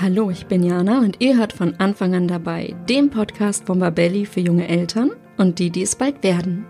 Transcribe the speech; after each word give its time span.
Hallo, 0.00 0.30
ich 0.30 0.46
bin 0.46 0.62
Jana 0.62 1.00
und 1.00 1.16
ihr 1.18 1.36
hört 1.36 1.52
von 1.52 1.74
Anfang 1.78 2.14
an 2.14 2.28
dabei, 2.28 2.76
dem 2.88 3.10
Podcast 3.10 3.66
von 3.66 3.80
Babelli 3.80 4.26
für 4.26 4.38
junge 4.38 4.68
Eltern 4.68 5.10
und 5.38 5.58
die, 5.58 5.70
die 5.70 5.82
es 5.82 5.96
bald 5.96 6.22
werden. 6.22 6.66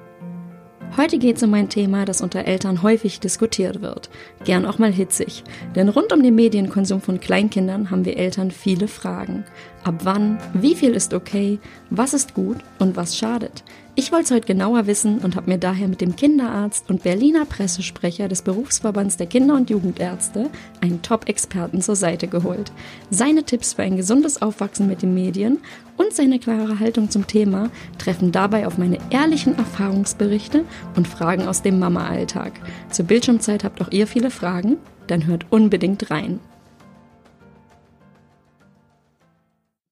Heute 0.97 1.19
geht 1.19 1.37
es 1.37 1.43
um 1.43 1.53
ein 1.53 1.69
Thema, 1.69 2.07
das 2.07 2.23
unter 2.23 2.47
Eltern 2.47 2.83
häufig 2.83 3.21
diskutiert 3.21 3.83
wird, 3.83 4.09
gern 4.45 4.65
auch 4.65 4.79
mal 4.79 4.91
hitzig. 4.91 5.45
Denn 5.77 5.91
rund 5.91 6.11
um 6.15 6.23
den 6.23 6.37
Medienkonsum 6.37 7.03
von 7.03 7.21
Kleinkindern 7.21 7.91
haben 7.91 8.07
wir 8.07 8.17
Eltern 8.17 8.51
viele 8.51 8.89
Fragen. 8.89 9.45
Ab 9.85 9.97
wann? 10.05 10.39
Wie 10.55 10.75
viel 10.75 10.93
ist 10.93 11.13
okay? 11.13 11.59
Was 11.91 12.15
ist 12.15 12.33
gut 12.33 12.57
und 12.79 12.97
was 12.97 13.19
schadet? 13.19 13.63
Ich 13.99 14.13
wollte 14.13 14.27
es 14.27 14.31
heute 14.31 14.47
genauer 14.47 14.87
wissen 14.87 15.19
und 15.19 15.35
habe 15.35 15.51
mir 15.51 15.59
daher 15.59 15.89
mit 15.89 16.01
dem 16.01 16.15
Kinderarzt 16.15 16.89
und 16.89 17.03
Berliner 17.03 17.45
Pressesprecher 17.45 18.29
des 18.29 18.43
Berufsverbands 18.43 19.17
der 19.17 19.27
Kinder- 19.27 19.57
und 19.57 19.71
Jugendärzte 19.71 20.51
einen 20.81 21.03
Top-Experten 21.03 21.83
zur 21.83 21.97
Seite 21.97 22.29
geholt. 22.29 22.71
Seine 23.11 23.43
Tipps 23.43 23.73
für 23.73 23.83
ein 23.83 23.97
gesundes 23.97 24.41
Aufwachsen 24.41 24.87
mit 24.87 25.03
den 25.03 25.15
Medien 25.15 25.59
und 25.97 26.13
seine 26.13 26.39
klare 26.39 26.79
Haltung 26.79 27.11
zum 27.11 27.27
Thema 27.27 27.71
treffen 27.99 28.31
dabei 28.31 28.69
auf 28.69 28.79
meine 28.79 28.99
ehrlichen 29.11 29.59
Erfahrungsberichte 29.59 30.65
und 30.95 31.09
Fragen 31.09 31.49
aus 31.49 31.63
dem 31.63 31.81
Mama-Alltag. 31.81 32.53
Zur 32.93 33.05
Bildschirmzeit 33.05 33.65
habt 33.65 33.83
auch 33.83 33.91
ihr 33.91 34.07
viele 34.07 34.31
Fragen? 34.31 34.77
Dann 35.09 35.27
hört 35.27 35.47
unbedingt 35.51 36.09
rein. 36.13 36.39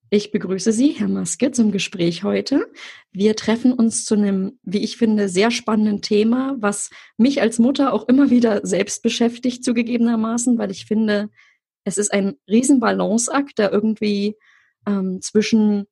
Ich 0.08 0.30
begrüße 0.30 0.70
Sie, 0.70 0.90
Herr 0.90 1.08
Maske, 1.08 1.50
zum 1.50 1.72
Gespräch 1.72 2.22
heute. 2.22 2.70
Wir 3.10 3.34
treffen 3.34 3.72
uns 3.72 4.04
zu 4.04 4.14
einem, 4.14 4.60
wie 4.62 4.84
ich 4.84 4.96
finde, 4.96 5.28
sehr 5.28 5.50
spannenden 5.50 6.00
Thema, 6.00 6.54
was 6.58 6.90
mich 7.16 7.40
als 7.40 7.58
Mutter 7.58 7.92
auch 7.92 8.06
immer 8.06 8.30
wieder 8.30 8.64
selbst 8.64 9.02
beschäftigt, 9.02 9.64
zugegebenermaßen, 9.64 10.58
weil 10.58 10.70
ich 10.70 10.86
finde, 10.86 11.28
es 11.82 11.98
ist 11.98 12.12
ein 12.12 12.36
Riesenbalanceakt, 12.48 13.58
der 13.58 13.72
irgendwie 13.72 14.36
ähm, 14.86 15.20
zwischen 15.22 15.86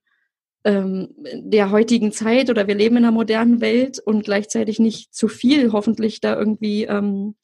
ähm, 0.63 1.09
der 1.35 1.73
heutigen 1.73 2.13
Zeit 2.13 2.51
oder 2.51 2.69
wir 2.69 2.77
leben 2.77 2.97
in 2.97 3.05
einer 3.05 3.13
modernen 3.13 3.61
Welt 3.61 3.99
und 3.99 4.25
gleichzeitig 4.25 4.79
nicht 4.79 5.13
zu 5.13 5.27
viel 5.27 5.73
hoffentlich 5.73 6.21
da 6.21 6.39
irgendwie 6.39 6.85
ähm, 6.85 7.35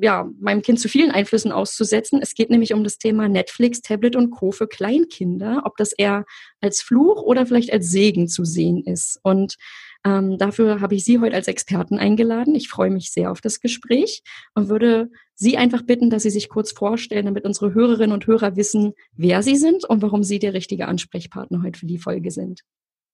ja, 0.00 0.28
meinem 0.40 0.62
Kind 0.62 0.80
zu 0.80 0.88
vielen 0.88 1.10
Einflüssen 1.10 1.52
auszusetzen. 1.52 2.20
Es 2.22 2.34
geht 2.34 2.50
nämlich 2.50 2.72
um 2.72 2.84
das 2.84 2.98
Thema 2.98 3.28
Netflix, 3.28 3.80
Tablet 3.80 4.16
und 4.16 4.30
Co. 4.30 4.52
für 4.52 4.66
Kleinkinder, 4.66 5.62
ob 5.64 5.76
das 5.76 5.92
eher 5.92 6.24
als 6.60 6.82
Fluch 6.82 7.22
oder 7.22 7.46
vielleicht 7.46 7.72
als 7.72 7.90
Segen 7.90 8.28
zu 8.28 8.44
sehen 8.44 8.82
ist. 8.84 9.18
Und 9.22 9.56
ähm, 10.04 10.38
dafür 10.38 10.80
habe 10.80 10.94
ich 10.94 11.04
Sie 11.04 11.18
heute 11.18 11.34
als 11.34 11.48
Experten 11.48 11.98
eingeladen. 11.98 12.54
Ich 12.54 12.68
freue 12.68 12.90
mich 12.90 13.10
sehr 13.10 13.30
auf 13.30 13.40
das 13.40 13.60
Gespräch 13.60 14.22
und 14.54 14.68
würde 14.68 15.10
Sie 15.34 15.56
einfach 15.56 15.82
bitten, 15.82 16.10
dass 16.10 16.22
Sie 16.22 16.30
sich 16.30 16.48
kurz 16.48 16.72
vorstellen, 16.72 17.26
damit 17.26 17.44
unsere 17.44 17.74
Hörerinnen 17.74 18.12
und 18.12 18.26
Hörer 18.26 18.56
wissen, 18.56 18.92
wer 19.12 19.42
Sie 19.42 19.56
sind 19.56 19.84
und 19.84 20.02
warum 20.02 20.22
Sie 20.22 20.38
der 20.38 20.54
richtige 20.54 20.86
Ansprechpartner 20.86 21.62
heute 21.62 21.78
für 21.78 21.86
die 21.86 21.98
Folge 21.98 22.30
sind. 22.30 22.62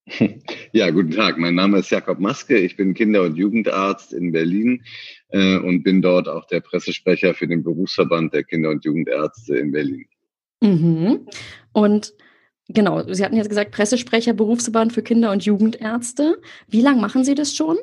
Ja, 0.73 0.91
guten 0.91 1.11
Tag. 1.11 1.39
Mein 1.39 1.55
Name 1.55 1.79
ist 1.79 1.91
Jakob 1.91 2.19
Maske. 2.19 2.57
Ich 2.57 2.77
bin 2.77 2.95
Kinder- 2.95 3.23
und 3.23 3.37
Jugendarzt 3.37 4.13
in 4.13 4.33
Berlin 4.33 4.83
äh, 5.29 5.59
und 5.59 5.83
bin 5.83 6.01
dort 6.03 6.29
auch 6.29 6.47
der 6.47 6.61
Pressesprecher 6.61 7.35
für 7.35 7.47
den 7.47 7.63
Berufsverband 7.63 8.33
der 8.33 8.45
Kinder- 8.45 8.71
und 8.71 8.85
Jugendärzte 8.85 9.57
in 9.57 9.73
Berlin. 9.73 10.07
Mhm. 10.61 11.27
Und 11.73 12.15
genau, 12.69 13.03
Sie 13.13 13.25
hatten 13.25 13.37
jetzt 13.37 13.49
gesagt, 13.49 13.73
Pressesprecher, 13.73 14.33
Berufsverband 14.33 14.93
für 14.93 15.03
Kinder- 15.03 15.31
und 15.31 15.45
Jugendärzte. 15.45 16.41
Wie 16.69 16.81
lange 16.81 17.01
machen 17.01 17.25
Sie 17.25 17.35
das 17.35 17.55
schon? 17.55 17.77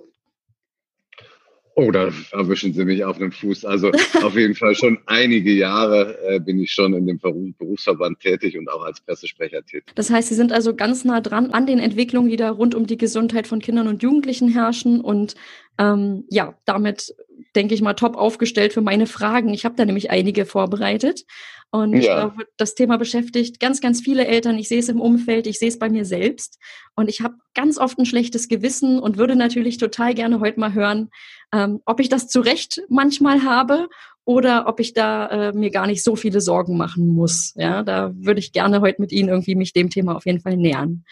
Oh, 1.80 1.92
da 1.92 2.10
erwischen 2.34 2.74
Sie 2.74 2.84
mich 2.84 3.06
auf 3.06 3.16
einem 3.16 3.32
Fuß. 3.32 3.64
Also 3.64 3.90
auf 4.22 4.36
jeden 4.36 4.54
Fall 4.54 4.76
schon 4.76 4.98
einige 5.06 5.54
Jahre 5.54 6.18
äh, 6.28 6.40
bin 6.42 6.60
ich 6.60 6.74
schon 6.74 6.94
in 6.94 7.08
dem 7.08 7.20
Berufsverband 7.20 8.20
tätig 8.20 8.58
und 8.58 8.70
auch 8.70 8.84
als 8.84 9.00
Pressesprecher 9.00 9.64
tätig. 9.66 9.94
Das 9.96 10.10
heißt, 10.10 10.28
Sie 10.28 10.36
sind 10.36 10.52
also 10.52 10.76
ganz 10.76 11.06
nah 11.06 11.22
dran 11.22 11.52
an 11.52 11.66
den 11.66 11.80
Entwicklungen, 11.80 12.30
die 12.30 12.36
da 12.36 12.52
rund 12.52 12.76
um 12.76 12.86
die 12.86 12.98
Gesundheit 12.98 13.48
von 13.48 13.62
Kindern 13.62 13.88
und 13.88 14.04
Jugendlichen 14.04 14.50
herrschen 14.50 15.00
und 15.00 15.36
ähm, 15.78 16.26
ja, 16.30 16.54
damit 16.66 17.16
denke 17.56 17.74
ich 17.74 17.82
mal 17.82 17.94
top 17.94 18.16
aufgestellt 18.16 18.74
für 18.74 18.82
meine 18.82 19.08
Fragen. 19.08 19.54
Ich 19.54 19.66
habe 19.66 19.76
da 19.76 19.86
nämlich 19.86 20.12
einige 20.12 20.46
vorbereitet. 20.46 21.26
Und 21.72 22.02
ja. 22.02 22.28
äh, 22.28 22.44
das 22.58 22.76
Thema 22.76 22.98
beschäftigt 22.98 23.60
ganz, 23.60 23.80
ganz 23.82 24.02
viele 24.02 24.26
Eltern. 24.26 24.58
Ich 24.58 24.68
sehe 24.68 24.80
es 24.80 24.90
im 24.90 25.02
Umfeld, 25.02 25.46
ich 25.46 25.60
sehe 25.60 25.70
es 25.70 25.78
bei 25.78 25.90
mir 25.90 26.06
selbst. 26.06 26.58
Und 26.96 27.10
ich 27.10 27.22
habe 27.22 27.36
ganz 27.54 27.78
oft 27.78 27.98
ein 28.00 28.06
schlechtes 28.06 28.48
Gewissen 28.48 29.00
und 29.00 29.18
würde 29.18 29.36
natürlich 29.36 29.78
total 29.78 30.14
gerne 30.16 30.40
heute 30.40 30.60
mal 30.60 30.74
hören, 30.74 31.10
ähm, 31.54 31.82
ob 31.86 32.00
ich 32.00 32.10
das 32.10 32.28
zu 32.28 32.42
Recht 32.42 32.82
manchmal 32.90 33.44
habe 33.44 33.88
oder 34.26 34.68
ob 34.68 34.80
ich 34.80 34.94
da 34.94 35.28
äh, 35.50 35.54
mir 35.54 35.70
gar 35.70 35.88
nicht 35.88 36.04
so 36.04 36.16
viele 36.16 36.42
Sorgen 36.42 36.78
machen 36.78 37.08
muss. 37.08 37.54
Ja, 37.56 37.84
da 37.84 38.12
würde 38.16 38.40
ich 38.40 38.52
gerne 38.52 38.82
heute 38.82 39.02
mit 39.02 39.12
Ihnen 39.12 39.30
irgendwie 39.30 39.56
mich 39.56 39.74
dem 39.74 39.90
Thema 39.90 40.16
auf 40.16 40.26
jeden 40.26 40.42
Fall 40.42 40.58
nähern. 40.58 41.04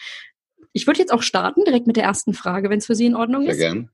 Ich 0.72 0.86
würde 0.86 1.00
jetzt 1.00 1.12
auch 1.12 1.22
starten, 1.22 1.64
direkt 1.64 1.86
mit 1.86 1.96
der 1.96 2.04
ersten 2.04 2.34
Frage, 2.34 2.70
wenn 2.70 2.78
es 2.78 2.86
für 2.86 2.94
Sie 2.94 3.06
in 3.06 3.16
Ordnung 3.16 3.42
Sehr 3.42 3.52
ist. 3.52 3.58
Sehr 3.58 3.70
gerne. 3.70 3.90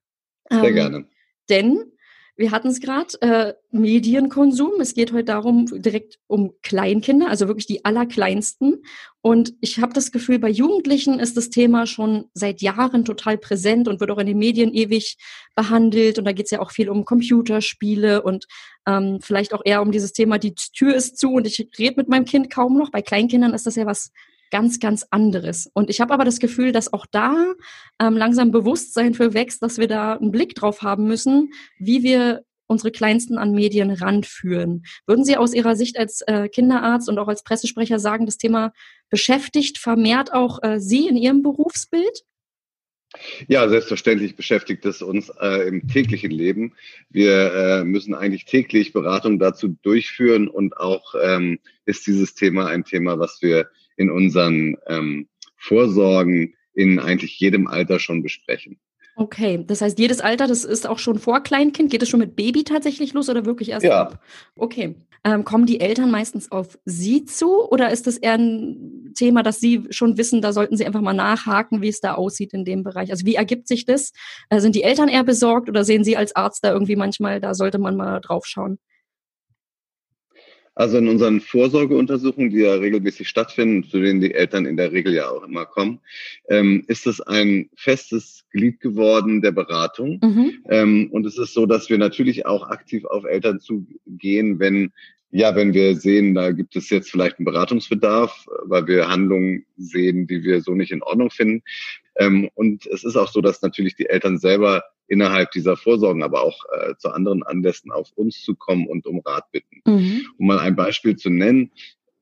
Sehr 0.51 0.65
ähm, 0.65 0.75
gerne. 0.75 1.09
Denn 1.49 1.93
wir 2.37 2.51
hatten 2.51 2.69
es 2.69 2.81
gerade, 2.81 3.21
äh, 3.21 3.55
Medienkonsum. 3.71 4.81
Es 4.81 4.95
geht 4.95 5.13
heute 5.13 5.25
darum, 5.25 5.67
direkt 5.67 6.19
um 6.27 6.53
Kleinkinder, 6.63 7.29
also 7.29 7.47
wirklich 7.47 7.67
die 7.67 7.85
allerkleinsten. 7.85 8.83
Und 9.21 9.55
ich 9.61 9.81
habe 9.81 9.93
das 9.93 10.11
Gefühl, 10.11 10.41
bei 10.41 10.49
Jugendlichen 10.49 11.21
ist 11.21 11.37
das 11.37 11.51
Thema 11.51 11.87
schon 11.87 12.27
seit 12.35 12.61
Jahren 12.61 13.05
total 13.05 13.39
präsent 13.39 13.87
und 13.87 14.01
wird 14.01 14.11
auch 14.11 14.19
in 14.19 14.27
den 14.27 14.39
Medien 14.39 14.75
ewig 14.75 15.17
behandelt. 15.55 16.19
Und 16.19 16.25
da 16.25 16.33
geht 16.33 16.47
es 16.47 16.51
ja 16.51 16.61
auch 16.61 16.73
viel 16.73 16.89
um 16.89 17.05
Computerspiele 17.05 18.23
und 18.23 18.47
ähm, 18.87 19.21
vielleicht 19.23 19.55
auch 19.55 19.63
eher 19.65 19.81
um 19.81 19.93
dieses 19.93 20.13
Thema, 20.13 20.39
die 20.39 20.55
Tür 20.55 20.95
ist 20.95 21.19
zu 21.19 21.35
und 21.35 21.47
ich 21.47 21.69
rede 21.79 21.95
mit 21.97 22.09
meinem 22.09 22.25
Kind 22.25 22.51
kaum 22.51 22.77
noch. 22.77 22.91
Bei 22.91 23.01
Kleinkindern 23.01 23.55
ist 23.55 23.67
das 23.67 23.77
ja 23.77 23.87
was 23.87 24.11
ganz, 24.55 24.79
ganz 24.79 25.05
anderes. 25.11 25.69
Und 25.75 25.91
ich 25.91 26.01
habe 26.01 26.15
aber 26.15 26.25
das 26.25 26.39
Gefühl, 26.39 26.71
dass 26.71 26.93
auch 26.93 27.07
da 27.11 27.55
ähm, 28.01 28.17
langsam 28.17 28.53
Bewusstsein 28.53 29.13
für 29.13 29.35
wächst, 29.35 29.65
dass 29.65 29.79
wir 29.79 29.89
da 29.89 30.13
einen 30.13 30.31
Blick 30.31 30.55
drauf 30.55 30.83
haben 30.83 31.09
müssen, 31.09 31.53
wie 31.77 32.05
wir 32.05 32.45
unsere 32.69 32.93
Kleinsten 32.93 33.37
an 33.37 33.51
Medien 33.51 33.91
ranführen. 33.91 34.85
Würden 35.09 35.25
Sie 35.25 35.37
aus 35.37 35.55
Ihrer 35.55 35.75
Sicht 35.75 35.99
als 35.99 36.21
äh, 36.29 36.49
Kinderarzt 36.49 37.09
und 37.09 37.19
auch 37.19 37.27
als 37.27 37.43
Pressesprecher 37.43 37.99
sagen, 37.99 38.27
das 38.27 38.37
Thema 38.37 38.73
beschäftigt 39.11 39.79
vermehrt 39.79 40.33
auch 40.33 40.63
äh, 40.63 40.79
Sie 40.79 41.09
in 41.09 41.17
Ihrem 41.17 41.43
Berufsbild? 41.43 42.23
Ja, 43.49 43.69
selbstverständlich 43.69 44.37
beschäftigt 44.37 44.87
es 44.87 45.03
uns 45.03 45.33
äh, 45.41 45.67
im 45.67 45.89
täglichen 45.89 46.31
Leben. 46.31 46.75
Wir 47.11 47.55
äh, 47.55 47.85
müssen 47.85 48.15
eigentlich 48.15 48.45
täglich 48.45 48.93
Beratung 48.93 49.41
dazu 49.41 49.77
durchführen 49.83 50.47
und 50.47 50.77
auch 50.77 51.17
ähm, 51.21 51.59
ist 51.87 52.07
dieses 52.07 52.35
Thema 52.35 52.69
ein 52.69 52.85
Thema, 52.85 53.19
was 53.19 53.43
wir 53.43 53.69
in 53.97 54.11
unseren 54.11 54.77
ähm, 54.87 55.29
Vorsorgen 55.57 56.55
in 56.75 56.99
eigentlich 56.99 57.39
jedem 57.39 57.67
Alter 57.67 57.99
schon 57.99 58.23
besprechen. 58.23 58.79
Okay, 59.17 59.63
das 59.65 59.81
heißt, 59.81 59.99
jedes 59.99 60.21
Alter, 60.21 60.49
das 60.49 60.65
ist 60.65 60.89
auch 60.89 60.99
schon 60.99 61.21
vor 61.21 61.41
Kleinkind. 61.41 61.91
Geht 61.91 62.03
es 62.03 62.09
schon 62.09 62.19
mit 62.19 62.35
Baby 62.35 62.65
tatsächlich 62.65 63.13
los 63.13 63.29
oder 63.29 63.45
wirklich 63.45 63.71
erst 63.71 63.85
ja. 63.85 64.01
ab? 64.01 64.21
Okay. 64.57 64.97
Ähm, 65.23 65.45
kommen 65.45 65.67
die 65.67 65.81
Eltern 65.81 66.11
meistens 66.11 66.51
auf 66.51 66.79
Sie 66.85 67.25
zu 67.25 67.67
oder 67.71 67.91
ist 67.91 68.07
das 68.07 68.19
eher 68.19 68.35
ein 68.35 69.13
Thema, 69.15 69.43
dass 69.43 69.61
Sie 69.61 69.85
schon 69.91 70.19
wissen, 70.19 70.43
da 70.43 70.53
sollten 70.53 70.77
Sie 70.77 70.85
einfach 70.85 71.01
mal 71.01 71.15
nachhaken, 71.15 71.81
wie 71.81 71.89
es 71.89 72.01
da 72.01 72.15
aussieht 72.15 72.53
in 72.53 72.65
dem 72.65 72.83
Bereich? 72.83 73.11
Also 73.11 73.25
wie 73.25 73.37
ergibt 73.37 73.69
sich 73.69 73.87
das? 73.87 74.13
Äh, 74.51 74.61
sind 74.61 74.75
die 74.75 74.83
Eltern 74.83 75.09
eher 75.09 75.25
besorgt 75.25 75.69
oder 75.69 75.85
sehen 75.85 76.05
Sie 76.05 76.17
als 76.17 76.35
Arzt 76.35 76.65
da 76.65 76.73
irgendwie 76.73 76.97
manchmal, 76.97 77.41
da 77.41 77.55
sollte 77.55 77.79
man 77.79 77.97
mal 77.97 78.21
drauf 78.21 78.45
schauen? 78.47 78.79
Also 80.75 80.99
in 80.99 81.09
unseren 81.09 81.41
Vorsorgeuntersuchungen, 81.41 82.51
die 82.51 82.61
ja 82.61 82.75
regelmäßig 82.75 83.29
stattfinden, 83.29 83.85
zu 83.85 84.01
denen 84.01 84.21
die 84.21 84.35
Eltern 84.35 84.67
in 84.67 84.77
der 84.77 84.93
Regel 84.93 85.15
ja 85.15 85.29
auch 85.29 85.45
immer 85.45 85.67
kommen, 85.67 86.01
ähm, 86.49 86.85
ist 86.89 87.07
es 87.07 87.21
ein 87.21 87.71
festes 87.77 88.45
Glied 88.51 88.81
geworden 88.81 89.41
der 89.41 89.53
Beratung. 89.53 90.19
Mhm. 90.23 90.65
Ähm, 90.69 91.09
und 91.13 91.27
es 91.27 91.39
ist 91.39 91.55
so, 91.55 91.67
dass 91.67 91.91
wir 91.91 91.99
natürlich 91.99 92.47
auch 92.47 92.69
aktiv 92.69 93.05
auf 93.05 93.25
Eltern 93.25 93.61
zugehen, 93.61 94.59
wenn 94.59 94.93
ja, 95.37 95.57
wenn 95.57 95.75
wir 95.75 95.97
sehen, 95.97 96.33
da 96.35 96.53
gibt 96.53 96.77
es 96.77 96.91
jetzt 96.91 97.11
vielleicht 97.11 97.41
einen 97.41 97.45
Beratungsbedarf, 97.45 98.47
weil 98.67 98.87
wir 98.87 99.09
Handlungen 99.09 99.67
sehen, 99.77 100.29
die 100.29 100.45
wir 100.45 100.61
so 100.61 100.77
nicht 100.77 100.93
in 100.93 101.03
Ordnung 101.03 101.29
finden. 101.31 101.65
Ähm, 102.15 102.49
und 102.55 102.87
es 102.87 103.03
ist 103.03 103.17
auch 103.17 103.27
so, 103.27 103.41
dass 103.41 103.61
natürlich 103.61 103.97
die 103.97 104.09
Eltern 104.09 104.39
selber 104.39 104.85
innerhalb 105.09 105.51
dieser 105.53 105.77
Vorsorgen, 105.77 106.23
aber 106.23 106.43
auch 106.43 106.59
äh, 106.73 106.95
zu 106.97 107.11
anderen 107.11 107.43
Anlässen 107.43 107.91
auf 107.91 108.11
uns 108.15 108.43
zu 108.43 108.55
kommen 108.55 108.87
und 108.87 109.07
um 109.07 109.21
Rat 109.21 109.51
bitten. 109.53 109.81
Mhm. 109.87 110.27
Um 110.39 110.47
mal 110.47 110.59
ein 110.59 110.77
Beispiel 110.77 111.17
zu 111.17 111.31
nennen. 111.31 111.71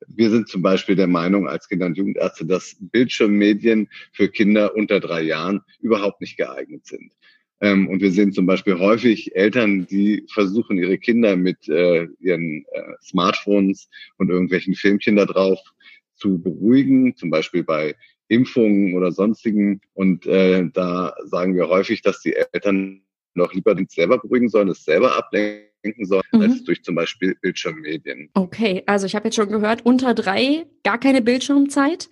Wir 0.08 0.30
sind 0.30 0.48
zum 0.48 0.62
Beispiel 0.62 0.96
der 0.96 1.06
Meinung 1.06 1.48
als 1.48 1.68
Kinder- 1.68 1.86
und 1.86 1.96
Jugendärzte, 1.96 2.44
dass 2.44 2.76
Bildschirmmedien 2.80 3.88
für 4.12 4.28
Kinder 4.28 4.74
unter 4.74 4.98
drei 4.98 5.22
Jahren 5.22 5.60
überhaupt 5.80 6.20
nicht 6.20 6.36
geeignet 6.36 6.86
sind. 6.86 7.12
Ähm, 7.60 7.88
und 7.88 8.02
wir 8.02 8.10
sehen 8.10 8.32
zum 8.32 8.44
Beispiel 8.44 8.78
häufig 8.78 9.36
Eltern, 9.36 9.86
die 9.86 10.26
versuchen, 10.32 10.78
ihre 10.78 10.98
Kinder 10.98 11.36
mit 11.36 11.68
äh, 11.68 12.08
ihren 12.18 12.64
äh, 12.72 12.82
Smartphones 13.00 13.88
und 14.18 14.30
irgendwelchen 14.30 14.74
Filmchen 14.74 15.14
da 15.14 15.26
drauf 15.26 15.60
zu 16.14 16.42
beruhigen, 16.42 17.16
zum 17.16 17.30
Beispiel 17.30 17.62
bei 17.62 17.94
Impfungen 18.32 18.94
oder 18.94 19.12
sonstigen. 19.12 19.80
Und 19.94 20.26
äh, 20.26 20.68
da 20.72 21.14
sagen 21.24 21.54
wir 21.54 21.68
häufig, 21.68 22.02
dass 22.02 22.20
die 22.20 22.34
Eltern 22.34 23.02
noch 23.34 23.54
lieber 23.54 23.74
den 23.74 23.88
selber 23.88 24.18
beruhigen 24.18 24.48
sollen, 24.48 24.68
es 24.68 24.84
selber 24.84 25.16
ablenken 25.16 25.72
ablenken 25.82 26.06
soll, 26.06 26.22
mhm. 26.32 26.42
als 26.42 26.64
durch 26.64 26.82
zum 26.82 26.94
Beispiel 26.94 27.34
Bildschirmmedien. 27.40 28.30
Okay, 28.34 28.82
also 28.86 29.06
ich 29.06 29.14
habe 29.14 29.26
jetzt 29.26 29.34
schon 29.34 29.48
gehört, 29.48 29.84
unter 29.84 30.14
drei 30.14 30.66
gar 30.84 30.98
keine 30.98 31.22
Bildschirmzeit. 31.22 32.08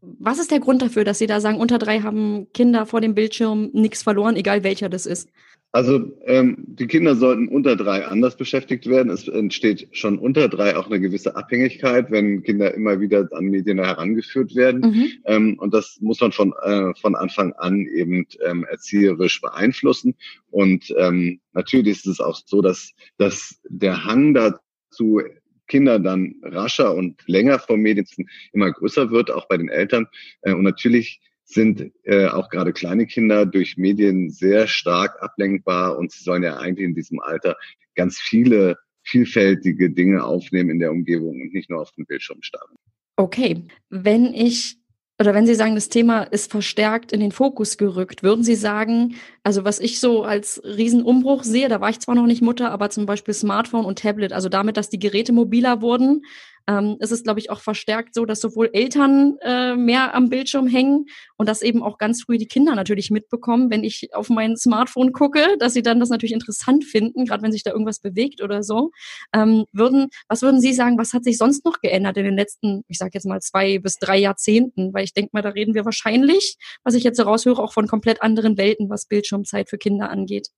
Was 0.00 0.38
ist 0.38 0.50
der 0.50 0.60
Grund 0.60 0.80
dafür, 0.80 1.04
dass 1.04 1.18
Sie 1.18 1.26
da 1.26 1.40
sagen, 1.40 1.58
unter 1.58 1.78
drei 1.78 2.00
haben 2.00 2.50
Kinder 2.54 2.86
vor 2.86 3.02
dem 3.02 3.14
Bildschirm 3.14 3.70
nichts 3.74 4.02
verloren, 4.02 4.36
egal 4.36 4.64
welcher 4.64 4.88
das 4.88 5.04
ist? 5.04 5.28
Also 5.72 6.12
ähm, 6.24 6.56
die 6.66 6.88
Kinder 6.88 7.14
sollten 7.14 7.46
unter 7.46 7.76
drei 7.76 8.04
anders 8.04 8.36
beschäftigt 8.36 8.86
werden. 8.88 9.10
Es 9.10 9.28
entsteht 9.28 9.88
schon 9.92 10.18
unter 10.18 10.48
drei 10.48 10.76
auch 10.76 10.86
eine 10.86 11.00
gewisse 11.00 11.36
Abhängigkeit, 11.36 12.10
wenn 12.10 12.42
Kinder 12.42 12.74
immer 12.74 13.00
wieder 13.00 13.28
an 13.32 13.44
Medien 13.44 13.78
herangeführt 13.78 14.56
werden. 14.56 14.80
Mhm. 14.80 15.12
Ähm, 15.26 15.58
und 15.60 15.72
das 15.72 15.98
muss 16.00 16.20
man 16.20 16.32
von, 16.32 16.52
äh, 16.62 16.92
von 17.00 17.14
Anfang 17.14 17.52
an 17.52 17.86
eben 17.86 18.26
ähm, 18.44 18.64
erzieherisch 18.68 19.40
beeinflussen. 19.40 20.16
Und 20.50 20.92
ähm, 20.98 21.40
natürlich 21.52 21.98
ist 21.98 22.06
es 22.06 22.20
auch 22.20 22.40
so, 22.44 22.62
dass, 22.62 22.92
dass 23.18 23.60
der 23.68 24.04
Hang 24.04 24.34
dazu, 24.34 25.22
Kinder 25.68 26.00
dann 26.00 26.34
rascher 26.42 26.96
und 26.96 27.22
länger 27.26 27.60
vor 27.60 27.76
Medien 27.76 28.04
immer 28.52 28.72
größer 28.72 29.12
wird, 29.12 29.30
auch 29.30 29.46
bei 29.46 29.56
den 29.56 29.68
Eltern. 29.68 30.08
Äh, 30.42 30.52
und 30.52 30.64
natürlich 30.64 31.20
sind 31.52 31.92
äh, 32.04 32.26
auch 32.26 32.48
gerade 32.48 32.72
kleine 32.72 33.06
Kinder 33.06 33.44
durch 33.44 33.76
Medien 33.76 34.30
sehr 34.30 34.68
stark 34.68 35.20
ablenkbar 35.20 35.98
und 35.98 36.12
sie 36.12 36.22
sollen 36.22 36.42
ja 36.42 36.56
eigentlich 36.58 36.86
in 36.86 36.94
diesem 36.94 37.20
Alter 37.20 37.56
ganz 37.96 38.18
viele 38.18 38.78
vielfältige 39.02 39.90
Dinge 39.90 40.22
aufnehmen 40.22 40.70
in 40.70 40.78
der 40.78 40.92
Umgebung 40.92 41.40
und 41.40 41.52
nicht 41.52 41.68
nur 41.68 41.80
auf 41.80 41.90
den 41.92 42.06
Bildschirm 42.06 42.42
starren. 42.42 42.76
Okay, 43.16 43.64
wenn 43.88 44.32
ich 44.34 44.76
oder 45.20 45.34
wenn 45.34 45.46
Sie 45.46 45.54
sagen, 45.54 45.74
das 45.74 45.90
Thema 45.90 46.22
ist 46.22 46.50
verstärkt 46.50 47.12
in 47.12 47.20
den 47.20 47.30
Fokus 47.30 47.76
gerückt, 47.76 48.22
würden 48.22 48.42
Sie 48.42 48.54
sagen, 48.54 49.16
also 49.42 49.64
was 49.64 49.78
ich 49.78 50.00
so 50.00 50.22
als 50.22 50.62
Riesenumbruch 50.64 51.44
sehe, 51.44 51.68
da 51.68 51.82
war 51.82 51.90
ich 51.90 52.00
zwar 52.00 52.14
noch 52.14 52.24
nicht 52.24 52.40
Mutter, 52.40 52.70
aber 52.70 52.88
zum 52.88 53.04
Beispiel 53.04 53.34
Smartphone 53.34 53.84
und 53.84 53.98
Tablet, 53.98 54.32
also 54.32 54.48
damit, 54.48 54.78
dass 54.78 54.88
die 54.88 54.98
Geräte 54.98 55.34
mobiler 55.34 55.82
wurden, 55.82 56.22
ähm, 56.66 56.96
ist 57.00 57.12
es, 57.12 57.22
glaube 57.22 57.40
ich, 57.40 57.50
auch 57.50 57.60
verstärkt 57.60 58.14
so, 58.14 58.24
dass 58.24 58.40
sowohl 58.40 58.70
Eltern 58.72 59.36
äh, 59.42 59.76
mehr 59.76 60.14
am 60.14 60.28
Bildschirm 60.28 60.66
hängen 60.66 61.06
und 61.36 61.48
dass 61.48 61.62
eben 61.62 61.82
auch 61.82 61.98
ganz 61.98 62.22
früh 62.22 62.38
die 62.38 62.46
Kinder 62.46 62.74
natürlich 62.74 63.10
mitbekommen, 63.10 63.70
wenn 63.70 63.84
ich 63.84 64.14
auf 64.14 64.28
mein 64.28 64.56
Smartphone 64.56 65.12
gucke, 65.12 65.56
dass 65.58 65.72
sie 65.72 65.82
dann 65.82 66.00
das 66.00 66.10
natürlich 66.10 66.32
interessant 66.32 66.84
finden, 66.84 67.24
gerade 67.24 67.42
wenn 67.42 67.52
sich 67.52 67.62
da 67.62 67.70
irgendwas 67.72 68.00
bewegt 68.00 68.42
oder 68.42 68.62
so. 68.62 68.90
Ähm, 69.32 69.64
würden, 69.72 70.08
was 70.28 70.42
würden 70.42 70.60
Sie 70.60 70.72
sagen, 70.72 70.98
was 70.98 71.12
hat 71.12 71.24
sich 71.24 71.38
sonst 71.38 71.64
noch 71.64 71.80
geändert 71.80 72.16
in 72.16 72.24
den 72.24 72.36
letzten, 72.36 72.82
ich 72.88 72.98
sage 72.98 73.12
jetzt 73.14 73.26
mal 73.26 73.40
zwei 73.40 73.78
bis 73.78 73.96
drei 73.96 74.18
Jahrzehnten? 74.18 74.92
Weil 74.92 75.04
ich 75.04 75.14
denke 75.14 75.30
mal, 75.32 75.42
da 75.42 75.50
reden 75.50 75.74
wir 75.74 75.84
wahrscheinlich, 75.84 76.56
was 76.84 76.94
ich 76.94 77.04
jetzt 77.04 77.16
so 77.16 77.24
raushöre, 77.24 77.62
auch 77.62 77.72
von 77.72 77.86
komplett 77.86 78.22
anderen 78.22 78.56
Welten, 78.56 78.90
was 78.90 79.06
Bildschirmzeit 79.06 79.68
für 79.68 79.78
Kinder 79.78 80.10
angeht. 80.10 80.48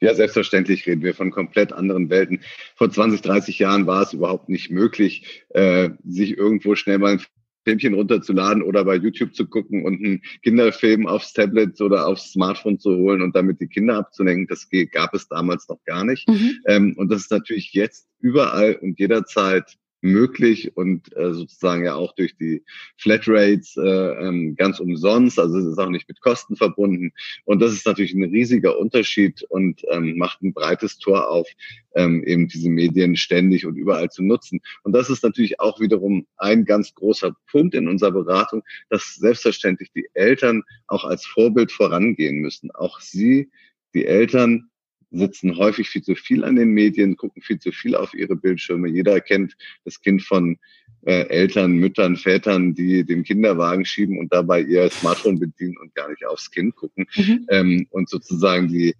Ja, 0.00 0.14
selbstverständlich 0.14 0.86
reden 0.86 1.02
wir 1.02 1.14
von 1.14 1.30
komplett 1.30 1.72
anderen 1.72 2.10
Welten. 2.10 2.40
Vor 2.74 2.90
20, 2.90 3.22
30 3.22 3.58
Jahren 3.58 3.86
war 3.86 4.02
es 4.02 4.12
überhaupt 4.12 4.48
nicht 4.48 4.70
möglich, 4.70 5.44
äh, 5.50 5.90
sich 6.04 6.36
irgendwo 6.36 6.74
schnell 6.74 6.98
mal 6.98 7.12
ein 7.12 7.22
Filmchen 7.66 7.94
runterzuladen 7.94 8.62
oder 8.62 8.84
bei 8.84 8.94
YouTube 8.94 9.34
zu 9.34 9.48
gucken 9.48 9.84
und 9.84 9.94
einen 9.94 10.22
Kinderfilm 10.42 11.08
aufs 11.08 11.32
Tablet 11.32 11.80
oder 11.80 12.06
aufs 12.06 12.30
Smartphone 12.30 12.78
zu 12.78 12.94
holen 12.96 13.22
und 13.22 13.34
damit 13.34 13.60
die 13.60 13.66
Kinder 13.66 13.96
abzulenken. 13.96 14.46
Das 14.46 14.68
gab 14.92 15.14
es 15.14 15.26
damals 15.26 15.68
noch 15.68 15.82
gar 15.84 16.04
nicht. 16.04 16.28
Mhm. 16.28 16.58
Ähm, 16.66 16.94
und 16.96 17.10
das 17.10 17.22
ist 17.22 17.32
natürlich 17.32 17.72
jetzt 17.72 18.06
überall 18.20 18.76
und 18.76 19.00
jederzeit 19.00 19.76
möglich 20.06 20.76
und 20.76 21.14
äh, 21.16 21.32
sozusagen 21.32 21.84
ja 21.84 21.94
auch 21.94 22.14
durch 22.14 22.36
die 22.36 22.62
Flatrates 22.96 23.76
äh, 23.76 23.82
ähm, 23.82 24.56
ganz 24.56 24.80
umsonst. 24.80 25.38
Also 25.38 25.58
es 25.58 25.66
ist 25.66 25.78
auch 25.78 25.90
nicht 25.90 26.08
mit 26.08 26.20
Kosten 26.20 26.56
verbunden. 26.56 27.12
Und 27.44 27.60
das 27.60 27.72
ist 27.72 27.86
natürlich 27.86 28.14
ein 28.14 28.24
riesiger 28.24 28.78
Unterschied 28.78 29.42
und 29.42 29.82
ähm, 29.90 30.16
macht 30.16 30.42
ein 30.42 30.52
breites 30.52 30.98
Tor 30.98 31.28
auf, 31.28 31.48
ähm, 31.94 32.22
eben 32.24 32.48
diese 32.48 32.70
Medien 32.70 33.16
ständig 33.16 33.66
und 33.66 33.76
überall 33.76 34.10
zu 34.10 34.22
nutzen. 34.22 34.60
Und 34.82 34.92
das 34.92 35.10
ist 35.10 35.22
natürlich 35.22 35.60
auch 35.60 35.80
wiederum 35.80 36.26
ein 36.36 36.64
ganz 36.64 36.94
großer 36.94 37.36
Punkt 37.50 37.74
in 37.74 37.88
unserer 37.88 38.12
Beratung, 38.12 38.62
dass 38.88 39.16
selbstverständlich 39.16 39.90
die 39.92 40.08
Eltern 40.14 40.62
auch 40.86 41.04
als 41.04 41.26
Vorbild 41.26 41.72
vorangehen 41.72 42.36
müssen. 42.36 42.70
Auch 42.70 43.00
sie, 43.00 43.50
die 43.94 44.06
Eltern, 44.06 44.70
sitzen 45.16 45.56
häufig 45.56 45.88
viel 45.88 46.02
zu 46.02 46.14
viel 46.14 46.44
an 46.44 46.56
den 46.56 46.70
Medien, 46.70 47.16
gucken 47.16 47.42
viel 47.42 47.58
zu 47.58 47.72
viel 47.72 47.94
auf 47.94 48.14
ihre 48.14 48.36
Bildschirme. 48.36 48.88
Jeder 48.88 49.20
kennt 49.20 49.56
das 49.84 50.00
Kind 50.00 50.22
von 50.22 50.58
äh, 51.06 51.28
Eltern, 51.28 51.72
Müttern, 51.72 52.16
Vätern, 52.16 52.74
die 52.74 53.04
den 53.04 53.22
Kinderwagen 53.22 53.84
schieben 53.84 54.18
und 54.18 54.32
dabei 54.32 54.62
ihr 54.62 54.90
Smartphone 54.90 55.38
bedienen 55.38 55.76
und 55.78 55.94
gar 55.94 56.08
nicht 56.08 56.26
aufs 56.26 56.50
Kind 56.50 56.74
gucken. 56.74 57.06
Mhm. 57.16 57.46
Ähm, 57.48 57.86
und 57.90 58.08
sozusagen 58.08 58.68
die, 58.68 58.94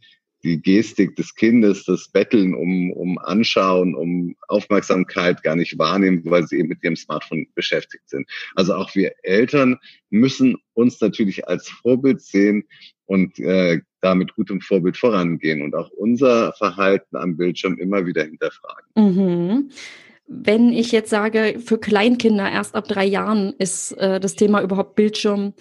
die 0.44 0.62
Gestik 0.62 1.16
des 1.16 1.34
Kindes, 1.34 1.84
das 1.84 2.08
Betteln 2.08 2.54
um, 2.54 2.92
um 2.92 3.18
Anschauen, 3.18 3.96
um 3.96 4.36
Aufmerksamkeit 4.46 5.42
gar 5.42 5.56
nicht 5.56 5.78
wahrnehmen, 5.78 6.22
weil 6.24 6.46
sie 6.46 6.58
eben 6.58 6.68
mit 6.68 6.84
ihrem 6.84 6.96
Smartphone 6.96 7.48
beschäftigt 7.54 8.08
sind. 8.08 8.28
Also 8.54 8.74
auch 8.74 8.94
wir 8.94 9.12
Eltern 9.24 9.78
müssen 10.10 10.56
uns 10.74 11.00
natürlich 11.00 11.48
als 11.48 11.68
Vorbild 11.68 12.20
sehen 12.20 12.64
und 13.06 13.38
äh, 13.40 13.80
da 14.06 14.14
mit 14.14 14.34
gutem 14.34 14.60
Vorbild 14.60 14.96
vorangehen 14.96 15.62
und 15.62 15.74
auch 15.74 15.90
unser 15.90 16.52
Verhalten 16.52 17.16
am 17.16 17.36
Bildschirm 17.36 17.76
immer 17.78 18.06
wieder 18.06 18.22
hinterfragen. 18.22 18.86
Mhm. 18.94 19.70
Wenn 20.28 20.72
ich 20.72 20.92
jetzt 20.92 21.10
sage, 21.10 21.60
für 21.64 21.78
Kleinkinder 21.78 22.50
erst 22.50 22.74
ab 22.74 22.86
drei 22.88 23.04
Jahren 23.04 23.52
ist 23.58 23.92
äh, 23.92 24.20
das 24.20 24.34
Thema 24.34 24.62
überhaupt 24.62 24.94
Bildschirm 24.94 25.54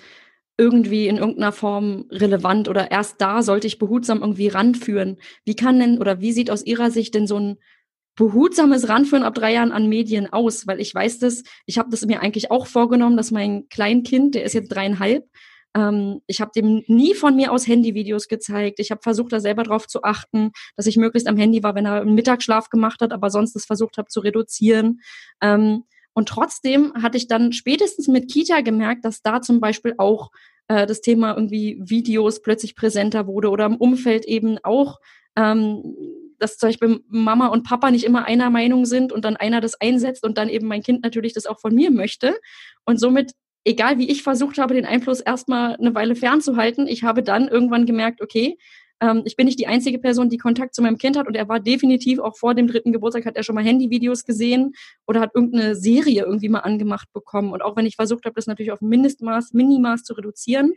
irgendwie 0.58 1.08
in 1.08 1.18
irgendeiner 1.18 1.52
Form 1.52 2.06
relevant 2.12 2.70
oder 2.70 2.90
erst 2.92 3.20
da 3.20 3.42
sollte 3.42 3.68
ich 3.68 3.80
behutsam 3.80 4.22
irgendwie 4.22 4.48
ranführen. 4.48 5.18
Wie 5.44 5.56
kann 5.56 5.80
denn 5.80 6.00
oder 6.00 6.22
wie 6.22 6.32
sieht 6.32 6.50
aus 6.50 6.66
Ihrer 6.66 6.92
Sicht 6.92 7.14
denn 7.14 7.28
so 7.28 7.38
ein 7.38 7.58
behutsames 8.16 8.88
Ranführen 8.88 9.24
ab 9.24 9.36
drei 9.36 9.54
Jahren 9.54 9.72
an 9.72 9.90
Medien 9.90 10.32
aus? 10.32 10.66
Weil 10.66 10.80
ich 10.80 10.96
weiß 10.96 11.20
das, 11.20 11.44
ich 11.66 11.78
habe 11.78 11.90
das 11.90 12.06
mir 12.06 12.22
eigentlich 12.22 12.52
auch 12.52 12.68
vorgenommen, 12.68 13.18
dass 13.18 13.32
mein 13.32 13.68
Kleinkind, 13.70 14.36
der 14.36 14.46
ist 14.46 14.54
jetzt 14.54 14.70
dreieinhalb, 14.70 15.26
ähm, 15.76 16.22
ich 16.26 16.42
habe 16.42 16.52
dem 16.56 16.84
nie 16.88 17.14
von 17.14 17.36
mir 17.36 17.52
aus 17.52 17.68
Handyvideos 17.68 18.28
gezeigt. 18.28 18.80
Ich 18.80 18.92
habe 18.92 19.02
versucht, 19.04 19.34
da 19.34 19.40
selber 19.40 19.64
drauf 19.64 19.88
zu 19.88 20.04
achten, 20.04 20.52
dass 20.76 20.88
ich 20.88 20.98
möglichst 20.98 21.28
am 21.28 21.38
Handy 21.38 21.62
war, 21.62 21.76
wenn 21.76 21.86
er 21.86 22.02
einen 22.02 22.16
Mittagsschlaf 22.16 22.70
gemacht 22.70 23.02
hat, 23.02 23.12
aber 23.12 23.30
sonst 23.30 23.54
das 23.54 23.66
versucht 23.66 23.98
habe 23.98 24.08
zu 24.08 24.22
reduzieren. 24.22 25.02
Ähm, 25.42 25.84
und 26.14 26.30
trotzdem 26.30 26.94
hatte 26.94 27.18
ich 27.18 27.28
dann 27.28 27.52
spätestens 27.52 28.08
mit 28.08 28.32
Kita 28.32 28.62
gemerkt, 28.62 29.04
dass 29.04 29.22
da 29.22 29.42
zum 29.42 29.60
Beispiel 29.60 29.96
auch 29.98 30.32
äh, 30.70 30.88
das 30.88 31.02
Thema 31.02 31.36
irgendwie 31.36 31.78
Videos 31.82 32.42
plötzlich 32.42 32.76
präsenter 32.76 33.28
wurde 33.28 33.50
oder 33.50 33.66
im 33.66 33.76
Umfeld 33.76 34.24
eben 34.24 34.58
auch, 34.64 35.00
ähm, 35.36 35.84
dass 36.40 36.58
zum 36.58 36.70
Beispiel 36.70 37.04
Mama 37.10 37.48
und 37.48 37.64
Papa 37.64 37.92
nicht 37.92 38.06
immer 38.06 38.24
einer 38.26 38.50
Meinung 38.50 38.86
sind 38.86 39.12
und 39.12 39.26
dann 39.26 39.36
einer 39.36 39.60
das 39.60 39.80
einsetzt 39.82 40.24
und 40.24 40.38
dann 40.38 40.48
eben 40.48 40.68
mein 40.68 40.84
Kind 40.84 41.04
natürlich 41.04 41.34
das 41.34 41.46
auch 41.46 41.60
von 41.60 41.76
mir 41.76 41.92
möchte. 41.92 42.38
Und 42.86 42.98
somit 42.98 43.34
egal 43.66 43.98
wie 43.98 44.10
ich 44.10 44.24
versucht 44.24 44.58
habe, 44.58 44.76
den 44.76 44.86
Einfluss 44.86 45.20
erstmal 45.20 45.76
eine 45.76 45.94
Weile 45.96 46.16
fernzuhalten, 46.16 46.88
ich 46.88 47.04
habe 47.04 47.24
dann 47.24 47.48
irgendwann 47.48 47.86
gemerkt, 47.86 48.22
okay, 48.22 48.58
ähm, 49.02 49.24
ich 49.26 49.36
bin 49.36 49.46
nicht 49.46 49.60
die 49.60 49.68
einzige 49.68 50.00
Person, 50.00 50.30
die 50.30 50.38
Kontakt 50.38 50.74
zu 50.74 50.82
meinem 50.82 50.98
Kind 50.98 51.18
hat 51.18 51.28
und 51.28 51.36
er 51.36 51.50
war 51.50 51.60
definitiv 51.60 52.20
auch 52.20 52.38
vor 52.38 52.54
dem 52.54 52.68
dritten 52.68 52.94
Geburtstag, 52.94 53.26
hat 53.26 53.36
er 53.36 53.44
schon 53.44 53.56
mal 53.56 53.64
Handyvideos 53.64 54.24
gesehen 54.24 54.74
oder 55.06 55.20
hat 55.20 55.32
irgendeine 55.36 55.76
Serie 55.76 56.24
irgendwie 56.24 56.50
mal 56.50 56.60
angemacht 56.60 57.12
bekommen. 57.12 57.52
Und 57.52 57.62
auch 57.62 57.76
wenn 57.76 57.86
ich 57.86 57.96
versucht 57.96 58.26
habe, 58.26 58.36
das 58.36 58.48
natürlich 58.48 58.72
auf 58.72 58.82
Mindestmaß, 58.82 59.54
Minimaß 59.54 60.04
zu 60.04 60.14
reduzieren, 60.14 60.74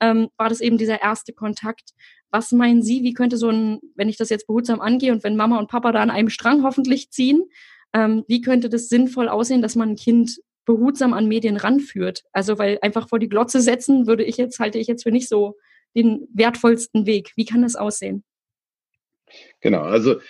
ähm, 0.00 0.28
war 0.36 0.48
das 0.48 0.60
eben 0.60 0.78
dieser 0.78 1.00
erste 1.00 1.32
Kontakt. 1.32 1.90
Was 2.30 2.52
meinen 2.52 2.82
Sie, 2.82 3.02
wie 3.02 3.12
könnte 3.12 3.36
so 3.36 3.50
ein, 3.50 3.80
wenn 3.94 4.08
ich 4.08 4.16
das 4.16 4.30
jetzt 4.30 4.46
behutsam 4.46 4.80
angehe 4.80 5.12
und 5.12 5.22
wenn 5.22 5.36
Mama 5.36 5.58
und 5.58 5.68
Papa 5.68 5.92
da 5.92 6.00
an 6.00 6.10
einem 6.10 6.30
Strang 6.30 6.62
hoffentlich 6.62 7.10
ziehen, 7.10 7.42
ähm, 7.92 8.24
wie 8.28 8.40
könnte 8.40 8.68
das 8.68 8.88
sinnvoll 8.88 9.28
aussehen, 9.28 9.62
dass 9.62 9.76
man 9.76 9.90
ein 9.90 9.96
Kind 9.96 10.40
behutsam 10.64 11.12
an 11.12 11.28
Medien 11.28 11.56
ranführt. 11.56 12.22
Also 12.32 12.58
weil 12.58 12.78
einfach 12.82 13.08
vor 13.08 13.18
die 13.18 13.28
Glotze 13.28 13.60
setzen, 13.60 14.06
würde 14.06 14.24
ich 14.24 14.36
jetzt, 14.36 14.58
halte 14.58 14.78
ich 14.78 14.86
jetzt 14.86 15.02
für 15.02 15.10
nicht 15.10 15.28
so 15.28 15.56
den 15.96 16.28
wertvollsten 16.32 17.06
Weg. 17.06 17.32
Wie 17.36 17.44
kann 17.44 17.62
das 17.62 17.76
aussehen? 17.76 18.24
Genau, 19.60 19.82
also 19.82 20.20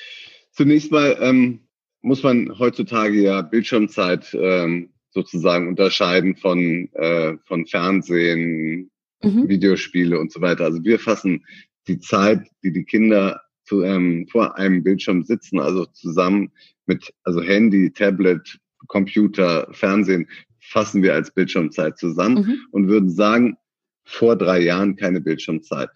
zunächst 0.53 0.91
mal 0.91 1.17
ähm, 1.21 1.61
muss 2.03 2.23
man 2.23 2.59
heutzutage 2.59 3.21
ja 3.21 3.43
Bildschirmzeit 3.43 4.35
ähm, 4.35 4.91
sozusagen 5.11 5.69
unterscheiden 5.69 6.37
von, 6.37 6.89
äh, 6.95 7.37
von 7.47 7.67
Fernsehen, 7.67 8.91
mhm. 9.23 9.49
Videospiele 9.49 10.19
und 10.19 10.33
so 10.33 10.41
weiter. 10.41 10.65
Also 10.65 10.85
wir 10.85 10.99
fassen 10.99 11.45
die 11.89 11.99
Zeit, 11.99 12.49
die 12.63 12.73
die 12.73 12.85
Kinder 12.85 13.43
zu, 13.65 13.83
ähm, 13.83 14.27
vor 14.31 14.57
einem 14.57 14.83
Bildschirm 14.83 15.23
sitzen, 15.25 15.59
also 15.59 15.87
zusammen 15.87 16.53
mit 16.87 17.13
also 17.25 17.43
Handy, 17.43 17.93
Tablet, 17.93 18.59
Computer, 18.87 19.69
Fernsehen 19.73 20.29
fassen 20.61 21.03
wir 21.03 21.15
als 21.15 21.31
Bildschirmzeit 21.31 21.99
zusammen 21.99 22.45
mhm. 22.45 22.59
und 22.71 22.89
würden 22.89 23.11
sagen, 23.11 23.57
vor 24.05 24.37
drei 24.37 24.61
Jahren 24.61 24.97
keine 24.97 25.21
Bildschirmzeit. 25.21 25.91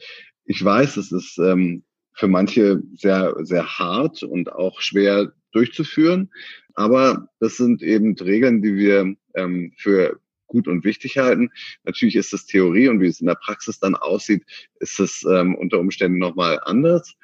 Ich 0.44 0.64
weiß, 0.64 0.96
es 0.96 1.12
ist 1.12 1.38
ähm, 1.38 1.84
für 2.12 2.28
manche 2.28 2.82
sehr, 2.94 3.34
sehr 3.40 3.66
hart 3.78 4.22
und 4.22 4.52
auch 4.52 4.80
schwer 4.80 5.32
durchzuführen, 5.52 6.30
aber 6.74 7.28
das 7.40 7.56
sind 7.56 7.82
eben 7.82 8.14
Regeln, 8.16 8.62
die 8.62 8.76
wir 8.76 9.14
ähm, 9.34 9.72
für 9.76 10.20
gut 10.46 10.68
und 10.68 10.84
wichtig 10.84 11.18
halten. 11.18 11.50
Natürlich 11.84 12.16
ist 12.16 12.32
das 12.32 12.46
Theorie 12.46 12.88
und 12.88 13.00
wie 13.00 13.08
es 13.08 13.20
in 13.20 13.26
der 13.26 13.34
Praxis 13.34 13.80
dann 13.80 13.96
aussieht, 13.96 14.44
ist 14.78 15.00
es 15.00 15.24
ähm, 15.24 15.54
unter 15.54 15.80
Umständen 15.80 16.18
nochmal 16.18 16.60
anders. 16.64 17.16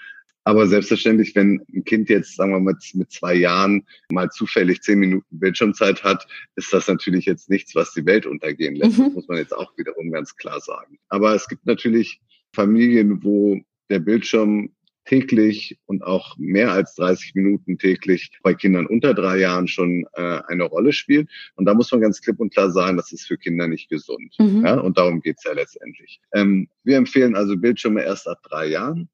Aber 0.50 0.66
selbstverständlich, 0.66 1.37
wenn 1.37 1.64
ein 1.73 1.85
Kind 1.85 2.09
jetzt, 2.09 2.35
sagen 2.35 2.50
wir 2.50 2.59
mal, 2.59 2.76
mit 2.95 3.12
zwei 3.12 3.35
Jahren 3.35 3.87
mal 4.11 4.30
zufällig 4.30 4.83
zehn 4.83 4.99
Minuten 4.99 5.38
Bildschirmzeit 5.38 6.02
hat, 6.02 6.26
ist 6.57 6.73
das 6.73 6.88
natürlich 6.88 7.25
jetzt 7.26 7.49
nichts, 7.49 7.76
was 7.76 7.92
die 7.92 8.04
Welt 8.04 8.26
untergehen 8.26 8.75
lässt. 8.75 8.99
Mhm. 8.99 9.04
Das 9.04 9.12
muss 9.12 9.28
man 9.28 9.38
jetzt 9.38 9.57
auch 9.57 9.78
wiederum 9.78 10.11
ganz 10.11 10.35
klar 10.35 10.59
sagen. 10.61 10.99
Aber 11.09 11.37
es 11.37 11.47
gibt 11.47 11.66
natürlich 11.66 12.21
Familien, 12.52 13.23
wo 13.23 13.61
der 13.90 14.00
Bildschirm 14.00 14.73
täglich 15.04 15.78
und 15.87 16.02
auch 16.02 16.37
mehr 16.37 16.73
als 16.73 16.97
30 16.97 17.37
Minuten 17.37 17.78
täglich 17.78 18.33
bei 18.42 18.52
Kindern 18.52 18.87
unter 18.87 19.14
drei 19.14 19.38
Jahren 19.38 19.69
schon 19.69 20.04
äh, 20.14 20.40
eine 20.49 20.64
Rolle 20.64 20.92
spielt. 20.92 21.30
Und 21.54 21.66
da 21.66 21.75
muss 21.75 21.92
man 21.92 22.00
ganz 22.00 22.21
klipp 22.21 22.40
und 22.40 22.52
klar 22.52 22.73
sagen, 22.73 22.97
das 22.97 23.12
ist 23.12 23.28
für 23.28 23.38
Kinder 23.38 23.69
nicht 23.69 23.88
gesund. 23.88 24.35
Mhm. 24.40 24.66
Ja, 24.66 24.80
und 24.80 24.99
darum 24.99 25.21
geht's 25.21 25.45
ja 25.45 25.52
letztendlich. 25.52 26.21
Ähm, 26.35 26.69
wir 26.83 26.97
empfehlen 26.97 27.37
also 27.37 27.57
Bildschirme 27.57 28.02
erst 28.02 28.26
ab 28.26 28.42
drei 28.42 28.66
Jahren 28.66 29.09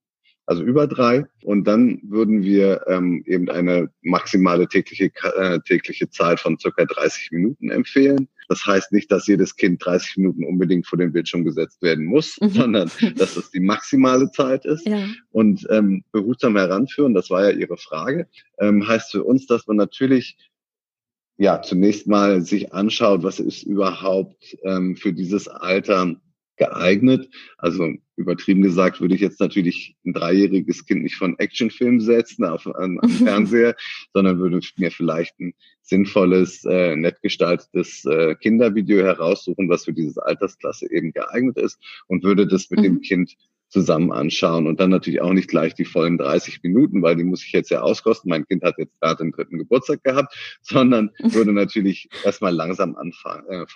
also 0.46 0.62
über 0.62 0.86
drei. 0.86 1.24
Und 1.42 1.64
dann 1.64 2.00
würden 2.04 2.42
wir 2.42 2.82
ähm, 2.86 3.22
eben 3.26 3.50
eine 3.50 3.90
maximale 4.02 4.68
tägliche, 4.68 5.10
äh, 5.36 5.60
tägliche 5.60 6.08
Zeit 6.08 6.40
von 6.40 6.58
circa 6.58 6.84
30 6.84 7.32
Minuten 7.32 7.70
empfehlen. 7.70 8.28
Das 8.48 8.64
heißt 8.64 8.92
nicht, 8.92 9.10
dass 9.10 9.26
jedes 9.26 9.56
Kind 9.56 9.84
30 9.84 10.18
Minuten 10.18 10.44
unbedingt 10.44 10.86
vor 10.86 10.98
den 10.98 11.12
Bildschirm 11.12 11.44
gesetzt 11.44 11.82
werden 11.82 12.04
muss, 12.04 12.36
mhm. 12.40 12.50
sondern 12.50 12.90
dass 13.16 13.34
das 13.34 13.50
die 13.50 13.60
maximale 13.60 14.30
Zeit 14.30 14.64
ist. 14.64 14.86
Ja. 14.86 15.08
Und 15.32 15.66
ähm, 15.70 16.04
behutsam 16.12 16.56
heranführen, 16.56 17.14
das 17.14 17.28
war 17.30 17.50
ja 17.50 17.50
Ihre 17.50 17.76
Frage, 17.76 18.28
ähm, 18.60 18.86
heißt 18.86 19.10
für 19.10 19.24
uns, 19.24 19.46
dass 19.46 19.66
man 19.66 19.76
natürlich 19.76 20.36
ja 21.38 21.60
zunächst 21.60 22.06
mal 22.06 22.40
sich 22.40 22.72
anschaut, 22.72 23.22
was 23.22 23.40
ist 23.40 23.64
überhaupt 23.64 24.56
ähm, 24.62 24.96
für 24.96 25.12
dieses 25.12 25.48
Alter 25.48 26.16
geeignet. 26.56 27.28
Also 27.58 27.94
übertrieben 28.16 28.62
gesagt 28.62 29.00
würde 29.00 29.14
ich 29.14 29.20
jetzt 29.20 29.40
natürlich 29.40 29.96
ein 30.04 30.12
dreijähriges 30.12 30.86
Kind 30.86 31.02
nicht 31.02 31.16
von 31.16 31.38
Actionfilm 31.38 32.00
setzen 32.00 32.44
auf, 32.44 32.66
am 32.66 32.98
Fernseher, 33.08 33.76
sondern 34.12 34.38
würde 34.38 34.60
mir 34.78 34.90
vielleicht 34.90 35.38
ein 35.38 35.54
sinnvolles, 35.82 36.64
äh, 36.64 36.96
nett 36.96 37.20
gestaltetes 37.22 38.04
äh, 38.06 38.34
Kindervideo 38.36 39.04
heraussuchen, 39.04 39.68
was 39.68 39.84
für 39.84 39.92
diese 39.92 40.24
Altersklasse 40.24 40.90
eben 40.90 41.12
geeignet 41.12 41.58
ist 41.58 41.78
und 42.08 42.24
würde 42.24 42.46
das 42.46 42.70
mit 42.70 42.80
mhm. 42.80 42.84
dem 42.84 43.00
Kind 43.00 43.36
zusammen 43.68 44.12
anschauen 44.12 44.66
und 44.66 44.78
dann 44.78 44.90
natürlich 44.90 45.20
auch 45.20 45.32
nicht 45.32 45.48
gleich 45.48 45.74
die 45.74 45.84
vollen 45.84 46.18
30 46.18 46.62
Minuten, 46.62 47.02
weil 47.02 47.16
die 47.16 47.24
muss 47.24 47.44
ich 47.44 47.52
jetzt 47.52 47.70
ja 47.70 47.80
auskosten. 47.80 48.30
Mein 48.30 48.46
Kind 48.46 48.62
hat 48.62 48.76
jetzt 48.78 48.98
gerade 49.00 49.24
den 49.24 49.32
dritten 49.32 49.58
Geburtstag 49.58 50.04
gehabt, 50.04 50.34
sondern 50.62 51.10
würde 51.18 51.52
natürlich 51.52 52.08
erstmal 52.24 52.54
langsam 52.54 52.96
anfangen. 52.96 53.44
Äh, 53.48 53.66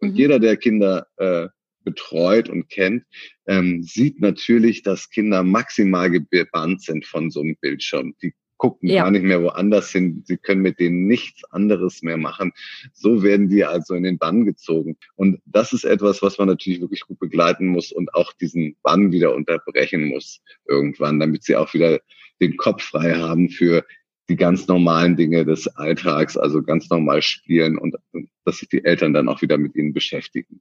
und 0.00 0.12
mhm. 0.12 0.16
jeder, 0.16 0.38
der 0.38 0.56
Kinder 0.56 1.06
äh, 1.16 1.48
betreut 1.84 2.48
und 2.48 2.68
kennt, 2.68 3.04
ähm, 3.46 3.82
sieht 3.82 4.20
natürlich, 4.20 4.82
dass 4.82 5.10
Kinder 5.10 5.42
maximal 5.42 6.10
gebannt 6.10 6.82
sind 6.82 7.06
von 7.06 7.30
so 7.30 7.40
einem 7.40 7.56
Bildschirm. 7.60 8.14
Die 8.22 8.32
gucken 8.60 8.90
ja. 8.90 9.02
gar 9.02 9.10
nicht 9.10 9.24
mehr 9.24 9.42
woanders 9.42 9.90
hin. 9.90 10.22
Sie 10.26 10.36
können 10.36 10.60
mit 10.60 10.78
denen 10.78 11.06
nichts 11.06 11.42
anderes 11.50 12.02
mehr 12.02 12.18
machen. 12.18 12.52
So 12.92 13.22
werden 13.22 13.48
die 13.48 13.64
also 13.64 13.94
in 13.94 14.02
den 14.02 14.18
Bann 14.18 14.44
gezogen. 14.44 14.98
Und 15.16 15.40
das 15.46 15.72
ist 15.72 15.84
etwas, 15.84 16.20
was 16.22 16.36
man 16.38 16.46
natürlich 16.46 16.80
wirklich 16.80 17.00
gut 17.00 17.18
begleiten 17.18 17.68
muss 17.68 17.90
und 17.90 18.14
auch 18.14 18.34
diesen 18.34 18.76
Bann 18.82 19.12
wieder 19.12 19.34
unterbrechen 19.34 20.04
muss 20.04 20.42
irgendwann, 20.68 21.18
damit 21.18 21.42
sie 21.42 21.56
auch 21.56 21.72
wieder 21.72 22.00
den 22.42 22.58
Kopf 22.58 22.82
frei 22.82 23.14
haben 23.14 23.48
für 23.48 23.84
die 24.28 24.36
ganz 24.36 24.68
normalen 24.68 25.16
Dinge 25.16 25.44
des 25.44 25.66
Alltags, 25.66 26.36
also 26.36 26.62
ganz 26.62 26.88
normal 26.90 27.22
spielen 27.22 27.78
und 27.78 27.96
dass 28.44 28.58
sich 28.58 28.68
die 28.68 28.84
Eltern 28.84 29.12
dann 29.12 29.28
auch 29.28 29.42
wieder 29.42 29.58
mit 29.58 29.74
ihnen 29.74 29.92
beschäftigen. 29.92 30.60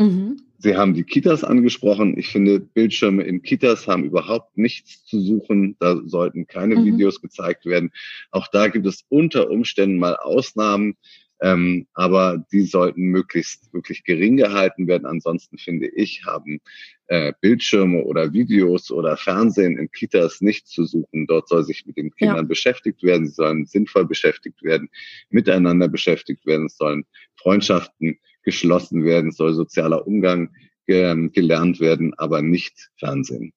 Mhm. 0.00 0.40
Sie 0.58 0.76
haben 0.76 0.94
die 0.94 1.04
Kitas 1.04 1.44
angesprochen. 1.44 2.18
Ich 2.18 2.28
finde, 2.28 2.58
Bildschirme 2.58 3.22
in 3.22 3.42
Kitas 3.42 3.86
haben 3.86 4.04
überhaupt 4.04 4.56
nichts 4.56 5.04
zu 5.04 5.20
suchen. 5.20 5.76
Da 5.78 6.00
sollten 6.04 6.46
keine 6.46 6.76
mhm. 6.76 6.86
Videos 6.86 7.20
gezeigt 7.20 7.66
werden. 7.66 7.90
Auch 8.30 8.48
da 8.48 8.68
gibt 8.68 8.86
es 8.86 9.04
unter 9.08 9.50
Umständen 9.50 9.98
mal 9.98 10.16
Ausnahmen, 10.16 10.96
ähm, 11.42 11.86
aber 11.94 12.44
die 12.52 12.62
sollten 12.62 13.04
möglichst 13.04 13.72
wirklich 13.72 14.04
gering 14.04 14.36
gehalten 14.36 14.86
werden. 14.86 15.06
Ansonsten 15.06 15.58
finde 15.58 15.88
ich, 15.88 16.24
haben 16.26 16.60
äh, 17.06 17.32
Bildschirme 17.40 18.02
oder 18.04 18.32
Videos 18.32 18.90
oder 18.90 19.16
Fernsehen 19.16 19.78
in 19.78 19.90
Kitas 19.90 20.40
nichts 20.40 20.70
zu 20.70 20.84
suchen. 20.84 21.26
Dort 21.26 21.48
soll 21.48 21.64
sich 21.64 21.84
mit 21.86 21.96
den 21.96 22.10
Kindern 22.14 22.36
ja. 22.36 22.42
beschäftigt 22.42 23.02
werden. 23.02 23.26
Sie 23.26 23.34
sollen 23.34 23.66
sinnvoll 23.66 24.06
beschäftigt 24.06 24.62
werden, 24.62 24.88
miteinander 25.30 25.88
beschäftigt 25.88 26.44
werden. 26.46 26.66
Es 26.66 26.76
sollen 26.76 27.04
Freundschaften 27.36 28.18
geschlossen 28.50 29.04
werden, 29.04 29.30
soll 29.30 29.54
sozialer 29.54 30.06
Umgang 30.06 30.50
ge 30.86 31.28
gelernt 31.28 31.80
werden, 31.80 32.14
aber 32.18 32.42
nicht 32.42 32.90
Fernsehen. 32.96 33.52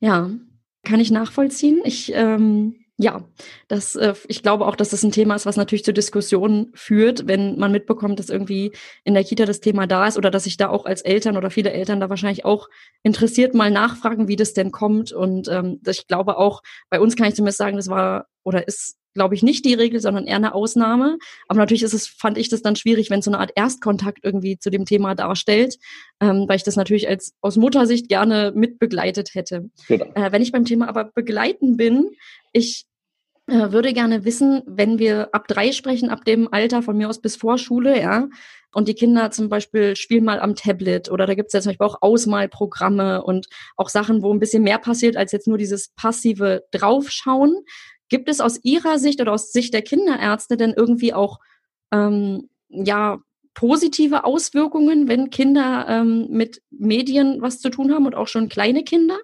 Ja, 0.00 0.30
kann 0.82 1.00
ich 1.00 1.10
nachvollziehen. 1.10 1.80
Ich 1.84 2.12
ähm, 2.14 2.84
ja, 2.96 3.24
das, 3.66 3.96
äh, 3.96 4.14
ich 4.28 4.42
glaube 4.42 4.66
auch, 4.66 4.76
dass 4.76 4.90
das 4.90 5.02
ein 5.02 5.10
Thema 5.10 5.34
ist, 5.34 5.46
was 5.46 5.56
natürlich 5.56 5.84
zur 5.84 5.94
Diskussion 5.94 6.70
führt, 6.74 7.26
wenn 7.26 7.58
man 7.58 7.72
mitbekommt, 7.72 8.20
dass 8.20 8.30
irgendwie 8.30 8.70
in 9.02 9.14
der 9.14 9.24
Kita 9.24 9.46
das 9.46 9.60
Thema 9.60 9.88
da 9.88 10.06
ist 10.06 10.16
oder 10.16 10.30
dass 10.30 10.44
sich 10.44 10.56
da 10.56 10.68
auch 10.68 10.84
als 10.84 11.02
Eltern 11.02 11.36
oder 11.36 11.50
viele 11.50 11.72
Eltern 11.72 11.98
da 11.98 12.08
wahrscheinlich 12.08 12.44
auch 12.44 12.68
interessiert 13.02 13.52
mal 13.52 13.72
nachfragen, 13.72 14.28
wie 14.28 14.36
das 14.36 14.54
denn 14.54 14.70
kommt. 14.70 15.12
Und 15.12 15.48
ähm, 15.48 15.80
ich 15.84 16.06
glaube 16.06 16.38
auch, 16.38 16.62
bei 16.88 17.00
uns 17.00 17.16
kann 17.16 17.26
ich 17.26 17.34
zumindest 17.34 17.58
sagen, 17.58 17.76
das 17.76 17.88
war 17.88 18.26
oder 18.44 18.68
ist 18.68 18.96
glaube 19.14 19.34
ich, 19.34 19.42
nicht 19.42 19.64
die 19.64 19.74
Regel, 19.74 20.00
sondern 20.00 20.26
eher 20.26 20.36
eine 20.36 20.54
Ausnahme. 20.54 21.18
Aber 21.48 21.58
natürlich 21.58 21.82
ist 21.82 21.94
es, 21.94 22.06
fand 22.06 22.36
ich 22.36 22.48
das 22.48 22.62
dann 22.62 22.76
schwierig, 22.76 23.10
wenn 23.10 23.20
es 23.20 23.24
so 23.24 23.30
eine 23.30 23.38
Art 23.38 23.52
Erstkontakt 23.54 24.18
irgendwie 24.22 24.58
zu 24.58 24.70
dem 24.70 24.84
Thema 24.84 25.14
darstellt, 25.14 25.78
ähm, 26.20 26.44
weil 26.48 26.56
ich 26.56 26.64
das 26.64 26.76
natürlich 26.76 27.08
als 27.08 27.34
aus 27.40 27.56
Muttersicht 27.56 28.08
gerne 28.08 28.52
mitbegleitet 28.54 29.34
hätte. 29.34 29.70
Genau. 29.88 30.06
Äh, 30.14 30.32
wenn 30.32 30.42
ich 30.42 30.52
beim 30.52 30.64
Thema 30.64 30.88
aber 30.88 31.04
begleiten 31.04 31.76
bin, 31.76 32.10
ich 32.52 32.86
äh, 33.46 33.72
würde 33.72 33.92
gerne 33.92 34.24
wissen, 34.24 34.62
wenn 34.66 34.98
wir 34.98 35.28
ab 35.32 35.48
drei 35.48 35.72
sprechen, 35.72 36.10
ab 36.10 36.24
dem 36.24 36.52
Alter 36.52 36.82
von 36.82 36.96
mir 36.96 37.08
aus 37.08 37.20
bis 37.20 37.36
Vorschule, 37.36 38.00
ja, 38.00 38.28
und 38.74 38.88
die 38.88 38.94
Kinder 38.94 39.30
zum 39.30 39.48
Beispiel 39.48 39.96
spielen 39.96 40.24
mal 40.24 40.40
am 40.40 40.56
Tablet 40.56 41.10
oder 41.10 41.26
da 41.26 41.34
gibt 41.34 41.48
es 41.48 41.52
ja 41.52 41.60
zum 41.60 41.70
Beispiel 41.70 41.86
auch 41.86 42.02
Ausmalprogramme 42.02 43.22
und 43.22 43.46
auch 43.76 43.88
Sachen, 43.88 44.22
wo 44.22 44.32
ein 44.32 44.40
bisschen 44.40 44.64
mehr 44.64 44.78
passiert 44.78 45.16
als 45.16 45.32
jetzt 45.32 45.46
nur 45.46 45.58
dieses 45.58 45.90
passive 45.90 46.64
Draufschauen. 46.72 47.54
Gibt 48.14 48.28
es 48.28 48.40
aus 48.40 48.60
Ihrer 48.62 49.00
Sicht 49.00 49.20
oder 49.20 49.32
aus 49.32 49.50
Sicht 49.50 49.74
der 49.74 49.82
Kinderärzte 49.82 50.56
denn 50.56 50.72
irgendwie 50.72 51.12
auch 51.12 51.40
ähm, 51.90 52.48
ja 52.68 53.18
positive 53.54 54.22
Auswirkungen, 54.22 55.08
wenn 55.08 55.30
Kinder 55.30 55.86
ähm, 55.88 56.28
mit 56.30 56.62
Medien 56.70 57.42
was 57.42 57.58
zu 57.58 57.70
tun 57.70 57.92
haben 57.92 58.06
und 58.06 58.14
auch 58.14 58.28
schon 58.28 58.48
kleine 58.48 58.84
Kinder? 58.84 59.18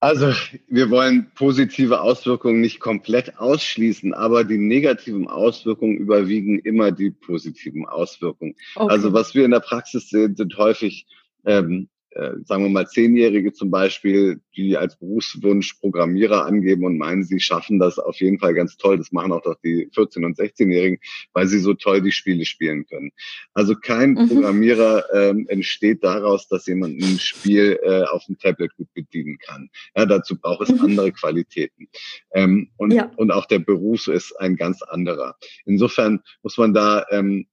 Also 0.00 0.34
wir 0.68 0.90
wollen 0.90 1.30
positive 1.34 2.02
Auswirkungen 2.02 2.60
nicht 2.60 2.78
komplett 2.78 3.38
ausschließen, 3.38 4.12
aber 4.12 4.44
die 4.44 4.58
negativen 4.58 5.28
Auswirkungen 5.28 5.96
überwiegen 5.96 6.58
immer 6.58 6.92
die 6.92 7.10
positiven 7.10 7.86
Auswirkungen. 7.86 8.54
Okay. 8.74 8.92
Also 8.92 9.14
was 9.14 9.34
wir 9.34 9.46
in 9.46 9.52
der 9.52 9.60
Praxis 9.60 10.10
sehen, 10.10 10.36
sind 10.36 10.58
häufig 10.58 11.06
ähm, 11.46 11.88
äh, 12.16 12.32
sagen 12.44 12.62
wir 12.62 12.70
mal 12.70 12.88
Zehnjährige 12.88 13.52
zum 13.52 13.70
Beispiel, 13.70 14.40
die 14.56 14.76
als 14.76 14.96
Berufswunsch 14.96 15.74
Programmierer 15.74 16.46
angeben 16.46 16.84
und 16.84 16.96
meinen, 16.96 17.24
sie 17.24 17.40
schaffen 17.40 17.78
das 17.78 17.98
auf 17.98 18.16
jeden 18.20 18.38
Fall 18.38 18.54
ganz 18.54 18.76
toll. 18.76 18.96
Das 18.96 19.12
machen 19.12 19.32
auch 19.32 19.42
doch 19.42 19.56
die 19.62 19.88
14- 19.88 20.24
und 20.24 20.38
16-Jährigen, 20.38 20.98
weil 21.32 21.46
sie 21.46 21.58
so 21.58 21.74
toll 21.74 22.00
die 22.00 22.12
Spiele 22.12 22.44
spielen 22.44 22.86
können. 22.86 23.10
Also 23.52 23.74
kein 23.74 24.12
mhm. 24.12 24.28
Programmierer 24.28 25.04
ähm, 25.12 25.46
entsteht 25.48 26.02
daraus, 26.02 26.48
dass 26.48 26.66
jemand 26.66 27.00
ein 27.02 27.18
Spiel 27.18 27.78
äh, 27.82 28.04
auf 28.04 28.24
dem 28.26 28.38
Tablet 28.38 28.74
gut 28.76 28.92
bedienen 28.94 29.38
kann. 29.38 29.68
Ja, 29.94 30.06
dazu 30.06 30.38
braucht 30.38 30.62
es 30.62 30.70
mhm. 30.70 30.80
andere 30.80 31.12
Qualitäten. 31.12 31.88
Ähm, 32.32 32.70
und, 32.76 32.92
ja. 32.92 33.10
und 33.16 33.30
auch 33.30 33.46
der 33.46 33.58
Beruf 33.58 34.08
ist 34.08 34.32
ein 34.40 34.56
ganz 34.56 34.82
anderer. 34.82 35.36
Insofern 35.64 36.20
muss 36.42 36.56
man 36.56 36.72
da 36.72 37.04
ähm, 37.10 37.46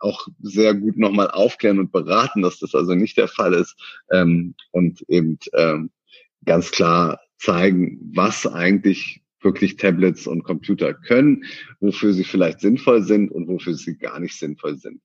auch 0.00 0.28
sehr 0.40 0.74
gut 0.74 0.98
nochmal 0.98 1.30
aufklären 1.30 1.78
und 1.78 1.92
beraten, 1.92 2.42
dass 2.42 2.58
das 2.58 2.74
also 2.74 2.94
nicht 2.94 3.16
der 3.16 3.28
Fall 3.28 3.54
ist 3.54 3.76
ähm, 4.10 4.54
und 4.70 5.02
eben 5.08 5.38
ähm, 5.54 5.90
ganz 6.44 6.70
klar 6.70 7.20
zeigen, 7.38 7.98
was 8.14 8.46
eigentlich 8.46 9.22
wirklich 9.40 9.76
Tablets 9.76 10.26
und 10.26 10.44
Computer 10.44 10.94
können, 10.94 11.44
wofür 11.80 12.12
sie 12.12 12.24
vielleicht 12.24 12.60
sinnvoll 12.60 13.02
sind 13.02 13.30
und 13.30 13.48
wofür 13.48 13.74
sie 13.74 13.96
gar 13.96 14.20
nicht 14.20 14.38
sinnvoll 14.38 14.78
sind. 14.78 15.00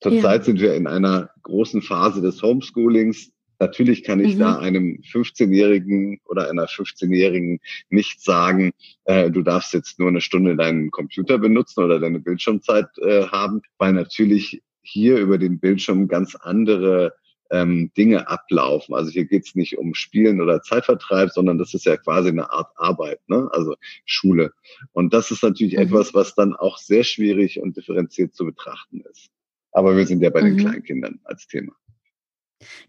Zurzeit 0.00 0.40
ja. 0.40 0.44
sind 0.44 0.60
wir 0.60 0.74
in 0.74 0.86
einer 0.86 1.30
großen 1.42 1.82
Phase 1.82 2.20
des 2.20 2.42
Homeschoolings. 2.42 3.32
Natürlich 3.60 4.04
kann 4.04 4.20
ich 4.20 4.36
mhm. 4.36 4.40
da 4.40 4.58
einem 4.58 5.00
15-Jährigen 5.02 6.20
oder 6.24 6.48
einer 6.48 6.66
15-Jährigen 6.66 7.60
nicht 7.90 8.22
sagen, 8.22 8.72
äh, 9.04 9.30
du 9.30 9.42
darfst 9.42 9.74
jetzt 9.74 9.98
nur 9.98 10.08
eine 10.08 10.20
Stunde 10.20 10.56
deinen 10.56 10.90
Computer 10.90 11.38
benutzen 11.38 11.82
oder 11.82 11.98
deine 11.98 12.20
Bildschirmzeit 12.20 12.86
äh, 12.98 13.26
haben, 13.26 13.62
weil 13.78 13.92
natürlich 13.92 14.62
hier 14.82 15.18
über 15.18 15.38
den 15.38 15.58
Bildschirm 15.58 16.08
ganz 16.08 16.34
andere 16.36 17.14
ähm, 17.50 17.90
Dinge 17.96 18.28
ablaufen. 18.28 18.94
Also 18.94 19.10
hier 19.10 19.24
geht's 19.24 19.54
nicht 19.54 19.78
um 19.78 19.94
Spielen 19.94 20.40
oder 20.40 20.62
Zeitvertreib, 20.62 21.30
sondern 21.30 21.58
das 21.58 21.74
ist 21.74 21.86
ja 21.86 21.96
quasi 21.96 22.28
eine 22.28 22.50
Art 22.50 22.70
Arbeit, 22.76 23.20
ne? 23.28 23.48
also 23.52 23.74
Schule. 24.04 24.52
Und 24.92 25.14
das 25.14 25.30
ist 25.30 25.42
natürlich 25.42 25.74
mhm. 25.74 25.80
etwas, 25.80 26.14
was 26.14 26.34
dann 26.34 26.54
auch 26.54 26.78
sehr 26.78 27.04
schwierig 27.04 27.60
und 27.60 27.76
differenziert 27.76 28.34
zu 28.34 28.44
betrachten 28.44 29.02
ist. 29.10 29.30
Aber 29.72 29.96
wir 29.96 30.06
sind 30.06 30.22
ja 30.22 30.30
bei 30.30 30.42
mhm. 30.42 30.56
den 30.56 30.56
Kleinkindern 30.58 31.20
als 31.24 31.46
Thema. 31.46 31.72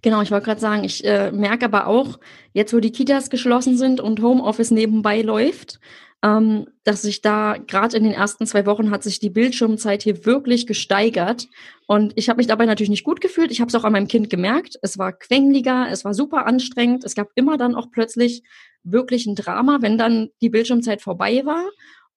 Genau, 0.02 0.22
ich 0.22 0.32
wollte 0.32 0.46
gerade 0.46 0.62
sagen, 0.62 0.84
ich 0.84 1.06
äh, 1.06 1.32
merke 1.32 1.66
aber 1.66 1.88
auch, 1.88 2.20
jetzt 2.54 2.74
wo 2.74 2.80
die 2.80 2.92
Kitas 2.92 3.30
geschlossen 3.30 3.78
sind 3.78 4.00
und 4.02 4.22
Homeoffice 4.22 4.72
nebenbei 4.72 5.22
läuft, 5.22 5.80
ähm, 6.22 6.68
dass 6.84 7.04
sich 7.04 7.22
da 7.22 7.56
gerade 7.66 7.96
in 7.96 8.04
den 8.04 8.14
ersten 8.14 8.46
zwei 8.46 8.66
Wochen 8.66 8.92
hat 8.92 9.04
sich 9.04 9.20
die 9.20 9.30
Bildschirmzeit 9.30 10.04
hier 10.04 10.26
wirklich 10.26 10.68
gesteigert. 10.68 11.48
Und 11.88 12.14
ich 12.16 12.30
habe 12.30 12.38
mich 12.38 12.48
dabei 12.48 12.66
natürlich 12.66 12.90
nicht 12.90 13.06
gut 13.06 13.22
gefühlt. 13.22 13.52
Ich 13.52 13.62
habe 13.62 13.70
es 13.70 13.76
auch 13.76 13.86
an 13.86 13.94
meinem 13.94 14.08
Kind 14.08 14.30
gemerkt. 14.30 14.78
Es 14.82 14.98
war 14.98 15.14
quengeliger, 15.14 15.88
es 15.90 16.04
war 16.04 16.14
super 16.14 16.46
anstrengend. 16.46 17.06
Es 17.06 17.16
gab 17.16 17.30
immer 17.36 17.58
dann 17.58 17.76
auch 17.76 17.90
plötzlich 17.92 18.44
wirklich 18.84 19.28
ein 19.28 19.36
Drama, 19.36 19.80
wenn 19.82 19.98
dann 19.98 20.30
die 20.42 20.50
Bildschirmzeit 20.50 21.02
vorbei 21.02 21.44
war. 21.46 21.64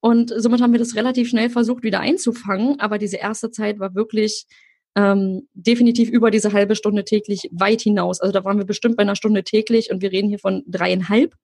Und 0.00 0.32
somit 0.36 0.60
haben 0.60 0.72
wir 0.72 0.80
das 0.80 0.96
relativ 0.96 1.28
schnell 1.28 1.48
versucht, 1.48 1.84
wieder 1.84 2.00
einzufangen. 2.00 2.80
Aber 2.80 2.98
diese 2.98 3.18
erste 3.18 3.52
Zeit 3.52 3.78
war 3.78 3.94
wirklich 3.94 4.46
ähm, 4.94 5.48
definitiv 5.54 6.10
über 6.10 6.30
diese 6.30 6.52
halbe 6.52 6.76
Stunde 6.76 7.04
täglich 7.04 7.48
weit 7.52 7.80
hinaus. 7.80 8.20
Also 8.20 8.32
da 8.32 8.44
waren 8.44 8.58
wir 8.58 8.66
bestimmt 8.66 8.96
bei 8.96 9.02
einer 9.02 9.16
Stunde 9.16 9.42
täglich 9.44 9.90
und 9.90 10.02
wir 10.02 10.12
reden 10.12 10.28
hier 10.28 10.38
von 10.38 10.62
dreieinhalb. 10.66 11.34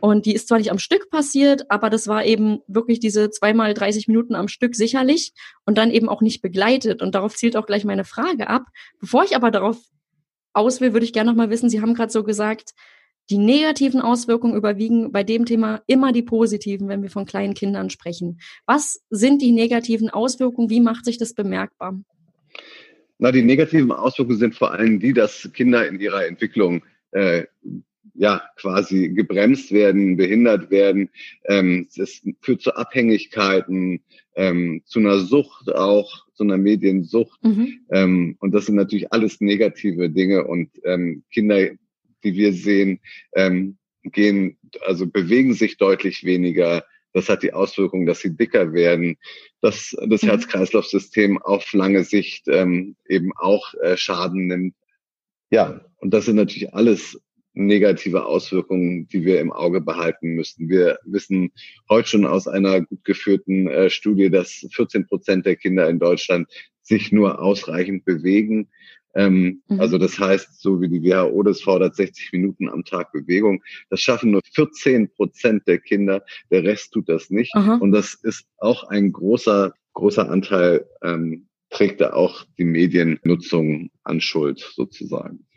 Und 0.00 0.26
die 0.26 0.34
ist 0.34 0.48
zwar 0.48 0.58
nicht 0.58 0.70
am 0.70 0.78
Stück 0.78 1.08
passiert, 1.08 1.70
aber 1.70 1.88
das 1.88 2.08
war 2.08 2.24
eben 2.24 2.60
wirklich 2.66 3.00
diese 3.00 3.30
zweimal 3.30 3.72
30 3.72 4.06
Minuten 4.06 4.34
am 4.34 4.48
Stück 4.48 4.74
sicherlich 4.74 5.32
und 5.64 5.78
dann 5.78 5.90
eben 5.90 6.08
auch 6.08 6.20
nicht 6.20 6.42
begleitet. 6.42 7.00
Und 7.00 7.14
darauf 7.14 7.34
zielt 7.36 7.56
auch 7.56 7.66
gleich 7.66 7.84
meine 7.84 8.04
Frage 8.04 8.48
ab. 8.48 8.66
Bevor 9.00 9.24
ich 9.24 9.34
aber 9.34 9.50
darauf 9.50 9.78
aus 10.52 10.80
will, 10.80 10.92
würde 10.92 11.06
ich 11.06 11.12
gerne 11.12 11.30
noch 11.30 11.36
mal 11.36 11.50
wissen, 11.50 11.70
Sie 11.70 11.80
haben 11.80 11.94
gerade 11.94 12.12
so 12.12 12.22
gesagt, 12.22 12.74
die 13.30 13.38
negativen 13.38 14.00
Auswirkungen 14.00 14.56
überwiegen 14.56 15.12
bei 15.12 15.22
dem 15.22 15.44
Thema 15.44 15.82
immer 15.86 16.12
die 16.12 16.22
positiven, 16.22 16.88
wenn 16.88 17.02
wir 17.02 17.10
von 17.10 17.26
kleinen 17.26 17.54
Kindern 17.54 17.90
sprechen. 17.90 18.40
Was 18.66 19.02
sind 19.10 19.42
die 19.42 19.52
negativen 19.52 20.08
Auswirkungen? 20.08 20.70
Wie 20.70 20.80
macht 20.80 21.04
sich 21.04 21.18
das 21.18 21.34
bemerkbar? 21.34 21.98
Na, 23.18 23.32
die 23.32 23.42
negativen 23.42 23.90
Auswirkungen 23.90 24.38
sind 24.38 24.54
vor 24.54 24.72
allem 24.72 25.00
die, 25.00 25.12
dass 25.12 25.50
Kinder 25.52 25.86
in 25.88 26.00
ihrer 26.00 26.26
Entwicklung 26.26 26.84
äh, 27.10 27.44
ja 28.14 28.42
quasi 28.56 29.10
gebremst 29.10 29.72
werden, 29.72 30.16
behindert 30.16 30.70
werden. 30.70 31.10
Ähm, 31.44 31.88
es 31.96 32.22
führt 32.40 32.62
zu 32.62 32.74
Abhängigkeiten, 32.74 34.00
ähm, 34.34 34.82
zu 34.84 34.98
einer 34.98 35.18
Sucht 35.18 35.72
auch, 35.74 36.26
zu 36.34 36.44
einer 36.44 36.58
Mediensucht. 36.58 37.42
Mhm. 37.44 37.80
Ähm, 37.90 38.36
und 38.40 38.52
das 38.52 38.66
sind 38.66 38.76
natürlich 38.76 39.12
alles 39.12 39.40
negative 39.40 40.10
Dinge. 40.10 40.46
Und 40.46 40.70
ähm, 40.84 41.22
Kinder, 41.32 41.70
die 42.24 42.34
wir 42.34 42.52
sehen, 42.52 43.00
ähm, 43.34 43.78
gehen, 44.02 44.58
also 44.86 45.06
bewegen 45.06 45.54
sich 45.54 45.76
deutlich 45.76 46.24
weniger, 46.24 46.84
das 47.12 47.28
hat 47.28 47.42
die 47.42 47.52
Auswirkung, 47.52 48.06
dass 48.06 48.20
sie 48.20 48.36
dicker 48.36 48.72
werden, 48.72 49.16
dass 49.60 49.96
das 50.08 50.22
mhm. 50.22 50.28
Herz-Kreislauf-System 50.28 51.38
auf 51.38 51.72
lange 51.72 52.04
Sicht 52.04 52.46
ähm, 52.48 52.96
eben 53.08 53.32
auch 53.36 53.74
äh, 53.74 53.96
Schaden 53.96 54.46
nimmt. 54.46 54.74
Ja, 55.50 55.80
und 55.96 56.12
das 56.12 56.26
sind 56.26 56.36
natürlich 56.36 56.74
alles 56.74 57.18
negative 57.54 58.24
Auswirkungen, 58.24 59.08
die 59.08 59.24
wir 59.24 59.40
im 59.40 59.52
Auge 59.52 59.80
behalten 59.80 60.34
müssen. 60.34 60.68
Wir 60.68 60.98
wissen 61.04 61.50
heute 61.90 62.08
schon 62.08 62.26
aus 62.26 62.46
einer 62.46 62.82
gut 62.82 63.04
geführten 63.04 63.66
äh, 63.66 63.90
Studie, 63.90 64.30
dass 64.30 64.66
14 64.70 65.06
Prozent 65.06 65.44
der 65.44 65.56
Kinder 65.56 65.88
in 65.88 65.98
Deutschland 65.98 66.48
sich 66.82 67.10
nur 67.10 67.40
ausreichend 67.40 68.04
bewegen. 68.04 68.68
Ähm, 69.14 69.62
mhm. 69.68 69.80
Also 69.80 69.98
das 69.98 70.18
heißt, 70.18 70.60
so 70.60 70.80
wie 70.80 70.88
die 70.88 71.02
WHO 71.02 71.42
das 71.42 71.60
fordert, 71.60 71.96
60 71.96 72.32
Minuten 72.32 72.68
am 72.68 72.84
Tag 72.84 73.12
Bewegung. 73.12 73.62
Das 73.90 74.00
schaffen 74.00 74.30
nur 74.30 74.42
14 74.52 75.10
Prozent 75.10 75.66
der 75.66 75.78
Kinder. 75.78 76.24
Der 76.50 76.64
Rest 76.64 76.92
tut 76.92 77.08
das 77.08 77.30
nicht. 77.30 77.54
Aha. 77.54 77.76
Und 77.76 77.92
das 77.92 78.14
ist 78.14 78.46
auch 78.58 78.84
ein 78.84 79.12
großer, 79.12 79.72
großer 79.94 80.28
Anteil, 80.28 80.86
ähm, 81.02 81.46
trägt 81.70 82.00
da 82.00 82.12
auch 82.12 82.44
die 82.56 82.64
Mediennutzung 82.64 83.90
an 84.04 84.20
Schuld 84.20 84.58
sozusagen 84.74 85.47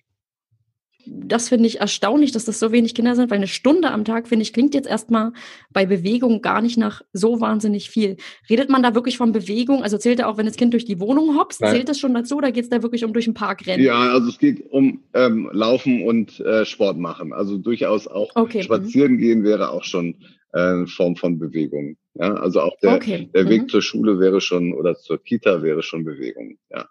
das 1.05 1.49
finde 1.49 1.67
ich 1.67 1.79
erstaunlich, 1.79 2.31
dass 2.31 2.45
das 2.45 2.59
so 2.59 2.71
wenig 2.71 2.93
Kinder 2.95 3.15
sind, 3.15 3.29
weil 3.29 3.37
eine 3.37 3.47
Stunde 3.47 3.91
am 3.91 4.05
Tag, 4.05 4.27
finde 4.27 4.43
ich, 4.43 4.53
klingt 4.53 4.73
jetzt 4.73 4.87
erstmal 4.87 5.31
bei 5.71 5.85
Bewegung 5.85 6.41
gar 6.41 6.61
nicht 6.61 6.77
nach 6.77 7.01
so 7.13 7.41
wahnsinnig 7.41 7.89
viel. 7.89 8.17
Redet 8.49 8.69
man 8.69 8.83
da 8.83 8.95
wirklich 8.95 9.17
von 9.17 9.31
Bewegung? 9.31 9.83
Also 9.83 9.97
zählt 9.97 10.19
er 10.19 10.29
auch, 10.29 10.37
wenn 10.37 10.45
das 10.45 10.55
Kind 10.55 10.73
durch 10.73 10.85
die 10.85 10.99
Wohnung 10.99 11.37
hopst, 11.37 11.61
Nein. 11.61 11.75
zählt 11.75 11.89
das 11.89 11.99
schon 11.99 12.13
dazu 12.13 12.37
oder 12.37 12.51
geht 12.51 12.63
es 12.63 12.69
da 12.69 12.81
wirklich 12.81 13.03
um 13.03 13.13
durch 13.13 13.25
den 13.25 13.33
Park 13.33 13.67
rennen? 13.67 13.83
Ja, 13.83 14.11
also 14.11 14.29
es 14.29 14.37
geht 14.37 14.71
um 14.71 15.03
ähm, 15.13 15.49
Laufen 15.51 16.03
und 16.03 16.39
äh, 16.39 16.65
Sport 16.65 16.97
machen. 16.97 17.33
Also 17.33 17.57
durchaus 17.57 18.07
auch 18.07 18.31
okay. 18.35 18.59
Mhm. 18.59 18.63
spazieren 18.63 19.17
gehen 19.17 19.43
wäre 19.43 19.71
auch 19.71 19.83
schon 19.83 20.15
äh, 20.53 20.59
eine 20.59 20.87
Form 20.87 21.15
von 21.15 21.39
Bewegung. 21.39 21.97
Ja, 22.15 22.33
also 22.33 22.61
auch 22.61 22.77
der, 22.81 22.95
okay. 22.95 23.29
der 23.33 23.47
Weg 23.49 23.63
mhm. 23.63 23.69
zur 23.69 23.81
Schule 23.81 24.19
wäre 24.19 24.41
schon 24.41 24.73
oder 24.73 24.95
zur 24.95 25.21
Kita 25.23 25.63
wäre 25.63 25.81
schon 25.81 26.03
Bewegung. 26.03 26.57
Ja. 26.69 26.87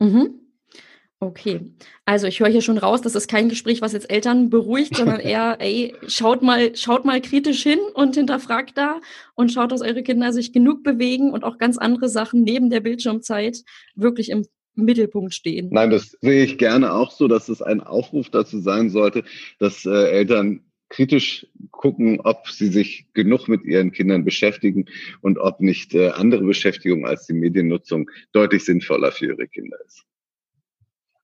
Mhm. 0.00 0.40
Okay, 1.22 1.60
also 2.06 2.26
ich 2.26 2.40
höre 2.40 2.48
hier 2.48 2.62
schon 2.62 2.78
raus, 2.78 3.02
das 3.02 3.14
ist 3.14 3.28
kein 3.28 3.50
Gespräch, 3.50 3.82
was 3.82 3.92
jetzt 3.92 4.10
Eltern 4.10 4.48
beruhigt, 4.48 4.96
sondern 4.96 5.20
eher, 5.20 5.58
ey, 5.60 5.94
schaut 6.06 6.40
mal, 6.40 6.74
schaut 6.74 7.04
mal 7.04 7.20
kritisch 7.20 7.62
hin 7.62 7.78
und 7.92 8.14
hinterfragt 8.14 8.78
da 8.78 9.02
und 9.34 9.52
schaut, 9.52 9.70
dass 9.70 9.82
eure 9.82 10.02
Kinder 10.02 10.32
sich 10.32 10.54
genug 10.54 10.82
bewegen 10.82 11.30
und 11.30 11.44
auch 11.44 11.58
ganz 11.58 11.76
andere 11.76 12.08
Sachen 12.08 12.42
neben 12.42 12.70
der 12.70 12.80
Bildschirmzeit 12.80 13.58
wirklich 13.94 14.30
im 14.30 14.46
Mittelpunkt 14.76 15.34
stehen. 15.34 15.68
Nein, 15.70 15.90
das 15.90 16.16
sehe 16.22 16.42
ich 16.42 16.56
gerne 16.56 16.94
auch 16.94 17.10
so, 17.10 17.28
dass 17.28 17.50
es 17.50 17.60
ein 17.60 17.82
Aufruf 17.82 18.30
dazu 18.30 18.58
sein 18.58 18.88
sollte, 18.88 19.24
dass 19.58 19.84
äh, 19.84 19.90
Eltern 19.90 20.62
kritisch 20.88 21.46
gucken, 21.70 22.20
ob 22.20 22.48
sie 22.48 22.68
sich 22.68 23.06
genug 23.12 23.46
mit 23.46 23.64
ihren 23.64 23.92
Kindern 23.92 24.24
beschäftigen 24.24 24.86
und 25.20 25.38
ob 25.38 25.60
nicht 25.60 25.94
äh, 25.94 26.08
andere 26.08 26.44
Beschäftigung 26.44 27.06
als 27.06 27.26
die 27.26 27.34
Mediennutzung 27.34 28.10
deutlich 28.32 28.64
sinnvoller 28.64 29.12
für 29.12 29.26
ihre 29.26 29.46
Kinder 29.46 29.76
ist. 29.86 30.06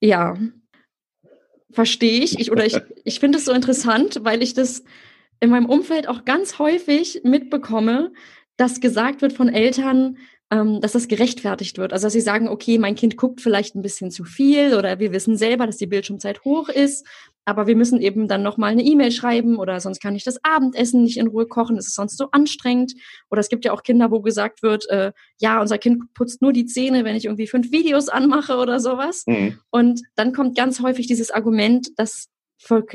Ja, 0.01 0.37
verstehe 1.71 2.21
ich. 2.23 2.39
ich. 2.39 2.51
Oder 2.51 2.67
ich, 2.67 2.77
ich 3.05 3.21
finde 3.21 3.39
es 3.39 3.45
so 3.45 3.53
interessant, 3.53 4.21
weil 4.23 4.43
ich 4.43 4.55
das 4.55 4.85
in 5.41 5.51
meinem 5.51 5.67
Umfeld 5.67 6.09
auch 6.09 6.25
ganz 6.25 6.59
häufig 6.59 7.21
mitbekomme, 7.25 8.13
dass 8.57 8.81
gesagt 8.81 9.23
wird 9.23 9.35
von 9.35 9.49
Eltern, 9.49 10.17
ähm, 10.51 10.81
dass 10.81 10.93
das 10.93 11.09
gerechtfertigt 11.09 11.79
wird. 11.79 11.93
Also 11.93 12.07
dass 12.07 12.13
sie 12.13 12.21
sagen, 12.21 12.49
okay, 12.49 12.79
mein 12.79 12.95
Kind 12.95 13.17
guckt 13.17 13.41
vielleicht 13.41 13.75
ein 13.75 13.83
bisschen 13.83 14.11
zu 14.11 14.25
viel 14.25 14.75
oder 14.75 14.99
wir 14.99 15.13
wissen 15.13 15.37
selber, 15.37 15.67
dass 15.67 15.77
die 15.77 15.87
Bildschirmzeit 15.87 16.45
hoch 16.45 16.69
ist, 16.69 17.07
aber 17.47 17.69
wir 17.69 17.77
müssen 17.77 18.01
eben 18.03 18.27
dann 18.27 18.43
nochmal 18.43 18.73
eine 18.73 18.83
E-Mail 18.83 19.13
schreiben 19.13 19.57
oder 19.57 19.79
sonst 19.79 20.01
kann 20.01 20.17
ich 20.17 20.25
das 20.25 20.43
Abendessen 20.45 21.05
nicht 21.05 21.17
in 21.17 21.29
Ruhe 21.29 21.47
kochen, 21.47 21.77
das 21.77 21.87
ist 21.87 21.95
sonst 21.95 22.19
so 22.19 22.29
anstrengend. 22.33 22.95
Oder 23.31 23.41
es 23.41 23.49
gibt 23.49 23.65
ja 23.65 23.73
auch 23.73 23.85
Kinder, 23.85 24.11
wo 24.11 24.21
gesagt 24.21 24.65
wird, 24.65 24.91
äh, 24.91 25.13
ja, 25.41 25.61
unser 25.61 25.79
Kind 25.79 26.13
putzt 26.13 26.43
nur 26.43 26.53
die 26.53 26.67
Zähne, 26.67 27.05
wenn 27.05 27.15
ich 27.15 27.25
irgendwie 27.25 27.47
fünf 27.47 27.71
Videos 27.71 28.09
anmache 28.09 28.57
oder 28.57 28.81
sowas. 28.81 29.23
Mhm. 29.27 29.59
Und 29.71 30.03
dann 30.17 30.33
kommt 30.33 30.57
ganz 30.57 30.83
häufig 30.83 31.07
dieses 31.07 31.31
Argument, 31.31 31.89
dass 31.97 32.29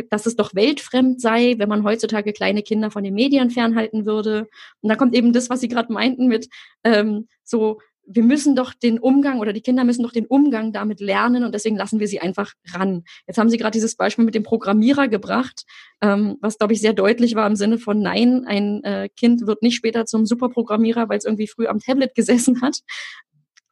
dass 0.10 0.26
es 0.26 0.36
doch 0.36 0.56
weltfremd 0.56 1.22
sei, 1.22 1.54
wenn 1.58 1.70
man 1.70 1.84
heutzutage 1.84 2.34
kleine 2.34 2.64
Kinder 2.64 2.90
von 2.90 3.04
den 3.04 3.14
Medien 3.14 3.52
fernhalten 3.52 4.08
würde. 4.08 4.50
Und 4.82 4.90
da 4.90 4.96
kommt 4.96 5.16
eben 5.16 5.34
das, 5.34 5.52
was 5.52 5.62
Sie 5.62 5.68
gerade 5.68 5.94
meinten, 5.94 6.28
mit 6.28 6.50
ähm, 6.84 7.28
so, 7.44 7.80
wir 8.06 8.24
müssen 8.24 8.56
doch 8.56 8.74
den 8.74 9.00
Umgang 9.00 9.40
oder 9.40 9.54
die 9.54 9.62
Kinder 9.62 9.84
müssen 9.84 10.04
doch 10.04 10.12
den 10.12 10.26
Umgang 10.26 10.74
damit 10.74 11.00
lernen 11.00 11.44
und 11.44 11.54
deswegen 11.54 11.76
lassen 11.78 12.00
wir 12.00 12.08
sie 12.08 12.20
einfach 12.20 12.54
ran. 12.74 13.04
Jetzt 13.28 13.38
haben 13.38 13.50
Sie 13.50 13.58
gerade 13.58 13.72
dieses 13.72 13.96
Beispiel 13.96 14.26
mit 14.26 14.36
dem 14.36 14.44
Programmierer 14.44 15.08
gebracht, 15.08 15.64
ähm, 16.02 16.38
was, 16.42 16.58
glaube 16.58 16.74
ich, 16.74 16.82
sehr 16.82 16.94
deutlich 16.94 17.36
war 17.36 17.48
im 17.48 17.56
Sinne 17.56 17.78
von, 17.78 18.02
nein, 18.02 18.46
ein 18.46 18.84
äh, 18.84 19.10
Kind 19.16 19.46
wird 19.48 19.62
nicht 19.62 19.76
später 19.76 20.06
zum 20.06 20.26
Superprogrammierer, 20.26 21.10
weil 21.10 21.18
es 21.18 21.26
irgendwie 21.26 21.48
früh 21.48 21.68
am 21.68 21.80
Tablet 21.80 22.16
gesessen 22.16 22.62
hat. 22.62 22.80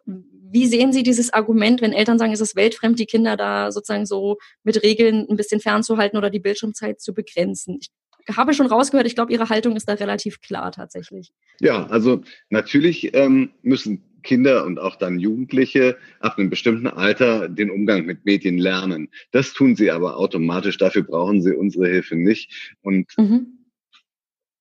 Wie 0.06 0.66
sehen 0.66 0.94
Sie 0.94 1.04
dieses 1.04 1.32
Argument, 1.32 1.82
wenn 1.82 1.94
Eltern 1.94 2.18
sagen, 2.18 2.34
es 2.34 2.42
ist 2.42 2.56
weltfremd, 2.56 2.98
die 2.98 3.06
Kinder 3.06 3.38
da 3.38 3.72
sozusagen 3.72 4.06
so 4.06 4.38
mit 4.64 4.82
Regeln 4.84 5.28
ein 5.30 5.36
bisschen 5.36 5.60
fernzuhalten 5.60 6.18
oder 6.18 6.32
die 6.32 6.40
Bildschirmzeit 6.40 7.00
zu 7.02 7.14
begrenzen? 7.14 7.80
Ich 7.80 7.90
habe 8.36 8.54
schon 8.54 8.68
rausgehört, 8.68 9.08
ich 9.08 9.16
glaube, 9.16 9.32
Ihre 9.32 9.50
Haltung 9.50 9.76
ist 9.76 9.88
da 9.88 9.94
relativ 9.94 10.42
klar 10.42 10.72
tatsächlich. 10.72 11.32
Ja, 11.60 11.86
also 11.88 12.22
natürlich 12.50 13.14
ähm, 13.14 13.52
müssen 13.62 14.04
Kinder 14.22 14.66
und 14.66 14.80
auch 14.80 14.96
dann 14.96 15.20
Jugendliche 15.20 15.98
ab 16.20 16.38
einem 16.38 16.50
bestimmten 16.50 16.88
Alter 16.88 17.50
den 17.50 17.70
Umgang 17.72 18.06
mit 18.06 18.26
Medien 18.26 18.58
lernen. 18.58 19.10
Das 19.32 19.54
tun 19.54 19.76
sie 19.76 19.92
aber 19.92 20.18
automatisch. 20.18 20.78
Dafür 20.78 21.04
brauchen 21.04 21.42
sie 21.42 21.56
unsere 21.56 21.88
Hilfe 21.88 22.16
nicht. 22.16 22.76
Und 22.82 23.12
mhm. 23.18 23.60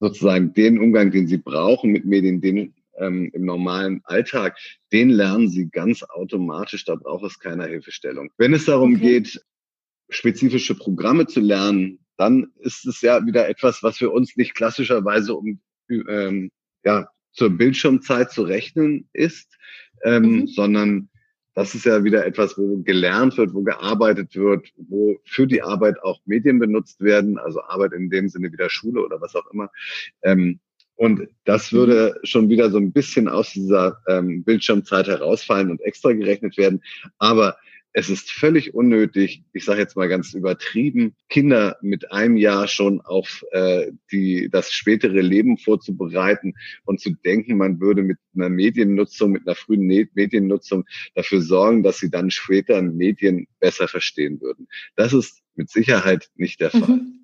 sozusagen 0.01 0.53
den 0.53 0.79
Umgang, 0.79 1.11
den 1.11 1.27
sie 1.27 1.39
brauchen 1.39 1.93
mit 1.93 2.05
Medien, 2.05 2.41
den 2.41 2.75
ähm, 2.99 3.31
im 3.33 3.45
normalen 3.45 4.01
Alltag, 4.05 4.59
den 4.93 5.11
lernen 5.11 5.49
sie 5.49 5.69
ganz 5.71 6.03
automatisch, 6.03 6.85
da 6.85 6.97
braucht 6.97 7.25
es 7.25 7.39
keiner 7.39 7.67
Hilfestellung. 7.67 8.31
Wenn 8.37 8.53
es 8.55 8.65
darum 8.65 8.95
okay. 8.95 9.21
geht, 9.21 9.41
spezifische 10.11 10.75
Programme 10.75 11.27
zu 11.27 11.41
lernen, 11.41 12.01
dann 12.17 12.53
ist 12.59 12.87
es 12.87 13.01
ja 13.01 13.25
wieder 13.25 13.49
etwas, 13.49 13.83
was 13.83 13.99
für 13.99 14.11
uns 14.11 14.37
nicht 14.37 14.55
klassischerweise 14.55 15.35
um 15.35 15.61
ähm, 15.89 16.51
ja, 16.85 17.09
zur 17.33 17.51
Bildschirmzeit 17.51 18.31
zu 18.31 18.43
rechnen 18.43 19.09
ist, 19.13 19.57
ähm, 20.05 20.23
mhm. 20.23 20.47
sondern 20.47 21.09
das 21.55 21.75
ist 21.75 21.87
ja 21.87 22.05
wieder 22.05 22.25
etwas, 22.25 22.57
wo 22.57 22.77
gelernt 22.83 23.37
wird, 23.37 23.53
wo 23.53 23.63
gearbeitet 23.63 24.37
wird, 24.37 24.69
wo 24.77 25.19
für 25.25 25.47
die 25.47 25.63
Arbeit 25.63 26.01
auch 26.03 26.21
Medien 26.25 26.61
benutzt 26.61 27.01
werden, 27.01 27.37
also 27.37 27.61
Arbeit 27.63 27.95
in 27.95 28.11
dem 28.11 28.29
Sinne 28.29 28.53
wieder 28.53 28.71
Schule 28.71 29.05
oder 29.05 29.21
was 29.21 29.35
auch 29.35 29.51
immer. 29.53 29.71
Ähm, 30.23 30.61
und 30.95 31.29
das 31.45 31.73
würde 31.73 32.15
mhm. 32.15 32.27
schon 32.27 32.49
wieder 32.49 32.71
so 32.71 32.79
ein 32.79 32.93
bisschen 32.93 33.29
aus 33.29 33.53
dieser 33.53 34.01
ähm, 34.07 34.45
Bildschirmzeit 34.45 35.09
herausfallen 35.09 35.71
und 35.71 35.81
extra 35.81 36.13
gerechnet 36.13 36.57
werden. 36.59 36.83
Aber 37.19 37.57
es 37.93 38.11
ist 38.11 38.31
völlig 38.31 38.75
unnötig, 38.75 39.43
ich 39.53 39.65
sage 39.65 39.81
jetzt 39.81 39.97
mal 39.97 40.09
ganz 40.09 40.35
übertrieben, 40.35 41.17
Kinder 41.29 41.77
mit 41.83 42.13
einem 42.13 42.37
Jahr 42.37 42.69
schon 42.69 43.01
auf 43.01 43.45
äh, 43.53 43.91
die, 44.13 44.49
das 44.51 44.73
spätere 44.73 45.21
Leben 45.21 45.59
vorzubereiten 45.59 46.55
und 46.85 47.01
zu 47.01 47.11
denken, 47.25 47.57
man 47.57 47.81
würde 47.81 48.03
mit 48.03 48.19
einer 48.35 48.51
Mediennutzung, 48.51 49.33
mit 49.33 49.47
einer 49.47 49.57
frühen 49.57 49.87
Mediennutzung 49.87 50.85
dafür 51.15 51.41
sorgen, 51.41 51.83
dass 51.83 51.99
sie 51.99 52.11
dann 52.11 52.31
später 52.31 52.83
Medien 52.83 53.47
besser 53.59 53.89
verstehen 53.89 54.41
würden. 54.41 54.69
Das 54.95 55.13
ist 55.13 55.43
mit 55.55 55.71
Sicherheit 55.71 56.29
nicht 56.37 56.61
der 56.61 56.71
Fall. 56.71 56.97
Mhm. 56.97 57.18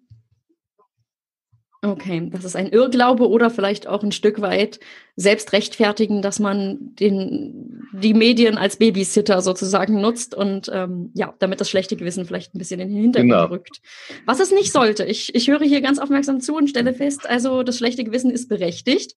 Okay, 1.85 2.31
das 2.33 2.45
ist 2.45 2.57
ein 2.57 2.71
Irrglaube 2.71 3.29
oder 3.29 3.51
vielleicht 3.51 3.87
auch 3.87 4.03
ein 4.03 4.11
Stück 4.11 4.41
weit 4.41 4.81
selbst 5.17 5.53
rechtfertigen, 5.53 6.23
dass 6.23 6.41
man 6.41 6.95
den, 6.95 7.87
die 7.93 8.15
Medien 8.15 8.57
als 8.57 8.77
Babysitter 8.77 9.43
sozusagen 9.43 10.01
nutzt 10.01 10.35
und 10.35 10.71
ähm, 10.73 11.11
ja, 11.13 11.35
damit 11.41 11.61
das 11.61 11.69
schlechte 11.69 11.97
Gewissen 11.97 12.25
vielleicht 12.25 12.55
ein 12.55 12.59
bisschen 12.59 12.81
in 12.81 12.89
den 12.89 13.03
Hintergrund 13.03 13.31
genau. 13.31 13.45
rückt. 13.45 13.83
Was 14.25 14.41
es 14.41 14.51
nicht 14.51 14.73
sollte. 14.73 15.05
Ich, 15.05 15.35
ich 15.35 15.49
höre 15.49 15.61
hier 15.61 15.83
ganz 15.83 15.99
aufmerksam 15.99 16.41
zu 16.41 16.57
und 16.57 16.71
stelle 16.71 16.95
fest, 16.95 17.29
also 17.29 17.63
das 17.63 17.77
schlechte 17.77 18.03
Gewissen 18.03 18.31
ist 18.31 18.49
berechtigt. 18.49 19.17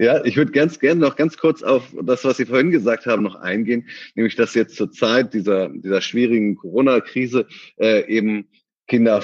Ja, 0.00 0.24
ich 0.24 0.36
würde 0.36 0.50
ganz 0.50 0.80
gerne 0.80 1.00
noch 1.00 1.14
ganz 1.14 1.36
kurz 1.36 1.62
auf 1.62 1.94
das, 2.02 2.24
was 2.24 2.38
Sie 2.38 2.46
vorhin 2.46 2.72
gesagt 2.72 3.06
haben, 3.06 3.22
noch 3.22 3.36
eingehen, 3.36 3.86
nämlich 4.16 4.34
dass 4.34 4.54
jetzt 4.54 4.74
zur 4.74 4.90
Zeit 4.90 5.34
dieser, 5.34 5.68
dieser 5.68 6.00
schwierigen 6.00 6.56
Corona-Krise 6.56 7.46
äh, 7.76 8.04
eben 8.12 8.48
Kinder 8.88 9.22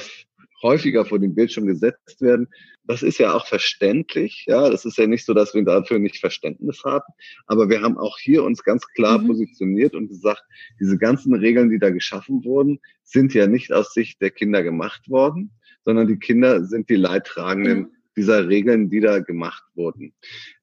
häufiger 0.62 1.04
vor 1.04 1.18
dem 1.18 1.34
Bildschirm 1.34 1.66
gesetzt 1.66 2.20
werden. 2.20 2.48
Das 2.84 3.02
ist 3.02 3.18
ja 3.18 3.34
auch 3.34 3.46
verständlich. 3.46 4.44
Ja, 4.46 4.70
das 4.70 4.84
ist 4.84 4.98
ja 4.98 5.06
nicht 5.06 5.24
so, 5.24 5.34
dass 5.34 5.54
wir 5.54 5.64
dafür 5.64 5.98
nicht 5.98 6.18
Verständnis 6.18 6.82
haben. 6.84 7.04
Aber 7.46 7.68
wir 7.68 7.82
haben 7.82 7.98
auch 7.98 8.18
hier 8.18 8.44
uns 8.44 8.62
ganz 8.62 8.86
klar 8.88 9.18
mhm. 9.18 9.28
positioniert 9.28 9.94
und 9.94 10.08
gesagt, 10.08 10.42
diese 10.80 10.98
ganzen 10.98 11.34
Regeln, 11.34 11.70
die 11.70 11.78
da 11.78 11.90
geschaffen 11.90 12.44
wurden, 12.44 12.80
sind 13.04 13.34
ja 13.34 13.46
nicht 13.46 13.72
aus 13.72 13.92
Sicht 13.92 14.20
der 14.20 14.30
Kinder 14.30 14.62
gemacht 14.62 15.08
worden, 15.08 15.52
sondern 15.84 16.06
die 16.06 16.18
Kinder 16.18 16.64
sind 16.64 16.88
die 16.88 16.96
Leidtragenden 16.96 17.78
mhm. 17.78 17.92
dieser 18.16 18.48
Regeln, 18.48 18.90
die 18.90 19.00
da 19.00 19.20
gemacht 19.20 19.64
wurden. 19.74 20.14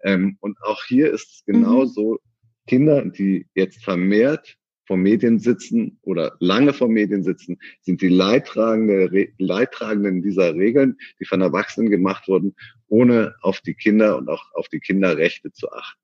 Ähm, 0.03 0.37
und 0.39 0.57
auch 0.61 0.83
hier 0.85 1.11
ist 1.11 1.31
es 1.31 1.43
genauso, 1.45 2.13
mhm. 2.13 2.17
Kinder, 2.67 3.05
die 3.05 3.47
jetzt 3.53 3.83
vermehrt 3.83 4.57
vor 4.85 4.97
Medien 4.97 5.39
sitzen 5.39 5.97
oder 6.01 6.35
lange 6.39 6.73
vor 6.73 6.87
Medien 6.87 7.23
sitzen, 7.23 7.57
sind 7.81 8.01
die 8.01 8.09
Leidtragende, 8.09 9.29
Leidtragenden 9.37 10.21
dieser 10.21 10.55
Regeln, 10.55 10.97
die 11.19 11.25
von 11.25 11.41
Erwachsenen 11.41 11.89
gemacht 11.89 12.27
wurden, 12.27 12.55
ohne 12.87 13.35
auf 13.41 13.61
die 13.61 13.73
Kinder 13.73 14.17
und 14.17 14.29
auch 14.29 14.51
auf 14.53 14.67
die 14.69 14.79
Kinderrechte 14.79 15.51
zu 15.51 15.71
achten. 15.71 16.01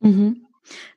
Mhm. 0.00 0.44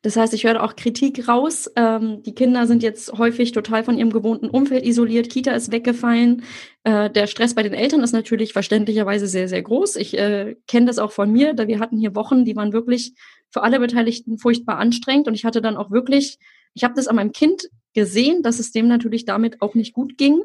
Das 0.01 0.15
heißt, 0.15 0.33
ich 0.33 0.45
höre 0.45 0.63
auch 0.63 0.75
Kritik 0.75 1.27
raus. 1.27 1.69
Ähm, 1.75 2.23
die 2.23 2.33
Kinder 2.33 2.67
sind 2.67 2.83
jetzt 2.83 3.11
häufig 3.17 3.51
total 3.51 3.83
von 3.83 3.97
ihrem 3.97 4.11
gewohnten 4.11 4.49
Umfeld 4.49 4.85
isoliert. 4.85 5.29
Kita 5.29 5.51
ist 5.51 5.71
weggefallen. 5.71 6.43
Äh, 6.83 7.09
der 7.09 7.27
Stress 7.27 7.53
bei 7.53 7.63
den 7.63 7.73
Eltern 7.73 8.01
ist 8.01 8.13
natürlich 8.13 8.53
verständlicherweise 8.53 9.27
sehr, 9.27 9.49
sehr 9.49 9.61
groß. 9.61 9.97
Ich 9.97 10.17
äh, 10.17 10.55
kenne 10.67 10.85
das 10.85 10.99
auch 10.99 11.11
von 11.11 11.31
mir, 11.31 11.53
da 11.53 11.67
wir 11.67 11.79
hatten 11.79 11.97
hier 11.97 12.15
Wochen, 12.15 12.45
die 12.45 12.55
waren 12.55 12.71
wirklich 12.71 13.13
für 13.57 13.63
alle 13.63 13.79
Beteiligten 13.79 14.37
furchtbar 14.37 14.77
anstrengend. 14.77 15.27
Und 15.27 15.33
ich 15.33 15.43
hatte 15.43 15.63
dann 15.63 15.77
auch 15.77 15.89
wirklich, 15.89 16.37
ich 16.75 16.83
habe 16.83 16.93
das 16.93 17.07
an 17.07 17.15
meinem 17.15 17.31
Kind 17.31 17.69
gesehen, 17.95 18.43
dass 18.43 18.59
es 18.59 18.71
dem 18.71 18.87
natürlich 18.87 19.25
damit 19.25 19.63
auch 19.63 19.73
nicht 19.73 19.93
gut 19.93 20.15
ging. 20.15 20.43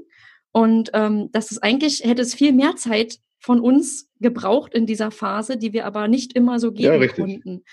Und 0.51 0.91
ähm, 0.95 1.31
dass 1.31 1.51
es 1.51 1.59
eigentlich 1.59 2.01
hätte 2.05 2.23
es 2.23 2.35
viel 2.35 2.55
mehr 2.55 2.75
Zeit 2.77 3.19
von 3.39 3.61
uns 3.61 4.09
gebraucht 4.21 4.73
in 4.73 4.87
dieser 4.87 5.11
Phase, 5.11 5.59
die 5.59 5.75
wir 5.75 5.85
aber 5.85 6.09
nicht 6.09 6.33
immer 6.33 6.59
so 6.59 6.73
geben 6.73 7.03
ja, 7.03 7.09
konnten. 7.09 7.65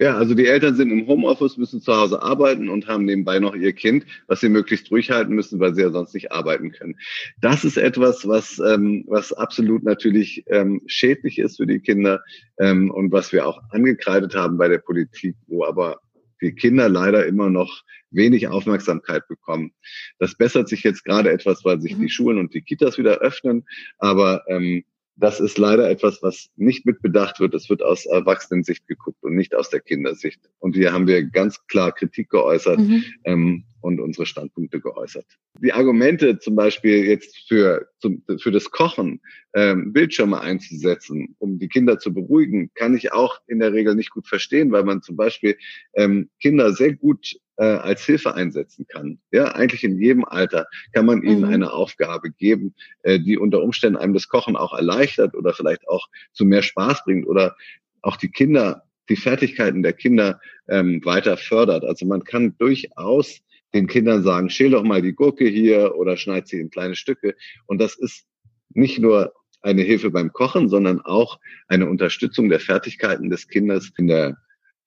Ja, 0.00 0.16
also 0.16 0.34
die 0.34 0.46
Eltern 0.46 0.76
sind 0.76 0.90
im 0.90 1.08
Homeoffice, 1.08 1.56
müssen 1.56 1.80
zu 1.80 1.92
Hause 1.92 2.22
arbeiten 2.22 2.68
und 2.68 2.86
haben 2.86 3.04
nebenbei 3.04 3.40
noch 3.40 3.56
ihr 3.56 3.72
Kind, 3.72 4.06
was 4.28 4.40
sie 4.40 4.48
möglichst 4.48 4.90
durchhalten 4.92 5.34
müssen, 5.34 5.58
weil 5.58 5.74
sie 5.74 5.82
ja 5.82 5.90
sonst 5.90 6.14
nicht 6.14 6.30
arbeiten 6.30 6.70
können. 6.70 6.96
Das 7.40 7.64
ist 7.64 7.76
etwas, 7.76 8.26
was, 8.28 8.60
ähm, 8.60 9.04
was 9.08 9.32
absolut 9.32 9.82
natürlich 9.82 10.44
ähm, 10.46 10.82
schädlich 10.86 11.38
ist 11.38 11.56
für 11.56 11.66
die 11.66 11.80
Kinder 11.80 12.22
ähm, 12.60 12.92
und 12.92 13.10
was 13.10 13.32
wir 13.32 13.46
auch 13.46 13.60
angekreidet 13.70 14.36
haben 14.36 14.56
bei 14.56 14.68
der 14.68 14.78
Politik, 14.78 15.34
wo 15.48 15.64
aber 15.64 16.00
die 16.40 16.52
Kinder 16.52 16.88
leider 16.88 17.26
immer 17.26 17.50
noch 17.50 17.82
wenig 18.10 18.46
Aufmerksamkeit 18.46 19.26
bekommen. 19.26 19.72
Das 20.20 20.36
bessert 20.36 20.68
sich 20.68 20.84
jetzt 20.84 21.04
gerade 21.04 21.30
etwas, 21.30 21.64
weil 21.64 21.80
sich 21.80 21.96
mhm. 21.96 22.02
die 22.02 22.10
Schulen 22.10 22.38
und 22.38 22.54
die 22.54 22.62
Kitas 22.62 22.98
wieder 22.98 23.18
öffnen, 23.18 23.66
aber 23.98 24.44
ähm, 24.46 24.84
das 25.18 25.40
ist 25.40 25.58
leider 25.58 25.90
etwas, 25.90 26.22
was 26.22 26.48
nicht 26.56 26.86
mitbedacht 26.86 27.40
wird. 27.40 27.54
Es 27.54 27.68
wird 27.68 27.82
aus 27.82 28.06
Erwachsenensicht 28.06 28.86
geguckt 28.86 29.22
und 29.22 29.34
nicht 29.34 29.54
aus 29.54 29.68
der 29.68 29.80
Kindersicht. 29.80 30.40
Und 30.60 30.76
hier 30.76 30.92
haben 30.92 31.08
wir 31.08 31.24
ganz 31.24 31.66
klar 31.66 31.92
Kritik 31.92 32.30
geäußert 32.30 32.78
mhm. 32.78 33.04
ähm, 33.24 33.64
und 33.80 34.00
unsere 34.00 34.26
Standpunkte 34.26 34.80
geäußert. 34.80 35.26
Die 35.60 35.72
Argumente 35.72 36.38
zum 36.38 36.56
Beispiel 36.56 37.04
jetzt 37.04 37.46
für, 37.48 37.88
zum, 38.00 38.22
für 38.40 38.50
das 38.50 38.70
Kochen, 38.70 39.20
ähm, 39.54 39.92
Bildschirme 39.92 40.40
einzusetzen, 40.40 41.34
um 41.38 41.58
die 41.58 41.68
Kinder 41.68 41.98
zu 41.98 42.12
beruhigen, 42.12 42.70
kann 42.74 42.96
ich 42.96 43.12
auch 43.12 43.40
in 43.46 43.60
der 43.60 43.72
Regel 43.72 43.94
nicht 43.94 44.10
gut 44.10 44.26
verstehen, 44.26 44.72
weil 44.72 44.84
man 44.84 45.02
zum 45.02 45.16
Beispiel 45.16 45.56
ähm, 45.94 46.28
Kinder 46.40 46.72
sehr 46.72 46.94
gut 46.94 47.36
äh, 47.56 47.64
als 47.64 48.04
Hilfe 48.04 48.34
einsetzen 48.34 48.86
kann. 48.86 49.18
Ja, 49.32 49.46
eigentlich 49.54 49.84
in 49.84 50.00
jedem 50.00 50.24
Alter 50.24 50.66
kann 50.92 51.06
man 51.06 51.22
ihnen 51.22 51.40
mhm. 51.40 51.52
eine 51.52 51.72
Aufgabe 51.72 52.30
geben, 52.30 52.74
äh, 53.02 53.18
die 53.18 53.36
unter 53.36 53.62
Umständen 53.62 53.98
einem 53.98 54.14
das 54.14 54.28
Kochen 54.28 54.56
auch 54.56 54.72
erleichtert 54.72 55.34
oder 55.34 55.52
vielleicht 55.52 55.86
auch 55.88 56.06
zu 56.32 56.44
mehr 56.44 56.62
Spaß 56.62 57.04
bringt 57.04 57.26
oder 57.26 57.56
auch 58.02 58.16
die 58.16 58.30
Kinder, 58.30 58.84
die 59.08 59.16
Fertigkeiten 59.16 59.82
der 59.82 59.92
Kinder 59.92 60.40
ähm, 60.68 61.04
weiter 61.04 61.36
fördert. 61.36 61.84
Also 61.84 62.06
man 62.06 62.22
kann 62.24 62.56
durchaus 62.58 63.40
den 63.74 63.86
Kindern 63.86 64.22
sagen, 64.22 64.50
schäl 64.50 64.70
doch 64.70 64.82
mal 64.82 65.02
die 65.02 65.14
Gurke 65.14 65.46
hier 65.46 65.94
oder 65.96 66.16
schneid 66.16 66.48
sie 66.48 66.60
in 66.60 66.70
kleine 66.70 66.96
Stücke. 66.96 67.34
Und 67.66 67.80
das 67.80 67.94
ist 67.96 68.24
nicht 68.70 68.98
nur 68.98 69.32
eine 69.60 69.82
Hilfe 69.82 70.10
beim 70.10 70.32
Kochen, 70.32 70.68
sondern 70.68 71.00
auch 71.00 71.38
eine 71.66 71.88
Unterstützung 71.88 72.48
der 72.48 72.60
Fertigkeiten 72.60 73.30
des 73.30 73.48
Kindes 73.48 73.92
in 73.98 74.06
der 74.08 74.36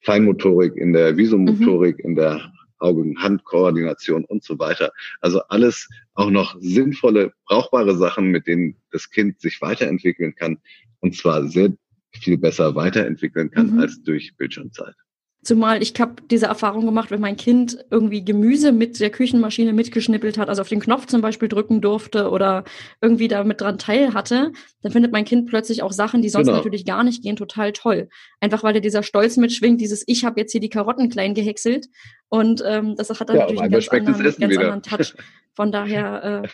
Feinmotorik, 0.02 0.76
in 0.78 0.94
der 0.94 1.18
Visumotorik, 1.18 1.98
mhm. 2.00 2.12
in 2.12 2.16
der 2.16 2.52
Augen-Hand-Koordination 2.80 4.26
und 4.26 4.44
so 4.44 4.58
weiter. 4.58 4.92
Also 5.20 5.42
alles 5.50 5.88
auch 6.16 6.32
noch 6.32 6.56
sinnvolle, 6.60 7.32
brauchbare 7.46 7.96
Sachen, 7.96 8.30
mit 8.30 8.48
denen 8.48 8.76
das 8.92 9.10
Kind 9.10 9.40
sich 9.40 9.62
weiterentwickeln 9.62 10.34
kann 10.36 10.58
und 11.00 11.16
zwar 11.16 11.48
sehr 11.48 11.74
viel 12.14 12.38
besser 12.38 12.76
weiterentwickeln 12.76 13.52
kann 13.52 13.72
mhm. 13.72 13.80
als 13.80 14.02
durch 14.04 14.36
Bildschirmzeit. 14.38 14.96
Zumal 15.44 15.82
ich 15.82 15.94
habe 16.00 16.16
diese 16.30 16.46
Erfahrung 16.46 16.86
gemacht, 16.86 17.10
wenn 17.10 17.20
mein 17.20 17.36
Kind 17.36 17.84
irgendwie 17.90 18.24
Gemüse 18.24 18.72
mit 18.72 19.00
der 19.00 19.10
Küchenmaschine 19.10 19.74
mitgeschnippelt 19.74 20.38
hat, 20.38 20.50
also 20.50 20.62
auf 20.62 20.70
den 20.70 20.80
Knopf 20.80 21.08
zum 21.08 21.22
Beispiel 21.22 21.48
drücken 21.48 21.82
durfte 21.82 22.30
oder 22.30 22.64
irgendwie 23.02 23.28
damit 23.28 23.60
dran 23.60 23.80
teil 23.80 24.14
hatte, 24.14 24.52
dann 24.84 24.92
findet 24.92 25.12
mein 25.12 25.26
Kind 25.26 25.50
plötzlich 25.50 25.82
auch 25.82 25.94
Sachen, 25.94 26.22
die 26.22 26.30
sonst 26.30 26.46
genau. 26.46 26.58
natürlich 26.58 26.86
gar 26.86 27.04
nicht 27.04 27.24
gehen, 27.24 27.38
total 27.38 27.72
toll. 27.72 28.10
Einfach 28.40 28.64
weil 28.64 28.76
er 28.76 28.82
dieser 28.82 29.02
Stolz 29.02 29.38
mitschwingt, 29.38 29.82
dieses 29.82 30.04
Ich 30.06 30.26
habe 30.26 30.40
jetzt 30.40 30.52
hier 30.52 30.62
die 30.62 30.70
Karotten 30.70 31.10
klein 31.10 31.34
gehäckselt 31.34 31.88
und 32.30 32.64
ähm, 32.64 32.96
das 32.96 33.10
hat 33.10 33.30
dann 33.30 33.38
ja, 33.38 33.42
natürlich 33.42 33.62
einen 33.62 33.72
ganz, 33.72 33.88
anderen, 33.90 34.24
ganz 34.24 34.58
anderen 34.58 34.84
Touch. 34.84 35.16
Von 35.56 35.72
daher 35.72 36.44
äh, 36.44 36.48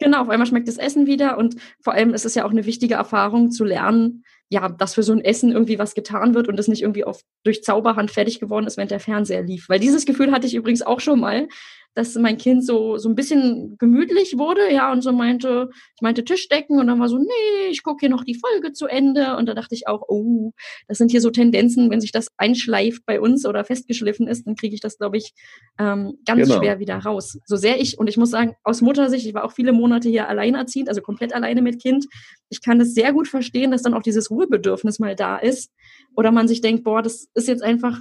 Genau, 0.00 0.22
auf 0.22 0.30
einmal 0.30 0.46
schmeckt 0.46 0.66
das 0.66 0.78
Essen 0.78 1.06
wieder 1.06 1.36
und 1.36 1.56
vor 1.78 1.92
allem 1.92 2.14
ist 2.14 2.24
es 2.24 2.34
ja 2.34 2.46
auch 2.46 2.50
eine 2.50 2.64
wichtige 2.64 2.94
Erfahrung 2.94 3.50
zu 3.50 3.64
lernen, 3.64 4.24
ja, 4.50 4.68
dass 4.68 4.94
für 4.94 5.04
so 5.04 5.12
ein 5.12 5.24
Essen 5.24 5.52
irgendwie 5.52 5.78
was 5.78 5.94
getan 5.94 6.34
wird 6.34 6.48
und 6.48 6.58
es 6.58 6.66
nicht 6.66 6.82
irgendwie 6.82 7.04
auf, 7.04 7.22
durch 7.44 7.62
Zauberhand 7.62 8.10
fertig 8.10 8.40
geworden 8.40 8.66
ist, 8.66 8.76
wenn 8.76 8.88
der 8.88 8.98
Fernseher 8.98 9.42
lief. 9.42 9.68
Weil 9.68 9.78
dieses 9.78 10.04
Gefühl 10.04 10.32
hatte 10.32 10.46
ich 10.48 10.56
übrigens 10.56 10.82
auch 10.82 10.98
schon 10.98 11.20
mal, 11.20 11.48
dass 11.94 12.14
mein 12.14 12.36
Kind 12.36 12.64
so, 12.64 12.98
so 12.98 13.08
ein 13.08 13.14
bisschen 13.14 13.76
gemütlich 13.78 14.38
wurde, 14.38 14.72
ja, 14.72 14.92
und 14.92 15.02
so 15.02 15.12
meinte, 15.12 15.70
ich 15.96 16.02
meinte 16.02 16.24
Tischdecken 16.24 16.78
und 16.78 16.86
dann 16.86 17.00
war 17.00 17.08
so, 17.08 17.18
nee, 17.18 17.68
ich 17.70 17.82
gucke 17.82 18.00
hier 18.00 18.08
noch 18.08 18.24
die 18.24 18.38
Folge 18.38 18.72
zu 18.72 18.86
Ende. 18.86 19.36
Und 19.36 19.46
da 19.46 19.54
dachte 19.54 19.74
ich 19.74 19.88
auch, 19.88 20.02
oh, 20.08 20.52
das 20.86 20.98
sind 20.98 21.10
hier 21.10 21.20
so 21.20 21.30
Tendenzen, 21.30 21.90
wenn 21.90 22.00
sich 22.00 22.12
das 22.12 22.28
einschleift 22.36 23.04
bei 23.06 23.20
uns 23.20 23.44
oder 23.44 23.64
festgeschliffen 23.64 24.28
ist, 24.28 24.46
dann 24.46 24.54
kriege 24.54 24.74
ich 24.74 24.80
das, 24.80 24.98
glaube 24.98 25.16
ich, 25.16 25.32
ähm, 25.78 26.18
ganz 26.24 26.48
genau. 26.48 26.60
schwer 26.60 26.78
wieder 26.78 26.96
raus. 26.96 27.38
So 27.44 27.56
sehr 27.56 27.80
ich, 27.80 27.98
und 27.98 28.08
ich 28.08 28.16
muss 28.16 28.30
sagen, 28.30 28.54
aus 28.62 28.80
Muttersicht, 28.80 29.26
ich 29.26 29.34
war 29.34 29.44
auch 29.44 29.52
viele 29.52 29.72
Monate 29.72 30.08
hier 30.08 30.28
alleinerziehend, 30.28 30.88
also 30.88 31.00
komplett 31.00 31.34
alleine 31.34 31.62
mit 31.62 31.82
Kind, 31.82 32.06
ich 32.50 32.62
kann 32.62 32.78
das 32.78 32.94
sehr 32.94 33.12
gut 33.12 33.28
verstehen, 33.28 33.70
dass 33.70 33.82
dann 33.82 33.94
auch 33.94 34.02
dieses 34.02 34.30
Ruhebedürfnis 34.30 34.98
mal 34.98 35.16
da 35.16 35.38
ist. 35.38 35.70
Oder 36.16 36.32
man 36.32 36.48
sich 36.48 36.60
denkt, 36.60 36.84
boah, 36.84 37.02
das 37.02 37.28
ist 37.34 37.48
jetzt 37.48 37.62
einfach 37.62 38.00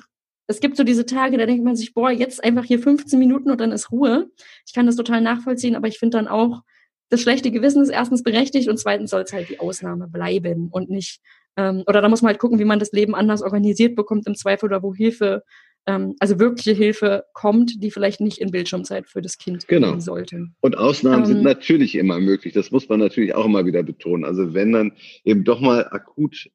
es 0.49 0.59
gibt 0.59 0.77
so 0.77 0.83
diese 0.83 1.05
Tage, 1.05 1.38
da 1.38 1.45
denkt 1.45 1.63
man 1.63 1.75
sich, 1.75 1.93
boah, 1.93 2.09
jetzt 2.09 2.43
einfach 2.43 2.65
hier 2.65 2.79
15 2.79 3.19
Minuten 3.19 3.51
und 3.51 3.62
dann 3.62 3.71
ist 3.71 3.91
Ruhe. 3.91 4.31
Ich 4.65 4.73
kann 4.73 4.88
das 4.88 4.95
total 4.95 5.21
nachvollziehen, 5.21 5.75
aber 5.75 5.88
ich 5.88 5.99
finde 5.99 6.17
dann 6.17 6.27
auch, 6.27 6.63
das 7.09 7.21
schlechte 7.21 7.51
Gewissen 7.51 7.83
ist 7.83 7.89
erstens 7.89 8.23
berechtigt 8.23 8.67
und 8.67 8.77
zweitens 8.77 9.12
soll 9.12 9.21
es 9.21 9.31
halt 9.31 9.49
die 9.49 9.59
Ausnahme 9.59 10.07
bleiben 10.07 10.69
und 10.71 10.89
nicht, 10.89 11.21
ähm, 11.55 11.83
oder 11.85 12.01
da 12.01 12.09
muss 12.09 12.23
man 12.23 12.31
halt 12.31 12.39
gucken, 12.39 12.57
wie 12.57 12.65
man 12.65 12.79
das 12.79 12.91
Leben 12.91 13.13
anders 13.13 13.43
organisiert 13.43 13.95
bekommt 13.95 14.25
im 14.25 14.33
Zweifel 14.33 14.65
oder 14.65 14.81
wo 14.81 14.95
Hilfe, 14.95 15.43
ähm, 15.85 16.15
also 16.19 16.39
wirkliche 16.39 16.71
Hilfe 16.71 17.25
kommt, 17.33 17.83
die 17.83 17.91
vielleicht 17.91 18.19
nicht 18.19 18.39
in 18.39 18.49
Bildschirmzeit 18.49 19.07
für 19.07 19.21
das 19.21 19.38
Kind 19.38 19.67
genau. 19.67 19.91
gehen 19.91 20.01
sollte. 20.01 20.47
Und 20.62 20.77
Ausnahmen 20.79 21.25
ähm, 21.25 21.25
sind 21.25 21.43
natürlich 21.43 21.93
immer 21.93 22.19
möglich, 22.19 22.55
das 22.55 22.71
muss 22.71 22.89
man 22.89 22.99
natürlich 22.99 23.35
auch 23.35 23.45
immer 23.45 23.67
wieder 23.67 23.83
betonen. 23.83 24.25
Also 24.25 24.55
wenn 24.55 24.71
dann 24.71 24.93
eben 25.23 25.43
doch 25.43 25.62
mal 25.62 25.88
akut 25.91 26.49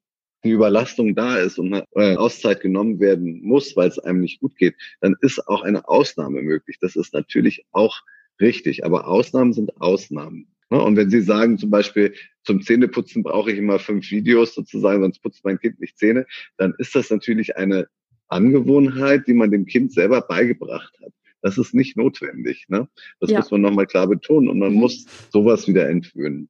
die 0.45 0.51
Überlastung 0.51 1.15
da 1.15 1.37
ist 1.37 1.57
und 1.57 1.73
eine 1.73 1.85
äh, 1.95 2.15
Auszeit 2.15 2.61
genommen 2.61 2.99
werden 2.99 3.41
muss, 3.43 3.75
weil 3.75 3.89
es 3.89 3.99
einem 3.99 4.21
nicht 4.21 4.39
gut 4.39 4.55
geht, 4.55 4.75
dann 5.01 5.15
ist 5.21 5.47
auch 5.47 5.63
eine 5.63 5.87
Ausnahme 5.89 6.43
möglich. 6.43 6.77
Das 6.79 6.95
ist 6.95 7.13
natürlich 7.13 7.65
auch 7.71 8.01
richtig, 8.39 8.85
aber 8.85 9.07
Ausnahmen 9.07 9.53
sind 9.53 9.81
Ausnahmen. 9.81 10.47
Ne? 10.69 10.81
Und 10.81 10.95
wenn 10.97 11.09
Sie 11.09 11.21
sagen 11.21 11.57
zum 11.57 11.71
Beispiel, 11.71 12.13
zum 12.43 12.61
Zähneputzen 12.61 13.23
brauche 13.23 13.51
ich 13.51 13.57
immer 13.57 13.79
fünf 13.79 14.09
Videos 14.11 14.53
sozusagen, 14.53 15.01
sonst 15.01 15.19
putzt 15.19 15.43
mein 15.43 15.59
Kind 15.59 15.79
nicht 15.79 15.97
Zähne, 15.97 16.27
dann 16.57 16.75
ist 16.77 16.95
das 16.95 17.09
natürlich 17.09 17.57
eine 17.57 17.87
Angewohnheit, 18.27 19.27
die 19.27 19.33
man 19.33 19.51
dem 19.51 19.65
Kind 19.65 19.93
selber 19.93 20.21
beigebracht 20.21 20.93
hat. 21.01 21.11
Das 21.41 21.57
ist 21.57 21.73
nicht 21.73 21.97
notwendig. 21.97 22.65
Ne? 22.69 22.87
Das 23.19 23.31
ja. 23.31 23.39
muss 23.39 23.49
man 23.49 23.61
nochmal 23.61 23.87
klar 23.87 24.07
betonen 24.07 24.47
und 24.47 24.59
man 24.59 24.73
mhm. 24.73 24.79
muss 24.79 25.05
sowas 25.31 25.67
wieder 25.67 25.89
entwöhnen. 25.89 26.49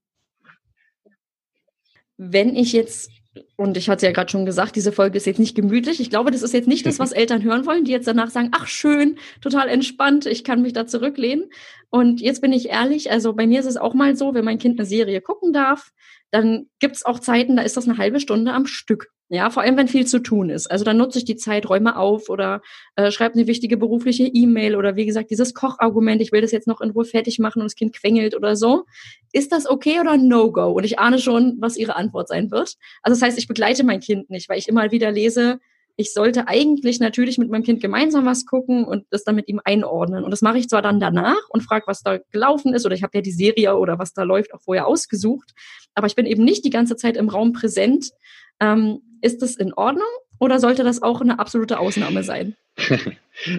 Wenn 2.17 2.55
ich 2.55 2.71
jetzt 2.73 3.11
und 3.55 3.77
ich 3.77 3.89
hatte 3.89 3.97
es 3.97 4.03
ja 4.03 4.11
gerade 4.11 4.29
schon 4.29 4.45
gesagt, 4.45 4.75
diese 4.75 4.91
Folge 4.91 5.17
ist 5.17 5.25
jetzt 5.25 5.39
nicht 5.39 5.55
gemütlich. 5.55 5.99
Ich 5.99 6.09
glaube, 6.09 6.31
das 6.31 6.41
ist 6.41 6.53
jetzt 6.53 6.67
nicht 6.67 6.85
das, 6.85 6.99
was 6.99 7.11
Eltern 7.13 7.43
hören 7.43 7.65
wollen, 7.65 7.85
die 7.85 7.91
jetzt 7.91 8.07
danach 8.07 8.29
sagen, 8.29 8.49
ach 8.51 8.67
schön, 8.67 9.17
total 9.41 9.67
entspannt, 9.67 10.25
ich 10.25 10.43
kann 10.43 10.61
mich 10.61 10.73
da 10.73 10.87
zurücklehnen. 10.87 11.49
Und 11.89 12.21
jetzt 12.21 12.41
bin 12.41 12.53
ich 12.53 12.69
ehrlich, 12.69 13.11
also 13.11 13.33
bei 13.33 13.47
mir 13.47 13.59
ist 13.59 13.65
es 13.65 13.77
auch 13.77 13.93
mal 13.93 14.15
so, 14.15 14.33
wenn 14.33 14.45
mein 14.45 14.57
Kind 14.57 14.79
eine 14.79 14.85
Serie 14.85 15.21
gucken 15.21 15.53
darf, 15.53 15.91
dann 16.31 16.67
gibt 16.79 16.95
es 16.95 17.05
auch 17.05 17.19
Zeiten, 17.19 17.55
da 17.55 17.61
ist 17.63 17.77
das 17.77 17.87
eine 17.87 17.97
halbe 17.97 18.19
Stunde 18.19 18.51
am 18.53 18.65
Stück. 18.65 19.09
Ja, 19.29 19.49
vor 19.49 19.63
allem 19.63 19.75
wenn 19.75 19.87
viel 19.87 20.05
zu 20.05 20.19
tun 20.19 20.51
ist. 20.51 20.69
Also 20.69 20.85
dann 20.85 20.97
nutze 20.97 21.17
ich 21.17 21.25
die 21.25 21.35
Zeit, 21.35 21.67
räume 21.67 21.97
auf 21.97 22.29
oder 22.29 22.61
äh, 22.95 23.09
schreibe 23.09 23.33
eine 23.33 23.47
wichtige 23.47 23.75
berufliche 23.75 24.27
E-Mail 24.27 24.75
oder 24.75 24.95
wie 24.95 25.05
gesagt, 25.07 25.31
dieses 25.31 25.55
Kochargument, 25.55 26.21
ich 26.21 26.31
will 26.31 26.41
das 26.41 26.51
jetzt 26.51 26.67
noch 26.67 26.79
in 26.79 26.91
Ruhe 26.91 27.05
fertig 27.05 27.39
machen 27.39 27.61
und 27.61 27.65
das 27.65 27.75
Kind 27.75 27.95
quengelt 27.95 28.35
oder 28.35 28.55
so. 28.55 28.85
Ist 29.33 29.51
das 29.51 29.67
okay 29.67 29.99
oder 29.99 30.17
No-Go? 30.17 30.71
Und 30.73 30.83
ich 30.83 30.99
ahne 30.99 31.17
schon, 31.17 31.57
was 31.59 31.75
ihre 31.75 31.95
Antwort 31.95 32.27
sein 32.27 32.51
wird. 32.51 32.75
Also 33.01 33.19
das 33.19 33.21
heißt, 33.23 33.39
ich 33.39 33.47
begleite 33.47 33.83
mein 33.83 33.99
Kind 33.99 34.29
nicht, 34.29 34.47
weil 34.47 34.59
ich 34.59 34.67
immer 34.67 34.91
wieder 34.91 35.11
lese, 35.11 35.59
ich 35.97 36.13
sollte 36.13 36.47
eigentlich 36.47 36.99
natürlich 36.99 37.37
mit 37.37 37.49
meinem 37.49 37.63
Kind 37.63 37.81
gemeinsam 37.81 38.25
was 38.25 38.45
gucken 38.45 38.83
und 38.83 39.05
das 39.11 39.23
dann 39.23 39.35
mit 39.35 39.47
ihm 39.47 39.61
einordnen. 39.63 40.23
Und 40.23 40.31
das 40.31 40.41
mache 40.41 40.57
ich 40.57 40.67
zwar 40.67 40.81
dann 40.81 40.99
danach 40.99 41.49
und 41.49 41.61
frage, 41.61 41.87
was 41.87 42.03
da 42.03 42.19
gelaufen 42.31 42.73
ist, 42.73 42.85
oder 42.85 42.95
ich 42.95 43.03
habe 43.03 43.17
ja 43.17 43.21
die 43.21 43.31
Serie 43.31 43.75
oder 43.77 43.97
was 43.97 44.13
da 44.13 44.23
läuft 44.23 44.53
auch 44.53 44.61
vorher 44.61 44.87
ausgesucht, 44.87 45.53
aber 45.93 46.07
ich 46.07 46.15
bin 46.15 46.25
eben 46.25 46.43
nicht 46.43 46.65
die 46.65 46.69
ganze 46.69 46.97
Zeit 46.97 47.15
im 47.15 47.29
Raum 47.29 47.53
präsent. 47.53 48.11
Ähm, 48.59 48.99
ist 49.25 49.41
das 49.41 49.55
in 49.55 49.73
Ordnung 49.73 50.07
oder 50.39 50.59
sollte 50.59 50.83
das 50.83 51.01
auch 51.01 51.21
eine 51.21 51.39
absolute 51.39 51.79
Ausnahme 51.79 52.23
sein? 52.23 52.55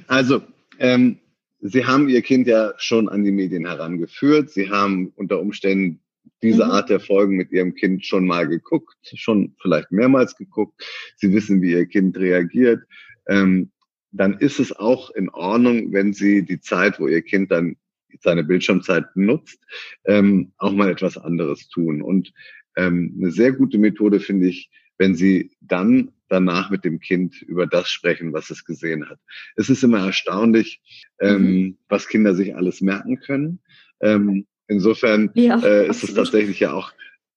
Also, 0.07 0.41
ähm, 0.79 1.19
Sie 1.61 1.85
haben 1.85 2.09
Ihr 2.09 2.23
Kind 2.23 2.47
ja 2.47 2.73
schon 2.79 3.11
an 3.11 3.25
die 3.25 3.31
Medien 3.31 3.67
herangeführt. 3.67 4.49
Sie 4.51 4.71
haben 4.71 5.13
unter 5.17 5.39
Umständen 5.39 6.01
diese 6.43 6.65
mhm. 6.65 6.71
Art 6.71 6.89
der 6.89 7.01
Folgen 7.01 7.37
mit 7.37 7.53
ihrem 7.53 7.75
Kind 7.75 8.07
schon 8.07 8.27
mal 8.27 8.47
geguckt, 8.49 8.97
schon 9.03 9.55
vielleicht 9.61 9.93
mehrmals 9.93 10.35
geguckt. 10.37 10.83
Sie 11.17 11.33
wissen, 11.33 11.61
wie 11.61 11.73
ihr 11.73 11.87
Kind 11.87 12.17
reagiert. 12.17 12.83
Ähm, 13.29 13.71
dann 14.13 14.39
ist 14.39 14.61
es 14.61 14.75
auch 14.75 15.11
in 15.11 15.29
Ordnung, 15.29 15.93
wenn 15.93 16.15
Sie 16.15 16.43
die 16.43 16.61
Zeit, 16.61 16.99
wo 16.99 17.09
Ihr 17.09 17.23
Kind 17.23 17.51
dann 17.51 17.77
seine 18.21 18.45
Bildschirmzeit 18.45 19.05
nutzt, 19.15 19.59
ähm, 20.07 20.53
auch 20.57 20.73
mal 20.73 20.91
etwas 20.91 21.19
anderes 21.19 21.69
tun. 21.69 22.01
Und 22.01 22.33
ähm, 22.77 23.15
eine 23.19 23.31
sehr 23.31 23.53
gute 23.53 23.79
Methode 23.79 24.21
finde 24.21 24.49
ich, 24.49 24.71
wenn 24.99 25.15
Sie 25.15 25.53
dann 25.61 26.13
danach 26.29 26.71
mit 26.71 26.85
dem 26.85 26.99
Kind 26.99 27.41
über 27.43 27.67
das 27.67 27.89
sprechen, 27.89 28.33
was 28.33 28.51
es 28.51 28.65
gesehen 28.65 29.09
hat. 29.09 29.21
Es 29.55 29.71
ist 29.71 29.85
immer 29.85 30.05
erstaunlich, 30.05 30.81
ähm, 31.21 31.43
mhm. 31.43 31.79
was 31.89 32.09
Kinder 32.09 32.35
sich 32.35 32.57
alles 32.57 32.81
merken 32.81 33.21
können. 33.21 33.61
Ähm, 34.01 34.47
Insofern 34.69 35.31
ja, 35.35 35.59
äh, 35.61 35.89
ist 35.89 36.03
es 36.03 36.15
tatsächlich 36.15 36.61
ja 36.61 36.73
auch 36.73 36.93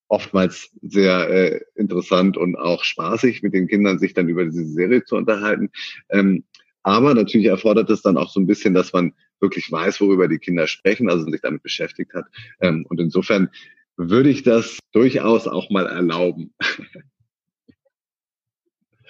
oftmals 0.08 0.72
sehr 0.82 1.30
äh, 1.30 1.60
interessant 1.76 2.38
und 2.38 2.56
auch 2.56 2.84
spaßig, 2.84 3.44
mit 3.44 3.54
den 3.54 3.68
Kindern 3.68 4.00
sich 4.00 4.14
dann 4.14 4.28
über 4.28 4.46
diese 4.46 4.66
Serie 4.66 5.04
zu 5.04 5.16
unterhalten. 5.16 5.70
Ähm, 6.10 6.44
aber 6.82 7.14
natürlich 7.14 7.48
erfordert 7.48 7.90
es 7.92 8.02
dann 8.02 8.18
auch 8.18 8.32
so 8.32 8.40
ein 8.40 8.48
bisschen, 8.48 8.74
dass 8.74 8.94
man 8.94 9.14
wirklich 9.40 9.72
weiß, 9.72 10.02
worüber 10.02 10.28
die 10.28 10.40
Kinder 10.40 10.66
sprechen, 10.66 11.10
also 11.10 11.30
sich 11.30 11.42
damit 11.42 11.62
beschäftigt 11.62 12.14
hat. 12.14 12.26
Ähm, 12.62 12.86
und 12.90 13.00
insofern 13.00 13.50
würde 13.96 14.30
ich 14.30 14.44
das 14.44 14.80
durchaus 14.92 15.48
auch 15.48 15.70
mal 15.70 15.86
erlauben. 15.86 16.54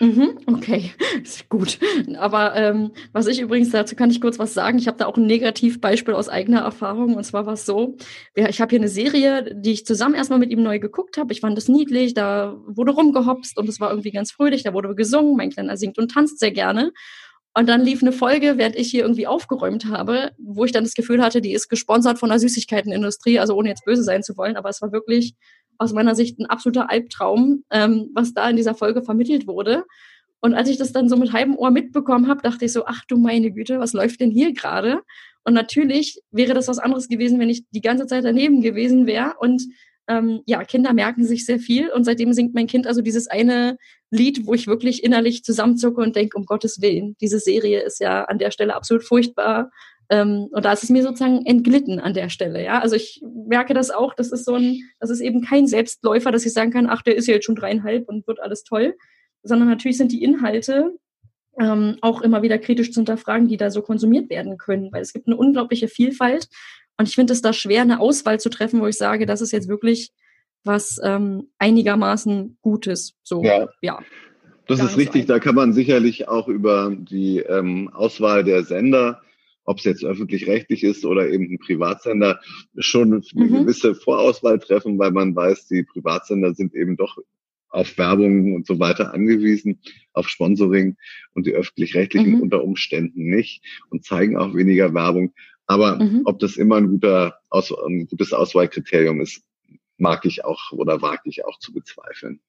Mhm, 0.02 0.40
okay, 0.46 0.94
ist 1.24 1.50
gut. 1.50 1.78
Aber 2.18 2.56
ähm, 2.56 2.92
was 3.12 3.28
ich 3.28 3.42
übrigens 3.42 3.72
dazu 3.72 3.96
kann 3.98 4.10
ich 4.10 4.22
kurz 4.22 4.40
was 4.40 4.54
sagen. 4.54 4.80
Ich 4.80 4.88
habe 4.88 4.98
da 4.98 5.06
auch 5.08 5.18
ein 5.18 5.26
Negativbeispiel 5.26 6.14
aus 6.14 6.30
eigener 6.30 6.62
Erfahrung. 6.62 7.16
Und 7.16 7.24
zwar 7.26 7.46
war 7.46 7.54
es 7.54 7.66
so, 7.66 7.98
ja, 8.36 8.48
ich 8.48 8.62
habe 8.62 8.70
hier 8.70 8.80
eine 8.80 8.88
Serie, 8.88 9.54
die 9.54 9.74
ich 9.74 9.86
zusammen 9.86 10.16
erstmal 10.16 10.40
mit 10.40 10.52
ihm 10.52 10.64
neu 10.64 10.80
geguckt 10.80 11.18
habe. 11.18 11.34
Ich 11.34 11.42
fand 11.42 11.58
das 11.58 11.68
niedlich, 11.68 12.14
da 12.14 12.56
wurde 12.66 12.94
rumgehopst 12.94 13.58
und 13.58 13.68
es 13.68 13.82
war 13.82 13.90
irgendwie 13.90 14.12
ganz 14.12 14.32
fröhlich, 14.32 14.64
da 14.64 14.74
wurde 14.74 14.96
gesungen. 14.96 15.36
Mein 15.36 15.50
Kleiner 15.50 15.76
singt 15.76 15.98
und 15.98 16.12
tanzt 16.12 16.40
sehr 16.40 16.52
gerne. 16.52 16.94
Und 17.54 17.68
dann 17.68 17.82
lief 17.82 18.02
eine 18.02 18.14
Folge, 18.14 18.58
während 18.58 18.78
ich 18.78 18.90
hier 18.92 19.02
irgendwie 19.02 19.28
aufgeräumt 19.28 19.86
habe, 19.86 20.32
wo 20.38 20.64
ich 20.64 20.72
dann 20.72 20.84
das 20.86 20.94
Gefühl 20.94 21.22
hatte, 21.22 21.42
die 21.42 21.52
ist 21.52 21.68
gesponsert 21.68 22.20
von 22.20 22.30
der 22.30 22.40
Süßigkeitenindustrie, 22.40 23.40
also 23.40 23.56
ohne 23.56 23.70
jetzt 23.70 23.84
böse 23.86 24.04
sein 24.04 24.24
zu 24.24 24.38
wollen, 24.38 24.56
aber 24.56 24.70
es 24.70 24.82
war 24.82 24.94
wirklich 24.94 25.34
aus 25.80 25.94
meiner 25.94 26.14
Sicht 26.14 26.40
ein 26.40 26.46
absoluter 26.46 26.90
Albtraum, 26.90 27.64
ähm, 27.72 28.12
was 28.14 28.34
da 28.34 28.50
in 28.50 28.58
dieser 28.58 28.76
Folge 28.76 29.02
vermittelt 29.02 29.48
wurde. 29.48 29.86
Und 30.42 30.54
als 30.54 30.70
ich 30.70 30.78
das 30.78 30.94
dann 30.94 31.10
so 31.10 31.18
mit 31.18 31.34
halbem 31.34 31.58
Ohr 31.58 31.72
mitbekommen 31.72 32.28
habe, 32.28 32.42
dachte 32.42 32.66
ich 32.66 32.72
so, 32.72 32.86
ach 32.86 33.04
du 33.08 33.18
meine 33.18 33.52
Güte, 33.52 33.80
was 33.80 33.94
läuft 33.94 34.22
denn 34.22 34.32
hier 34.32 34.54
gerade? 34.54 35.02
Und 35.44 35.54
natürlich 35.54 36.22
wäre 36.32 36.54
das 36.54 36.68
was 36.68 36.80
anderes 36.80 37.08
gewesen, 37.08 37.40
wenn 37.40 37.50
ich 37.50 37.64
die 37.72 37.82
ganze 37.82 38.08
Zeit 38.08 38.24
daneben 38.24 38.62
gewesen 38.62 39.08
wäre. 39.08 39.34
Und 39.40 39.64
ähm, 40.08 40.42
ja, 40.46 40.64
Kinder 40.64 40.94
merken 40.94 41.26
sich 41.26 41.46
sehr 41.46 41.60
viel. 41.60 41.90
Und 41.90 42.04
seitdem 42.04 42.34
singt 42.34 42.54
mein 42.54 42.68
Kind 42.68 42.88
also 42.88 43.02
dieses 43.02 43.28
eine 43.28 43.78
Lied, 44.12 44.46
wo 44.48 44.54
ich 44.54 44.68
wirklich 44.68 45.04
innerlich 45.04 45.44
zusammenzucke 45.44 46.02
und 46.02 46.16
denke, 46.16 46.38
um 46.38 46.46
Gottes 46.46 46.82
Willen, 46.82 47.16
diese 47.22 47.40
Serie 47.40 47.82
ist 47.82 48.00
ja 48.00 48.26
an 48.26 48.40
der 48.40 48.52
Stelle 48.52 48.76
absolut 48.76 49.04
furchtbar. 49.04 49.72
Ähm, 50.10 50.48
und 50.52 50.66
da 50.66 50.74
ist 50.74 50.84
es 50.84 50.90
mir 50.90 51.04
sozusagen 51.04 51.46
entglitten 51.46 52.00
an 52.00 52.14
der 52.14 52.30
Stelle. 52.30 52.64
Ja, 52.64 52.80
also 52.80 52.96
ich 52.96 53.22
merke 53.46 53.74
das 53.74 53.92
auch. 53.92 54.14
Das 54.16 54.32
ist 54.32 54.46
so 54.46 54.56
ein, 54.56 54.82
das 55.00 55.10
ist 55.10 55.22
eben 55.22 55.42
kein 55.42 55.68
Selbstläufer, 55.68 56.32
dass 56.32 56.46
ich 56.46 56.54
sagen 56.54 56.72
kann, 56.72 56.88
ach, 56.90 57.04
der 57.04 57.16
ist 57.16 57.28
ja 57.28 57.36
jetzt 57.36 57.46
schon 57.46 57.56
dreieinhalb 57.56 58.10
und 58.10 58.26
wird 58.28 58.40
alles 58.40 58.64
toll, 58.64 58.96
sondern 59.44 59.70
natürlich 59.70 59.98
sind 59.98 60.12
die 60.12 60.24
Inhalte 60.24 60.98
ähm, 61.60 61.98
auch 62.02 62.22
immer 62.22 62.42
wieder 62.42 62.58
kritisch 62.58 62.92
zu 62.92 63.02
hinterfragen, 63.02 63.48
die 63.48 63.58
da 63.58 63.70
so 63.70 63.82
konsumiert 63.82 64.30
werden 64.30 64.58
können, 64.58 64.92
weil 64.92 65.02
es 65.02 65.14
gibt 65.14 65.28
eine 65.28 65.38
unglaubliche 65.38 65.88
Vielfalt. 65.88 66.48
Und 66.98 67.08
ich 67.08 67.16
finde 67.16 67.34
es 67.34 67.42
da 67.42 67.54
schwer, 67.54 67.82
eine 67.82 68.00
Auswahl 68.00 68.40
zu 68.40 68.50
treffen, 68.50 68.82
wo 68.82 68.88
ich 68.88 68.98
sage, 68.98 69.26
das 69.26 69.42
ist 69.42 69.52
jetzt 69.52 69.70
wirklich 69.70 70.12
was 70.64 71.00
ähm, 71.04 71.50
einigermaßen 71.58 72.58
Gutes. 72.62 73.16
So, 73.24 73.44
ja. 73.44 73.70
ja. 73.82 74.00
Das 74.68 74.82
ist 74.82 74.98
richtig, 74.98 75.26
da 75.26 75.40
kann 75.40 75.56
man 75.56 75.74
sicherlich 75.74 76.28
auch 76.28 76.48
über 76.48 76.96
die 76.96 77.40
ähm, 77.40 77.90
Auswahl 77.92 78.44
der 78.44 78.64
Sender 78.64 79.22
ob 79.70 79.78
es 79.78 79.84
jetzt 79.84 80.04
öffentlich-rechtlich 80.04 80.84
ist 80.84 81.06
oder 81.06 81.30
eben 81.30 81.44
ein 81.44 81.60
Privatsender, 81.60 82.40
schon 82.80 83.14
eine 83.14 83.22
mhm. 83.36 83.54
gewisse 83.54 83.94
Vorauswahl 83.94 84.58
treffen, 84.58 84.98
weil 84.98 85.12
man 85.12 85.36
weiß, 85.36 85.68
die 85.68 85.84
Privatsender 85.84 86.56
sind 86.56 86.74
eben 86.74 86.98
doch 86.98 87.20
auf 87.70 87.96
Werbung 88.00 88.56
und 88.56 88.66
so 88.66 88.80
weiter 88.80 89.14
angewiesen, 89.14 89.80
auf 90.14 90.28
Sponsoring 90.28 90.98
und 91.36 91.46
die 91.46 91.54
öffentlich-rechtlichen 91.54 92.38
mhm. 92.38 92.42
unter 92.42 92.64
Umständen 92.64 93.30
nicht 93.30 93.64
und 93.92 94.04
zeigen 94.04 94.38
auch 94.38 94.56
weniger 94.56 94.92
Werbung. 94.96 95.36
Aber 95.68 96.04
mhm. 96.04 96.24
ob 96.26 96.40
das 96.40 96.58
immer 96.58 96.78
ein, 96.78 96.88
guter 96.90 97.38
ein 97.52 98.08
gutes 98.08 98.34
Auswahlkriterium 98.34 99.22
ist, 99.22 99.44
mag 99.98 100.26
ich 100.26 100.46
auch 100.46 100.72
oder 100.72 101.04
wage 101.04 101.22
ich 101.26 101.46
auch 101.46 101.60
zu 101.60 101.74
bezweifeln. 101.74 102.42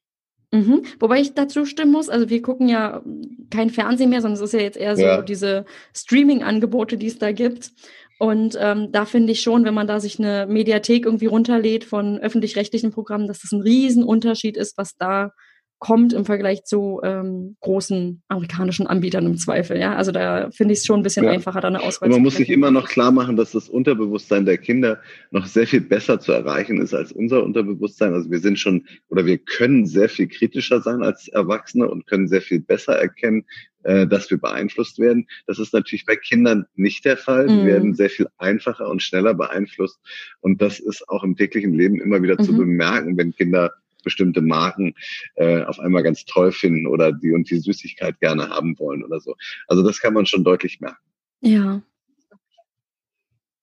Mhm. 0.53 0.83
Wobei 0.99 1.21
ich 1.21 1.35
dazu 1.35 1.65
stimmen 1.65 1.93
muss, 1.93 2.09
also 2.09 2.29
wir 2.29 2.43
gucken 2.43 2.69
ja 2.69 3.03
kein 3.51 3.71
Fernsehen 3.71 4.11
mehr, 4.11 4.21
sondern 4.21 4.43
es 4.43 4.53
ist 4.53 4.53
ja 4.53 4.61
jetzt 4.61 4.77
eher 4.77 4.97
so 4.97 5.03
ja. 5.03 5.23
diese 5.23 5.65
Streaming-Angebote, 5.95 6.97
die 6.97 7.07
es 7.07 7.19
da 7.19 7.31
gibt. 7.31 7.73
Und 8.19 8.57
ähm, 8.61 8.93
da 8.93 9.07
finde 9.07 9.33
ich 9.33 9.41
schon, 9.41 9.65
wenn 9.65 9.75
man 9.75 9.87
da 9.87 10.01
sich 10.01 10.19
eine 10.19 10.47
Mediathek 10.47 11.07
irgendwie 11.07 11.27
runterlädt 11.27 11.85
von 11.85 12.19
öffentlich-rechtlichen 12.19 12.91
Programmen, 12.91 13.29
dass 13.29 13.41
das 13.41 13.53
ein 13.53 13.63
Riesenunterschied 13.63 14.57
ist, 14.57 14.77
was 14.77 14.97
da 14.97 15.33
kommt 15.81 16.13
im 16.13 16.27
Vergleich 16.27 16.65
zu 16.65 17.01
ähm, 17.03 17.57
großen 17.61 18.23
amerikanischen 18.29 18.87
Anbietern 18.87 19.25
im 19.25 19.39
Zweifel. 19.39 19.79
Ja, 19.79 19.97
also 19.97 20.13
da 20.13 20.51
finde 20.51 20.75
ich 20.75 20.81
es 20.81 20.87
schon 20.87 21.01
ein 21.01 21.03
bisschen 21.03 21.25
ja. 21.25 21.33
einfacher, 21.33 21.63
da 21.63 21.69
eine 21.69 21.81
Auswahl 21.81 22.09
Und 22.09 22.17
man 22.17 22.23
muss 22.23 22.37
sich 22.37 22.51
immer 22.51 22.71
noch 22.71 22.87
klar 22.87 23.11
machen, 23.11 23.35
dass 23.37 23.53
das 23.53 23.71
Unterbewusstsein 23.71 24.45
der 24.45 24.59
Kinder 24.59 25.01
noch 25.31 25.47
sehr 25.47 25.67
viel 25.67 25.81
besser 25.81 26.21
zu 26.21 26.33
erreichen 26.33 26.83
ist 26.83 26.93
als 26.93 27.13
unser 27.13 27.43
Unterbewusstsein. 27.43 28.13
Also 28.13 28.31
wir 28.31 28.41
sind 28.41 28.59
schon 28.59 28.87
oder 29.09 29.25
wir 29.25 29.39
können 29.39 29.87
sehr 29.87 30.11
viel 30.11 30.29
kritischer 30.29 30.83
sein 30.83 31.03
als 31.03 31.29
Erwachsene 31.29 31.89
und 31.89 32.07
können 32.07 32.29
sehr 32.29 32.43
viel 32.43 32.61
besser 32.61 32.97
erkennen, 32.97 33.47
äh, 33.83 34.07
dass 34.07 34.31
wir 34.31 34.37
beeinflusst 34.37 34.99
werden. 34.99 35.27
Das 35.47 35.59
ist 35.59 35.73
natürlich 35.73 36.05
bei 36.05 36.17
Kindern 36.17 36.67
nicht 36.77 37.07
der 37.07 37.17
Fall. 37.17 37.47
Die 37.47 37.55
mhm. 37.55 37.67
werden 37.67 37.95
sehr 37.95 38.11
viel 38.11 38.29
einfacher 38.37 38.87
und 38.87 39.03
schneller 39.03 39.33
beeinflusst. 39.33 39.99
Und 40.41 40.61
das 40.61 40.79
ist 40.79 41.09
auch 41.09 41.25
im 41.25 41.37
täglichen 41.37 41.73
Leben 41.73 42.03
immer 42.03 42.23
wieder 42.23 42.37
mhm. 42.39 42.45
zu 42.45 42.55
bemerken, 42.55 43.17
wenn 43.17 43.33
Kinder 43.33 43.73
bestimmte 44.03 44.41
Marken 44.41 44.95
äh, 45.37 45.63
auf 45.63 45.79
einmal 45.79 46.03
ganz 46.03 46.25
toll 46.25 46.53
finden 46.53 46.87
oder 46.87 47.13
die 47.13 47.33
und 47.33 47.51
die 47.51 47.59
Süßigkeit 47.59 48.19
gerne 48.21 48.49
haben 48.49 48.79
wollen 48.79 49.05
oder 49.05 49.21
so. 49.21 49.35
Also 49.69 49.83
das 49.83 50.01
kann 50.01 50.15
man 50.15 50.27
schon 50.27 50.45
deutlich 50.45 50.81
merken. 50.81 50.99
Ja. 51.41 51.83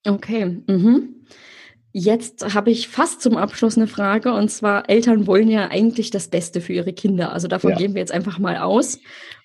Okay. 0.06 0.64
Mhm. 0.68 1.26
Jetzt 1.94 2.54
habe 2.54 2.70
ich 2.70 2.88
fast 2.88 3.22
zum 3.22 3.38
Abschluss 3.38 3.78
eine 3.78 3.88
Frage 3.88 4.34
und 4.34 4.50
zwar, 4.50 4.90
Eltern 4.90 5.26
wollen 5.26 5.50
ja 5.50 5.70
eigentlich 5.70 6.12
das 6.12 6.28
Beste 6.28 6.62
für 6.62 6.74
ihre 6.74 6.94
Kinder. 6.94 7.34
Also 7.34 7.48
davon 7.48 7.72
ja. 7.72 7.78
gehen 7.78 7.94
wir 7.96 8.02
jetzt 8.02 8.12
einfach 8.12 8.40
mal 8.40 8.58
aus. 8.58 9.00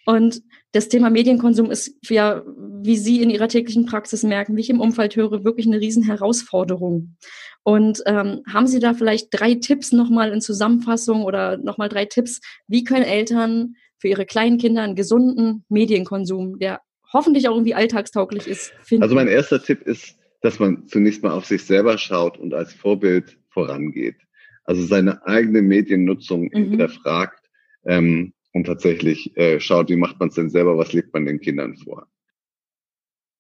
Und 0.05 0.43
das 0.73 0.89
Thema 0.89 1.11
Medienkonsum 1.11 1.71
ist 1.71 1.95
ja, 2.09 2.43
wie 2.83 2.97
Sie 2.97 3.23
in 3.23 3.31
Ihrer 3.31 3.49
täglichen 3.49 3.87
Praxis 3.87 4.23
merken, 4.23 4.57
wie 4.57 4.63
ich 4.63 4.71
im 4.71 4.81
Umfeld 4.81 5.17
höre, 5.17 5.45
wirklich 5.45 5.67
eine 5.67 5.81
Riesenherausforderung. 5.81 7.17
Und 7.63 8.03
ähm, 8.07 8.43
haben 8.51 8.67
Sie 8.67 8.81
da 8.81 8.95
vielleicht 8.95 9.29
drei 9.31 9.55
Tipps 9.55 9.93
nochmal 9.93 10.33
in 10.33 10.41
Zusammenfassung 10.41 11.25
oder 11.25 11.59
nochmal 11.59 11.89
drei 11.89 12.07
Tipps, 12.07 12.41
wie 12.67 12.85
können 12.85 13.05
Eltern 13.05 13.75
für 13.99 14.09
ihre 14.09 14.27
kleinen 14.27 14.59
Kinder 14.59 14.83
einen 14.83 14.97
gesunden 14.97 15.65
Medienkonsum, 15.69 16.59
der 16.59 16.81
hoffentlich 17.13 17.49
auch 17.49 17.55
irgendwie 17.55 17.75
alltagstauglich 17.75 18.47
ist, 18.47 18.73
finden? 18.83 19.03
Also 19.05 19.15
mein 19.15 19.29
erster 19.29 19.63
Tipp 19.63 19.83
ist, 19.83 20.17
dass 20.41 20.59
man 20.59 20.89
zunächst 20.89 21.23
mal 21.23 21.33
auf 21.33 21.45
sich 21.45 21.65
selber 21.65 21.99
schaut 21.99 22.39
und 22.39 22.55
als 22.55 22.73
Vorbild 22.73 23.39
vorangeht. 23.51 24.17
Also 24.65 24.83
seine 24.85 25.25
eigene 25.27 25.63
Mediennutzung 25.63 26.45
mhm. 26.53 26.71
hinterfragt 26.71 27.45
ähm, 27.85 28.33
und 28.53 28.65
tatsächlich 28.65 29.37
äh, 29.37 29.61
schaut, 29.61 29.89
wie 29.89 29.97
macht 29.97 30.21
man 30.21 30.29
es 30.29 30.35
denn 30.35 30.51
selber, 30.51 30.77
was 30.77 30.93
lebt 30.93 31.13
man 31.13 31.27
den 31.27 31.41
Kindern 31.41 31.77
vor. 31.77 32.07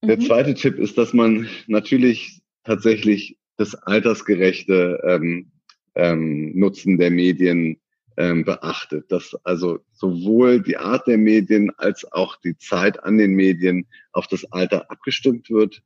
Mhm. 0.02 0.08
Der 0.08 0.20
zweite 0.20 0.54
Tipp 0.54 0.78
ist, 0.78 0.98
dass 0.98 1.12
man 1.12 1.48
natürlich 1.66 2.40
tatsächlich 2.64 3.36
das 3.56 3.74
altersgerechte 3.74 5.00
ähm, 5.06 5.52
ähm, 5.94 6.58
Nutzen 6.58 6.98
der 6.98 7.10
Medien 7.10 7.78
ähm, 8.16 8.44
beachtet, 8.44 9.10
dass 9.10 9.34
also 9.44 9.80
sowohl 9.92 10.60
die 10.60 10.76
Art 10.76 11.06
der 11.06 11.18
Medien 11.18 11.70
als 11.78 12.10
auch 12.12 12.36
die 12.36 12.56
Zeit 12.56 13.02
an 13.02 13.18
den 13.18 13.34
Medien 13.34 13.86
auf 14.12 14.26
das 14.26 14.44
Alter 14.52 14.90
abgestimmt 14.90 15.50
wird 15.50 15.82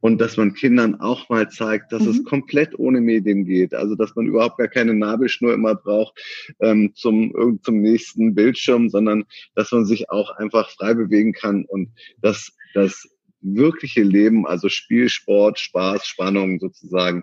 und 0.00 0.20
dass 0.20 0.36
man 0.36 0.54
Kindern 0.54 1.00
auch 1.00 1.28
mal 1.28 1.48
zeigt, 1.50 1.92
dass 1.92 2.02
mhm. 2.02 2.10
es 2.10 2.24
komplett 2.24 2.78
ohne 2.78 3.00
Medien 3.00 3.44
geht. 3.44 3.74
Also 3.74 3.94
dass 3.94 4.14
man 4.16 4.26
überhaupt 4.26 4.58
gar 4.58 4.68
keine 4.68 4.94
Nabelschnur 4.94 5.52
immer 5.52 5.74
braucht 5.74 6.18
ähm, 6.60 6.92
zum, 6.94 7.60
zum 7.62 7.80
nächsten 7.80 8.34
Bildschirm, 8.34 8.88
sondern 8.88 9.24
dass 9.54 9.72
man 9.72 9.84
sich 9.84 10.10
auch 10.10 10.30
einfach 10.36 10.70
frei 10.70 10.94
bewegen 10.94 11.32
kann 11.32 11.64
und 11.66 11.90
dass 12.20 12.52
das 12.74 13.08
wirkliche 13.42 14.02
Leben, 14.02 14.46
also 14.46 14.68
Spiel, 14.68 15.08
Sport, 15.08 15.58
Spaß, 15.58 16.06
Spannung 16.06 16.60
sozusagen, 16.60 17.22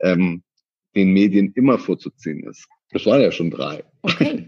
ähm, 0.00 0.42
den 0.94 1.12
Medien 1.12 1.52
immer 1.54 1.78
vorzuziehen 1.78 2.44
ist. 2.44 2.66
Das 2.90 3.04
waren 3.04 3.20
ja 3.20 3.30
schon 3.30 3.50
drei. 3.50 3.84
Okay. 4.02 4.46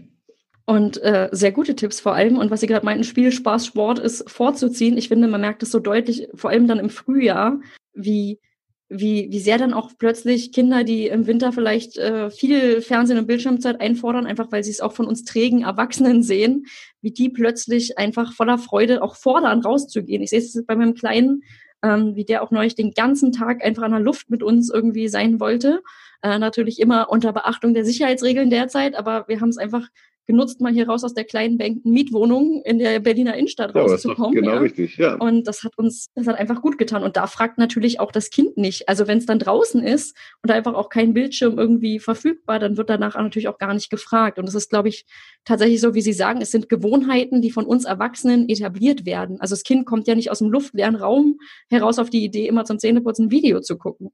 Und 0.71 1.03
äh, 1.03 1.27
sehr 1.33 1.51
gute 1.51 1.75
Tipps 1.75 1.99
vor 1.99 2.13
allem. 2.13 2.37
Und 2.37 2.49
was 2.49 2.61
Sie 2.61 2.67
gerade 2.67 2.85
meinten, 2.85 3.03
Spiel, 3.03 3.33
Spaß, 3.33 3.65
Sport 3.65 3.99
ist 3.99 4.29
vorzuziehen. 4.31 4.97
Ich 4.97 5.09
finde, 5.09 5.27
man 5.27 5.41
merkt 5.41 5.61
es 5.63 5.69
so 5.69 5.79
deutlich, 5.79 6.29
vor 6.33 6.49
allem 6.49 6.65
dann 6.65 6.79
im 6.79 6.89
Frühjahr, 6.89 7.59
wie, 7.93 8.39
wie, 8.87 9.27
wie 9.29 9.39
sehr 9.41 9.57
dann 9.57 9.73
auch 9.73 9.91
plötzlich 9.99 10.53
Kinder, 10.53 10.85
die 10.85 11.07
im 11.07 11.27
Winter 11.27 11.51
vielleicht 11.51 11.97
äh, 11.97 12.29
viel 12.29 12.79
Fernsehen 12.79 13.17
und 13.17 13.27
Bildschirmzeit 13.27 13.81
einfordern, 13.81 14.25
einfach 14.25 14.49
weil 14.53 14.63
sie 14.63 14.71
es 14.71 14.79
auch 14.79 14.93
von 14.93 15.07
uns 15.07 15.25
trägen 15.25 15.63
Erwachsenen 15.63 16.23
sehen, 16.23 16.67
wie 17.01 17.11
die 17.11 17.27
plötzlich 17.27 17.97
einfach 17.97 18.31
voller 18.31 18.57
Freude 18.57 19.03
auch 19.03 19.17
fordern, 19.17 19.59
rauszugehen. 19.59 20.23
Ich 20.23 20.29
sehe 20.29 20.39
es 20.39 20.65
bei 20.65 20.77
meinem 20.77 20.93
Kleinen, 20.93 21.43
ähm, 21.83 22.15
wie 22.15 22.23
der 22.23 22.43
auch 22.43 22.51
neulich 22.51 22.75
den 22.75 22.91
ganzen 22.91 23.33
Tag 23.33 23.61
einfach 23.61 23.83
an 23.83 23.91
der 23.91 23.99
Luft 23.99 24.29
mit 24.29 24.41
uns 24.41 24.69
irgendwie 24.69 25.09
sein 25.09 25.41
wollte. 25.41 25.83
Äh, 26.21 26.39
natürlich 26.39 26.79
immer 26.79 27.09
unter 27.09 27.33
Beachtung 27.33 27.73
der 27.73 27.83
Sicherheitsregeln 27.83 28.49
derzeit, 28.49 28.95
aber 28.95 29.27
wir 29.27 29.41
haben 29.41 29.49
es 29.49 29.57
einfach 29.57 29.89
genutzt, 30.31 30.61
mal 30.61 30.71
hier 30.71 30.87
raus 30.87 31.03
aus 31.03 31.13
der 31.13 31.25
kleinen 31.25 31.81
Mietwohnung 31.83 32.61
in 32.63 32.79
der 32.79 32.99
Berliner 32.99 33.35
Innenstadt 33.35 33.75
ja, 33.75 33.81
rauszukommen. 33.81 34.33
Genau 34.33 34.53
ja. 34.53 34.59
richtig, 34.59 34.97
ja. 34.97 35.15
Und 35.15 35.45
das 35.45 35.63
hat 35.63 35.77
uns, 35.77 36.07
das 36.15 36.25
hat 36.25 36.39
einfach 36.39 36.61
gut 36.61 36.77
getan. 36.77 37.03
Und 37.03 37.17
da 37.17 37.27
fragt 37.27 37.57
natürlich 37.57 37.99
auch 37.99 38.11
das 38.11 38.29
Kind 38.29 38.57
nicht. 38.57 38.87
Also 38.87 39.07
wenn 39.07 39.17
es 39.17 39.25
dann 39.25 39.39
draußen 39.39 39.83
ist 39.83 40.15
und 40.41 40.51
einfach 40.51 40.73
auch 40.73 40.89
kein 40.89 41.13
Bildschirm 41.13 41.59
irgendwie 41.59 41.99
verfügbar, 41.99 42.59
dann 42.59 42.77
wird 42.77 42.89
danach 42.89 43.15
natürlich 43.15 43.49
auch 43.49 43.57
gar 43.57 43.73
nicht 43.73 43.89
gefragt. 43.89 44.39
Und 44.39 44.45
das 44.45 44.55
ist, 44.55 44.69
glaube 44.69 44.87
ich, 44.87 45.05
tatsächlich 45.43 45.81
so, 45.81 45.93
wie 45.93 46.01
Sie 46.01 46.13
sagen, 46.13 46.41
es 46.41 46.51
sind 46.51 46.69
Gewohnheiten, 46.69 47.41
die 47.41 47.51
von 47.51 47.65
uns 47.65 47.83
Erwachsenen 47.83 48.47
etabliert 48.47 49.05
werden. 49.05 49.41
Also 49.41 49.53
das 49.53 49.63
Kind 49.63 49.85
kommt 49.85 50.07
ja 50.07 50.15
nicht 50.15 50.31
aus 50.31 50.39
dem 50.39 50.49
luftleeren 50.49 50.95
Raum 50.95 51.39
heraus 51.69 51.99
auf 51.99 52.09
die 52.09 52.23
Idee, 52.23 52.47
immer 52.47 52.63
zum 52.63 52.79
Zähneputzen 52.79 53.25
ein 53.25 53.31
Video 53.31 53.59
zu 53.59 53.77
gucken. 53.77 54.11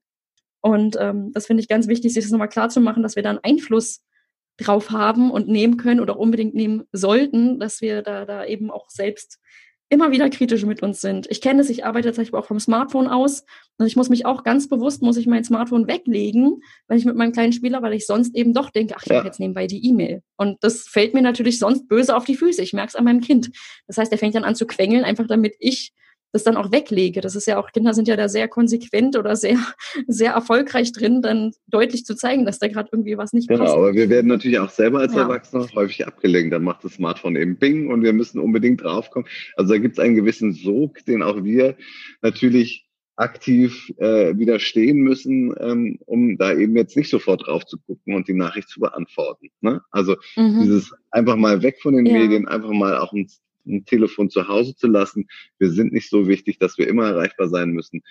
Und 0.62 0.98
ähm, 1.00 1.32
das 1.34 1.46
finde 1.46 1.62
ich 1.62 1.70
ganz 1.70 1.88
wichtig, 1.88 2.14
sich 2.14 2.24
das 2.24 2.32
nochmal 2.32 2.50
klar 2.50 2.70
zu 2.70 2.82
machen, 2.82 3.04
dass 3.04 3.16
wir 3.16 3.24
dann 3.24 3.40
Einfluss 3.44 4.02
drauf 4.58 4.92
haben 4.92 5.32
und 5.32 5.48
nehmen 5.48 5.78
können 5.78 6.00
oder 6.00 6.20
unbedingt 6.20 6.56
nehmen 6.56 6.84
sollten, 6.92 7.60
dass 7.60 7.82
wir 7.82 8.02
da, 8.02 8.26
da 8.26 8.46
eben 8.46 8.72
auch 8.72 8.90
selbst 8.90 9.40
immer 9.90 10.12
wieder 10.12 10.30
kritisch 10.30 10.66
mit 10.66 10.84
uns 10.84 11.00
sind. 11.00 11.28
Ich 11.30 11.40
kenne 11.40 11.62
es, 11.62 11.70
ich 11.70 11.86
arbeite 11.86 12.10
tatsächlich 12.10 12.34
auch 12.34 12.46
vom 12.46 12.60
Smartphone 12.60 13.08
aus 13.08 13.46
und 13.78 13.88
ich 13.88 13.96
muss 13.96 14.10
mich 14.10 14.26
auch 14.26 14.44
ganz 14.44 14.68
bewusst, 14.68 15.02
muss 15.02 15.16
ich 15.16 15.28
mein 15.28 15.46
Smartphone 15.46 15.88
weglegen, 15.88 16.62
wenn 16.88 16.98
ich 16.98 17.06
mit 17.06 17.16
meinem 17.16 17.32
kleinen 17.32 17.54
Spieler, 17.54 17.82
weil 17.82 17.94
ich 17.94 18.06
sonst 18.06 18.36
eben 18.36 18.54
doch 18.54 18.70
denke, 18.70 18.96
ach, 18.98 19.04
ich 19.04 19.10
ja. 19.10 19.18
habe 19.18 19.28
jetzt 19.28 19.40
nebenbei 19.40 19.68
die 19.68 19.86
E-Mail. 19.88 20.24
Und 20.36 20.58
das 20.62 20.82
fällt 20.82 21.14
mir 21.14 21.22
natürlich 21.22 21.58
sonst 21.58 21.88
böse 21.88 22.16
auf 22.16 22.26
die 22.26 22.36
Füße. 22.36 22.62
Ich 22.62 22.74
merke 22.74 22.90
es 22.90 22.96
an 22.96 23.06
meinem 23.06 23.22
Kind. 23.22 23.50
Das 23.88 23.98
heißt, 23.98 24.12
er 24.12 24.18
fängt 24.18 24.36
dann 24.36 24.44
an 24.44 24.56
zu 24.56 24.68
quengeln, 24.68 25.06
einfach 25.06 25.28
damit 25.28 25.56
ich 25.60 25.94
das 26.32 26.44
dann 26.44 26.58
auch 26.58 26.72
weglege. 26.72 27.22
Das 27.22 27.36
ist 27.36 27.48
ja 27.48 27.58
auch, 27.58 27.72
Kinder 27.72 27.94
sind 27.94 28.08
ja 28.08 28.16
da 28.16 28.30
sehr 28.30 28.48
konsequent 28.48 29.18
oder 29.18 29.36
sehr, 29.36 29.58
sehr 30.08 30.32
erfolgreich 30.32 30.92
drin, 30.92 31.22
dann 31.22 31.52
deutlich 31.68 32.06
zu 32.06 32.16
zeigen, 32.16 32.46
dass 32.46 32.60
da 32.60 32.68
gerade 32.68 32.90
irgendwie 32.92 33.18
was 33.18 33.34
nicht 33.34 33.48
genau, 33.48 33.62
passt. 33.62 33.74
Genau, 33.74 33.88
aber 33.88 33.96
wir 33.96 34.10
werden 34.10 34.28
natürlich 34.28 34.60
auch 34.60 34.70
selber 34.70 35.00
als 35.00 35.14
ja. 35.14 35.22
Erwachsene 35.22 35.68
häufig 35.76 36.06
abgelenkt. 36.06 36.54
Dann 36.54 36.64
macht 36.64 36.84
das 36.84 36.94
Smartphone 36.94 37.36
eben 37.36 37.58
Bing 37.58 37.90
und 37.90 38.04
wir 38.04 38.14
müssen 38.14 38.40
unbedingt 38.40 38.84
draufkommen. 38.84 39.28
Also 39.56 39.74
da 39.74 39.80
gibt 39.80 39.98
es 39.98 40.04
einen 40.04 40.16
gewissen 40.16 40.54
Sog, 40.54 41.04
den 41.06 41.24
auch 41.24 41.44
wir 41.44 41.76
natürlich 42.22 42.88
aktiv 43.18 43.92
äh, 43.98 44.38
widerstehen 44.38 45.00
müssen, 45.00 45.54
ähm, 45.60 45.98
um 46.06 46.38
da 46.38 46.54
eben 46.54 46.78
jetzt 46.78 46.96
nicht 46.96 47.10
sofort 47.10 47.48
drauf 47.48 47.66
zu 47.66 47.80
gucken 47.80 48.14
und 48.14 48.28
die 48.28 48.36
Nachricht 48.36 48.70
zu 48.70 48.80
beantworten. 48.80 49.50
Ne? 49.62 49.82
Also 49.90 50.16
mhm. 50.36 50.62
dieses 50.62 50.94
einfach 51.10 51.36
mal 51.36 51.64
weg 51.64 51.78
von 51.82 51.96
den 51.96 52.06
ja. 52.06 52.14
Medien, 52.14 52.48
einfach 52.48 52.70
mal 52.70 52.98
auch 52.98 53.14
ein 53.14 53.28
ein 53.68 53.86
Telefon 53.86 54.30
zu 54.30 54.48
Hause 54.48 54.76
zu 54.76 54.88
lassen. 54.88 55.28
Wir 55.60 55.70
sind 55.70 55.94
nicht 55.94 56.10
so 56.10 56.28
wichtig, 56.28 56.60
dass 56.60 56.78
wir 56.78 56.88
immer 56.88 57.08
erreichbar 57.08 57.50
sein 57.50 57.72
müssen. 57.72 58.02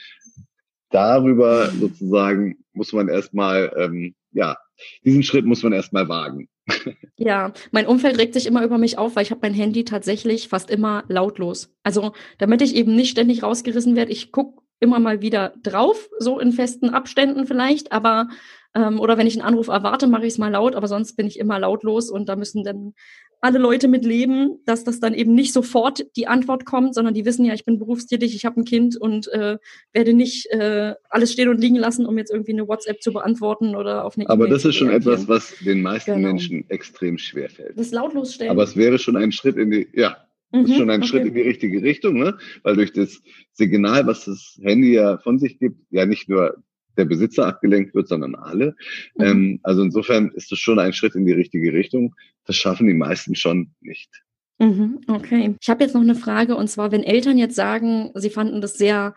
Darüber 0.90 1.70
sozusagen 1.70 2.56
muss 2.72 2.92
man 2.92 3.08
erstmal, 3.08 3.72
ähm, 3.76 4.14
ja, 4.32 4.56
diesen 5.04 5.22
Schritt 5.22 5.46
muss 5.46 5.62
man 5.62 5.72
erstmal 5.72 6.08
wagen. 6.08 6.48
Ja, 7.18 7.54
mein 7.70 7.86
Umfeld 7.86 8.18
regt 8.18 8.34
sich 8.34 8.46
immer 8.46 8.62
über 8.62 8.76
mich 8.76 8.98
auf, 8.98 9.16
weil 9.16 9.22
ich 9.22 9.30
habe 9.30 9.40
mein 9.42 9.54
Handy 9.54 9.84
tatsächlich 9.84 10.48
fast 10.48 10.70
immer 10.70 11.04
lautlos. 11.08 11.74
Also 11.82 12.12
damit 12.36 12.60
ich 12.60 12.76
eben 12.76 12.94
nicht 12.94 13.10
ständig 13.10 13.42
rausgerissen 13.42 13.96
werde, 13.96 14.12
ich 14.12 14.32
gucke 14.32 14.60
immer 14.80 14.98
mal 14.98 15.22
wieder 15.22 15.54
drauf, 15.62 16.10
so 16.18 16.38
in 16.38 16.52
festen 16.52 16.90
Abständen 16.90 17.46
vielleicht, 17.46 17.92
aber 17.92 18.28
ähm, 18.74 19.00
oder 19.00 19.16
wenn 19.16 19.26
ich 19.26 19.34
einen 19.34 19.48
Anruf 19.48 19.68
erwarte, 19.68 20.06
mache 20.06 20.26
ich 20.26 20.34
es 20.34 20.38
mal 20.38 20.52
laut, 20.52 20.74
aber 20.74 20.86
sonst 20.86 21.16
bin 21.16 21.26
ich 21.26 21.38
immer 21.38 21.58
lautlos 21.58 22.10
und 22.10 22.28
da 22.28 22.36
müssen 22.36 22.62
dann 22.62 22.92
alle 23.40 23.58
Leute 23.58 23.88
mit 23.88 24.04
leben, 24.04 24.58
dass 24.64 24.84
das 24.84 25.00
dann 25.00 25.14
eben 25.14 25.34
nicht 25.34 25.52
sofort 25.52 26.06
die 26.16 26.26
Antwort 26.26 26.64
kommt, 26.64 26.94
sondern 26.94 27.14
die 27.14 27.24
wissen 27.24 27.44
ja, 27.44 27.54
ich 27.54 27.64
bin 27.64 27.78
berufstätig, 27.78 28.34
ich 28.34 28.44
habe 28.44 28.60
ein 28.60 28.64
Kind 28.64 28.96
und 28.96 29.28
äh, 29.28 29.58
werde 29.92 30.14
nicht 30.14 30.46
äh, 30.50 30.94
alles 31.08 31.32
stehen 31.32 31.48
und 31.48 31.60
liegen 31.60 31.76
lassen, 31.76 32.06
um 32.06 32.16
jetzt 32.18 32.30
irgendwie 32.30 32.52
eine 32.52 32.66
WhatsApp 32.66 33.02
zu 33.02 33.12
beantworten 33.12 33.76
oder 33.76 34.04
auf 34.04 34.16
eine 34.16 34.28
Aber 34.28 34.46
e 34.46 34.50
das 34.50 34.64
ist 34.64 34.76
schon 34.76 34.90
etwas, 34.90 35.28
was 35.28 35.54
den 35.64 35.82
meisten 35.82 36.14
genau. 36.14 36.28
Menschen 36.28 36.68
extrem 36.70 37.18
schwer 37.18 37.50
fällt. 37.50 37.78
Das 37.78 37.92
lautlos 37.92 38.34
stellen. 38.34 38.50
Aber 38.50 38.62
es 38.62 38.76
wäre 38.76 38.98
schon 38.98 39.16
ein 39.16 39.32
Schritt 39.32 39.56
in 39.56 39.70
die, 39.70 39.88
ja, 39.92 40.16
das 40.50 40.62
ist 40.62 40.70
mhm, 40.70 40.74
schon 40.74 40.90
ein 40.90 41.00
okay. 41.00 41.08
Schritt 41.08 41.26
in 41.26 41.34
die 41.34 41.42
richtige 41.42 41.82
Richtung, 41.82 42.14
ne? 42.14 42.38
weil 42.62 42.76
durch 42.76 42.92
das 42.92 43.20
Signal, 43.52 44.06
was 44.06 44.24
das 44.24 44.58
Handy 44.62 44.94
ja 44.94 45.18
von 45.18 45.38
sich 45.38 45.58
gibt, 45.58 45.80
ja 45.90 46.06
nicht 46.06 46.28
nur 46.28 46.62
der 46.96 47.04
Besitzer 47.04 47.46
abgelenkt 47.46 47.94
wird, 47.94 48.08
sondern 48.08 48.34
alle. 48.34 48.74
Mhm. 49.16 49.24
Ähm, 49.24 49.60
also 49.62 49.82
insofern 49.82 50.30
ist 50.30 50.52
es 50.52 50.58
schon 50.58 50.78
ein 50.78 50.92
Schritt 50.92 51.14
in 51.14 51.26
die 51.26 51.32
richtige 51.32 51.72
Richtung. 51.72 52.14
Das 52.44 52.56
schaffen 52.56 52.86
die 52.86 52.94
meisten 52.94 53.34
schon 53.34 53.72
nicht. 53.80 54.10
Mhm, 54.58 55.00
okay. 55.08 55.54
Ich 55.60 55.68
habe 55.68 55.84
jetzt 55.84 55.94
noch 55.94 56.00
eine 56.00 56.14
Frage 56.14 56.56
und 56.56 56.68
zwar, 56.68 56.90
wenn 56.90 57.02
Eltern 57.02 57.36
jetzt 57.36 57.56
sagen, 57.56 58.10
sie 58.14 58.30
fanden 58.30 58.60
das 58.60 58.74
sehr 58.74 59.14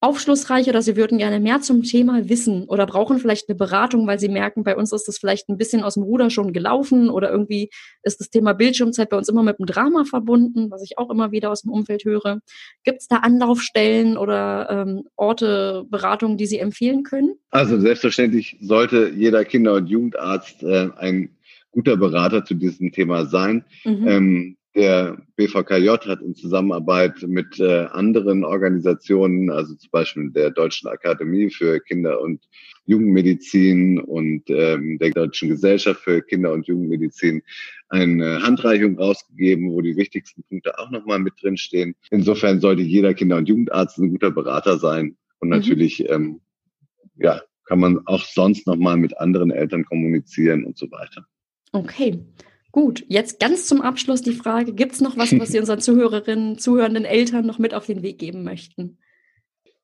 aufschlussreich 0.00 0.68
oder 0.68 0.80
Sie 0.80 0.96
würden 0.96 1.18
gerne 1.18 1.40
mehr 1.40 1.60
zum 1.60 1.82
Thema 1.82 2.28
wissen 2.28 2.64
oder 2.64 2.86
brauchen 2.86 3.18
vielleicht 3.18 3.48
eine 3.48 3.56
Beratung, 3.56 4.06
weil 4.06 4.18
Sie 4.18 4.28
merken, 4.28 4.64
bei 4.64 4.74
uns 4.74 4.92
ist 4.92 5.06
das 5.06 5.18
vielleicht 5.18 5.48
ein 5.48 5.58
bisschen 5.58 5.82
aus 5.82 5.94
dem 5.94 6.02
Ruder 6.02 6.30
schon 6.30 6.52
gelaufen 6.52 7.10
oder 7.10 7.30
irgendwie 7.30 7.70
ist 8.02 8.18
das 8.18 8.30
Thema 8.30 8.54
Bildschirmzeit 8.54 9.10
bei 9.10 9.18
uns 9.18 9.28
immer 9.28 9.42
mit 9.42 9.58
dem 9.58 9.66
Drama 9.66 10.04
verbunden, 10.04 10.70
was 10.70 10.82
ich 10.82 10.96
auch 10.96 11.10
immer 11.10 11.32
wieder 11.32 11.50
aus 11.50 11.62
dem 11.62 11.72
Umfeld 11.72 12.04
höre. 12.04 12.40
Gibt 12.82 13.02
es 13.02 13.08
da 13.08 13.16
Anlaufstellen 13.16 14.16
oder 14.16 14.68
ähm, 14.70 15.04
Orte, 15.16 15.84
Beratungen, 15.90 16.38
die 16.38 16.46
Sie 16.46 16.58
empfehlen 16.58 17.02
können? 17.02 17.34
Also 17.50 17.78
selbstverständlich 17.78 18.56
sollte 18.60 19.10
jeder 19.14 19.44
Kinder- 19.44 19.74
und 19.74 19.86
Jugendarzt 19.86 20.62
äh, 20.62 20.88
ein 20.96 21.36
guter 21.72 21.96
Berater 21.96 22.44
zu 22.44 22.54
diesem 22.54 22.90
Thema 22.92 23.26
sein. 23.26 23.64
Mhm. 23.84 24.08
Ähm, 24.08 24.56
der 24.74 25.20
BVKJ 25.36 25.88
hat 25.88 26.22
in 26.22 26.34
Zusammenarbeit 26.34 27.22
mit 27.22 27.58
äh, 27.58 27.86
anderen 27.90 28.44
Organisationen, 28.44 29.50
also 29.50 29.74
zum 29.74 29.90
Beispiel 29.90 30.30
der 30.30 30.50
Deutschen 30.50 30.88
Akademie 30.88 31.50
für 31.50 31.80
Kinder- 31.80 32.20
und 32.20 32.46
Jugendmedizin 32.86 33.98
und 33.98 34.48
ähm, 34.48 34.98
der 34.98 35.10
Deutschen 35.10 35.48
Gesellschaft 35.48 36.00
für 36.00 36.22
Kinder- 36.22 36.52
und 36.52 36.66
Jugendmedizin, 36.66 37.42
eine 37.88 38.42
Handreichung 38.42 38.96
rausgegeben, 38.96 39.70
wo 39.72 39.80
die 39.80 39.96
wichtigsten 39.96 40.44
Punkte 40.44 40.78
auch 40.78 40.90
nochmal 40.90 41.18
mit 41.18 41.34
drinstehen. 41.42 41.96
Insofern 42.10 42.60
sollte 42.60 42.82
jeder 42.82 43.14
Kinder- 43.14 43.38
und 43.38 43.48
Jugendarzt 43.48 43.98
ein 43.98 44.10
guter 44.10 44.30
Berater 44.30 44.78
sein 44.78 45.16
und 45.40 45.48
mhm. 45.48 45.56
natürlich 45.56 46.08
ähm, 46.08 46.40
ja, 47.16 47.42
kann 47.64 47.80
man 47.80 48.06
auch 48.06 48.24
sonst 48.24 48.66
nochmal 48.66 48.96
mit 48.96 49.18
anderen 49.18 49.50
Eltern 49.50 49.84
kommunizieren 49.84 50.64
und 50.64 50.78
so 50.78 50.90
weiter. 50.90 51.26
Okay. 51.72 52.18
Gut, 52.72 53.04
jetzt 53.08 53.40
ganz 53.40 53.66
zum 53.66 53.80
Abschluss 53.80 54.22
die 54.22 54.32
Frage, 54.32 54.72
gibt 54.72 54.92
es 54.92 55.00
noch 55.00 55.16
was, 55.16 55.36
was 55.38 55.50
Sie 55.50 55.58
unseren 55.60 55.80
Zuhörerinnen, 55.80 56.58
zuhörenden 56.58 57.04
Eltern 57.04 57.46
noch 57.46 57.58
mit 57.58 57.74
auf 57.74 57.86
den 57.86 58.02
Weg 58.02 58.18
geben 58.18 58.44
möchten? 58.44 58.98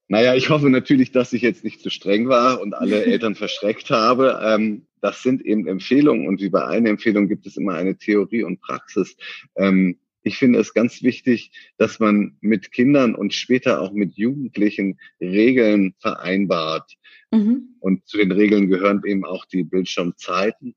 Naja, 0.09 0.37
ich 0.37 0.51
hoffe 0.51 0.71
natürlich, 0.71 1.11
dass 1.11 1.33
ich 1.33 1.43
jetzt 1.43 1.65
nicht 1.65 1.81
zu 1.81 1.91
streng 1.91 2.29
war 2.29 2.61
und 2.61 2.75
alle 2.75 3.05
Eltern 3.07 3.35
verschreckt 3.35 3.91
habe. 3.91 4.41
Ähm, 4.43 4.87
das 5.01 5.23
sind 5.23 5.45
eben 5.45 5.67
Empfehlungen 5.67 6.29
und 6.29 6.41
wie 6.41 6.49
bei 6.49 6.65
einer 6.65 6.91
Empfehlung 6.91 7.29
gibt 7.29 7.47
es 7.47 7.57
immer 7.57 7.75
eine 7.75 7.97
Theorie 7.97 8.45
und 8.45 8.61
Praxis. 8.61 9.17
Ähm, 9.57 9.99
ich 10.23 10.39
finde 10.39 10.59
es 10.59 10.75
ganz 10.75 11.03
wichtig, 11.03 11.53
dass 11.77 12.01
man 12.01 12.37
mit 12.41 12.73
Kindern 12.73 13.15
und 13.15 13.33
später 13.33 13.81
auch 13.81 13.93
mit 13.93 14.17
Jugendlichen 14.17 14.99
Regeln 15.21 15.95
vereinbart. 16.01 16.97
Mhm. 17.31 17.77
Und 17.79 18.07
zu 18.09 18.19
den 18.19 18.33
Regeln 18.33 18.69
gehören 18.69 19.03
eben 19.05 19.25
auch 19.25 19.45
die 19.45 19.63
Bildschirmzeiten. 19.63 20.75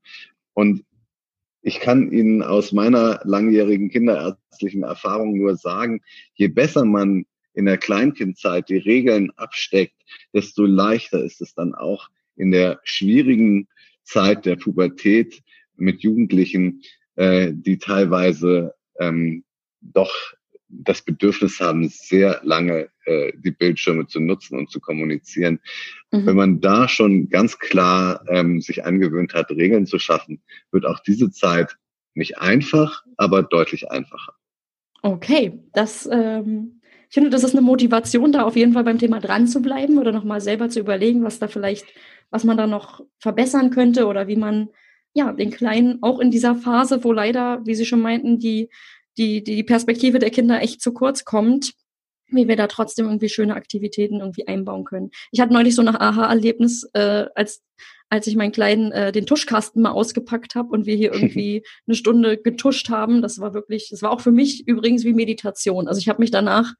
Und 0.54 0.84
ich 1.62 1.80
kann 1.80 2.12
Ihnen 2.12 2.42
aus 2.42 2.72
meiner 2.72 3.22
langjährigen 3.24 3.90
kinderärztlichen 3.90 4.84
Erfahrung 4.84 5.38
nur 5.38 5.56
sagen, 5.56 6.02
je 6.34 6.48
besser 6.48 6.86
man 6.86 7.26
in 7.54 7.66
der 7.66 7.78
Kleinkindzeit 7.78 8.70
die 8.70 8.78
Regeln 8.78 9.32
absteckt, 9.36 9.96
desto 10.34 10.66
leichter 10.66 11.24
ist 11.24 11.42
es 11.42 11.54
dann 11.54 11.76
auch 11.76 12.10
in 12.36 12.52
der 12.52 12.80
schwierigen 12.84 13.68
Zeit 14.04 14.46
der 14.46 14.56
Pubertät 14.56 15.42
mit 15.76 16.02
Jugendlichen, 16.02 16.82
äh, 17.16 17.52
die 17.54 17.78
teilweise 17.78 18.74
ähm, 18.98 19.44
doch 19.82 20.14
das 20.70 21.02
Bedürfnis 21.02 21.60
haben, 21.60 21.90
sehr 21.90 22.40
lange 22.44 22.90
äh, 23.06 23.34
die 23.38 23.52
Bildschirme 23.52 24.08
zu 24.08 24.20
nutzen 24.20 24.58
und 24.58 24.70
zu 24.70 24.80
kommunizieren. 24.80 25.60
Mhm. 26.12 26.26
Wenn 26.26 26.36
man 26.36 26.62
da 26.62 26.88
schon 26.88 27.30
ganz 27.30 27.60
klar 27.60 28.24
ähm, 28.30 28.62
sich 28.62 28.86
angewöhnt 28.86 29.34
hat, 29.34 29.50
Regeln 29.50 29.86
zu 29.86 30.00
schaffen, 30.00 30.42
wird 30.72 30.86
auch 30.86 31.00
diese 31.00 31.32
Zeit 31.32 31.78
nicht 32.14 32.38
einfach, 32.38 33.04
aber 33.18 33.44
deutlich 33.44 33.92
einfacher. 33.92 34.34
Okay, 35.02 35.60
das 35.74 36.08
ähm, 36.12 36.80
ich 37.10 37.16
finde, 37.16 37.32
das 37.32 37.44
ist 37.44 37.56
eine 37.56 37.62
Motivation, 37.62 38.32
da 38.32 38.44
auf 38.44 38.56
jeden 38.56 38.74
Fall 38.74 38.84
beim 38.84 39.00
Thema 39.00 39.20
dran 39.20 39.48
zu 39.48 39.64
bleiben 39.64 39.98
oder 39.98 40.12
nochmal 40.12 40.42
selber 40.42 40.70
zu 40.70 40.80
überlegen, 40.80 41.24
was 41.24 41.40
da 41.40 41.48
vielleicht, 41.48 41.88
was 42.30 42.44
man 42.44 42.56
da 42.56 42.68
noch 42.68 43.04
verbessern 43.18 43.72
könnte 43.72 44.06
oder 44.06 44.28
wie 44.28 44.36
man 44.36 44.70
ja 45.14 45.34
den 45.34 45.50
Kleinen 45.50 46.04
auch 46.04 46.20
in 46.20 46.30
dieser 46.30 46.54
Phase, 46.54 47.04
wo 47.04 47.12
leider, 47.12 47.66
wie 47.66 47.74
Sie 47.74 47.86
schon 47.86 48.02
meinten, 48.02 48.38
die, 48.38 48.70
die, 49.20 49.44
die 49.44 49.64
Perspektive 49.64 50.18
der 50.18 50.32
Kinder 50.32 50.62
echt 50.62 50.82
zu 50.82 50.94
kurz 50.94 51.26
kommt, 51.26 51.74
wie 52.28 52.48
wir 52.48 52.56
da 52.56 52.68
trotzdem 52.68 53.06
irgendwie 53.06 53.30
schöne 53.30 53.56
Aktivitäten 53.56 54.20
irgendwie 54.20 54.48
einbauen 54.48 54.86
können. 54.86 55.12
Ich 55.32 55.40
hatte 55.40 55.54
neulich 55.54 55.76
so 55.76 55.82
ein 55.82 55.88
Aha-Erlebnis, 55.90 56.90
äh, 56.94 57.26
als 57.36 57.62
als 58.12 58.26
ich 58.26 58.36
meinen 58.36 58.52
kleinen 58.52 58.92
äh, 58.92 59.12
den 59.12 59.28
Tuschkasten 59.28 59.84
mal 59.84 59.92
ausgepackt 59.92 60.56
habe 60.56 60.70
und 60.70 60.88
wir 60.88 60.96
hier 60.96 61.14
irgendwie 61.14 61.64
eine 61.88 61.96
Stunde 61.96 62.38
getuscht 62.38 62.90
haben. 62.90 63.22
Das 63.22 63.40
war 63.40 63.54
wirklich, 63.54 63.90
das 63.90 64.02
war 64.02 64.10
auch 64.12 64.22
für 64.22 64.32
mich 64.32 64.68
übrigens 64.68 65.04
wie 65.04 65.14
Meditation. 65.14 65.88
Also 65.88 66.00
ich 66.00 66.10
habe 66.10 66.20
mich 66.20 66.32
danach 66.32 66.74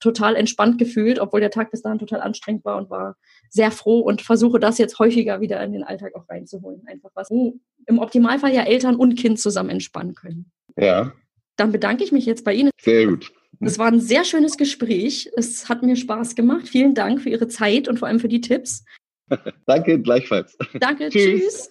total 0.00 0.34
entspannt 0.34 0.78
gefühlt, 0.78 1.20
obwohl 1.20 1.40
der 1.40 1.52
Tag 1.52 1.70
bis 1.70 1.82
dahin 1.82 2.00
total 2.00 2.20
anstrengend 2.20 2.64
war 2.64 2.76
und 2.76 2.90
war 2.90 3.16
sehr 3.48 3.70
froh 3.70 4.00
und 4.00 4.20
versuche 4.20 4.58
das 4.58 4.78
jetzt 4.78 4.98
häufiger 4.98 5.40
wieder 5.40 5.62
in 5.62 5.72
den 5.72 5.84
Alltag 5.84 6.16
auch 6.16 6.28
reinzuholen. 6.28 6.82
Einfach 6.86 7.10
was, 7.14 7.30
wo 7.30 7.54
im 7.86 8.00
Optimalfall 8.00 8.52
ja 8.52 8.62
Eltern 8.62 8.96
und 8.96 9.14
Kind 9.14 9.38
zusammen 9.38 9.70
entspannen 9.70 10.14
können. 10.14 10.50
Ja. 10.76 11.12
Dann 11.56 11.72
bedanke 11.72 12.04
ich 12.04 12.12
mich 12.12 12.26
jetzt 12.26 12.44
bei 12.44 12.54
Ihnen. 12.54 12.70
Sehr 12.80 13.06
gut. 13.06 13.32
Es 13.60 13.78
war 13.78 13.86
ein 13.86 14.00
sehr 14.00 14.24
schönes 14.24 14.56
Gespräch. 14.56 15.30
Es 15.36 15.68
hat 15.68 15.82
mir 15.82 15.96
Spaß 15.96 16.34
gemacht. 16.34 16.68
Vielen 16.68 16.94
Dank 16.94 17.22
für 17.22 17.30
Ihre 17.30 17.48
Zeit 17.48 17.88
und 17.88 17.98
vor 17.98 18.08
allem 18.08 18.20
für 18.20 18.28
die 18.28 18.40
Tipps. 18.40 18.84
Danke, 19.66 20.00
gleichfalls. 20.00 20.56
Danke, 20.80 21.08
tschüss. 21.08 21.70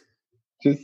Tschüss. 0.62 0.80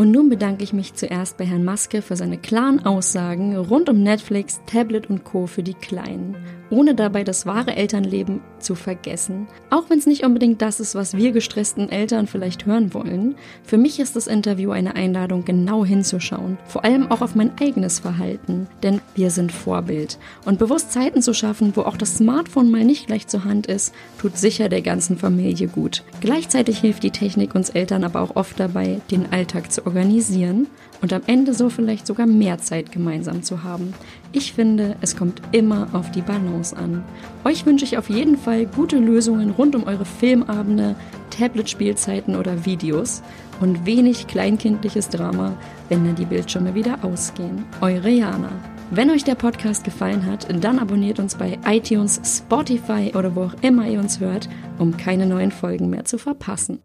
Und 0.00 0.12
nun 0.12 0.30
bedanke 0.30 0.64
ich 0.64 0.72
mich 0.72 0.94
zuerst 0.94 1.36
bei 1.36 1.44
Herrn 1.44 1.62
Maske 1.62 2.00
für 2.00 2.16
seine 2.16 2.38
klaren 2.38 2.86
Aussagen 2.86 3.54
rund 3.54 3.90
um 3.90 4.02
Netflix, 4.02 4.62
Tablet 4.64 5.10
und 5.10 5.24
Co. 5.24 5.46
für 5.46 5.62
die 5.62 5.74
Kleinen 5.74 6.36
ohne 6.70 6.94
dabei 6.94 7.24
das 7.24 7.46
wahre 7.46 7.76
Elternleben 7.76 8.40
zu 8.58 8.74
vergessen. 8.74 9.48
Auch 9.70 9.90
wenn 9.90 9.98
es 9.98 10.06
nicht 10.06 10.24
unbedingt 10.24 10.62
das 10.62 10.80
ist, 10.80 10.94
was 10.94 11.16
wir 11.16 11.32
gestressten 11.32 11.90
Eltern 11.90 12.26
vielleicht 12.26 12.66
hören 12.66 12.94
wollen, 12.94 13.34
für 13.64 13.78
mich 13.78 14.00
ist 14.00 14.16
das 14.16 14.26
Interview 14.26 14.70
eine 14.70 14.94
Einladung, 14.94 15.44
genau 15.44 15.84
hinzuschauen, 15.84 16.58
vor 16.66 16.84
allem 16.84 17.10
auch 17.10 17.22
auf 17.22 17.34
mein 17.34 17.52
eigenes 17.60 17.98
Verhalten, 17.98 18.68
denn 18.82 19.00
wir 19.14 19.30
sind 19.30 19.52
Vorbild. 19.52 20.18
Und 20.44 20.58
bewusst 20.58 20.92
Zeiten 20.92 21.22
zu 21.22 21.34
schaffen, 21.34 21.72
wo 21.74 21.82
auch 21.82 21.96
das 21.96 22.16
Smartphone 22.16 22.70
mal 22.70 22.84
nicht 22.84 23.06
gleich 23.06 23.26
zur 23.26 23.44
Hand 23.44 23.66
ist, 23.66 23.94
tut 24.20 24.36
sicher 24.36 24.68
der 24.68 24.82
ganzen 24.82 25.18
Familie 25.18 25.68
gut. 25.68 26.04
Gleichzeitig 26.20 26.78
hilft 26.78 27.02
die 27.02 27.10
Technik 27.10 27.54
uns 27.54 27.70
Eltern 27.70 28.04
aber 28.04 28.20
auch 28.20 28.36
oft 28.36 28.60
dabei, 28.60 29.00
den 29.10 29.32
Alltag 29.32 29.72
zu 29.72 29.84
organisieren 29.90 30.68
und 31.02 31.12
am 31.12 31.22
Ende 31.26 31.52
so 31.52 31.68
vielleicht 31.68 32.06
sogar 32.06 32.26
mehr 32.26 32.58
Zeit 32.58 32.92
gemeinsam 32.92 33.42
zu 33.42 33.64
haben. 33.64 33.92
Ich 34.32 34.52
finde, 34.52 34.96
es 35.00 35.16
kommt 35.16 35.42
immer 35.50 35.88
auf 35.92 36.10
die 36.12 36.22
Balance 36.22 36.76
an. 36.76 37.04
Euch 37.44 37.66
wünsche 37.66 37.84
ich 37.84 37.98
auf 37.98 38.08
jeden 38.08 38.36
Fall 38.36 38.66
gute 38.66 38.98
Lösungen 38.98 39.50
rund 39.50 39.74
um 39.74 39.84
eure 39.84 40.04
Filmabende, 40.04 40.94
Tablet-Spielzeiten 41.36 42.36
oder 42.36 42.64
Videos 42.64 43.22
und 43.60 43.84
wenig 43.84 44.26
kleinkindliches 44.28 45.08
Drama, 45.08 45.56
wenn 45.88 46.04
dann 46.04 46.14
die 46.14 46.24
Bildschirme 46.24 46.74
wieder 46.74 46.98
ausgehen. 47.02 47.64
Eure 47.80 48.10
Jana. 48.10 48.52
Wenn 48.92 49.10
euch 49.10 49.24
der 49.24 49.36
Podcast 49.36 49.84
gefallen 49.84 50.26
hat, 50.26 50.48
dann 50.64 50.78
abonniert 50.78 51.18
uns 51.18 51.36
bei 51.36 51.58
iTunes, 51.66 52.20
Spotify 52.24 53.12
oder 53.14 53.34
wo 53.36 53.44
auch 53.44 53.54
immer 53.62 53.86
ihr 53.88 54.00
uns 54.00 54.20
hört, 54.20 54.48
um 54.78 54.96
keine 54.96 55.26
neuen 55.26 55.52
Folgen 55.52 55.90
mehr 55.90 56.04
zu 56.04 56.18
verpassen. 56.18 56.80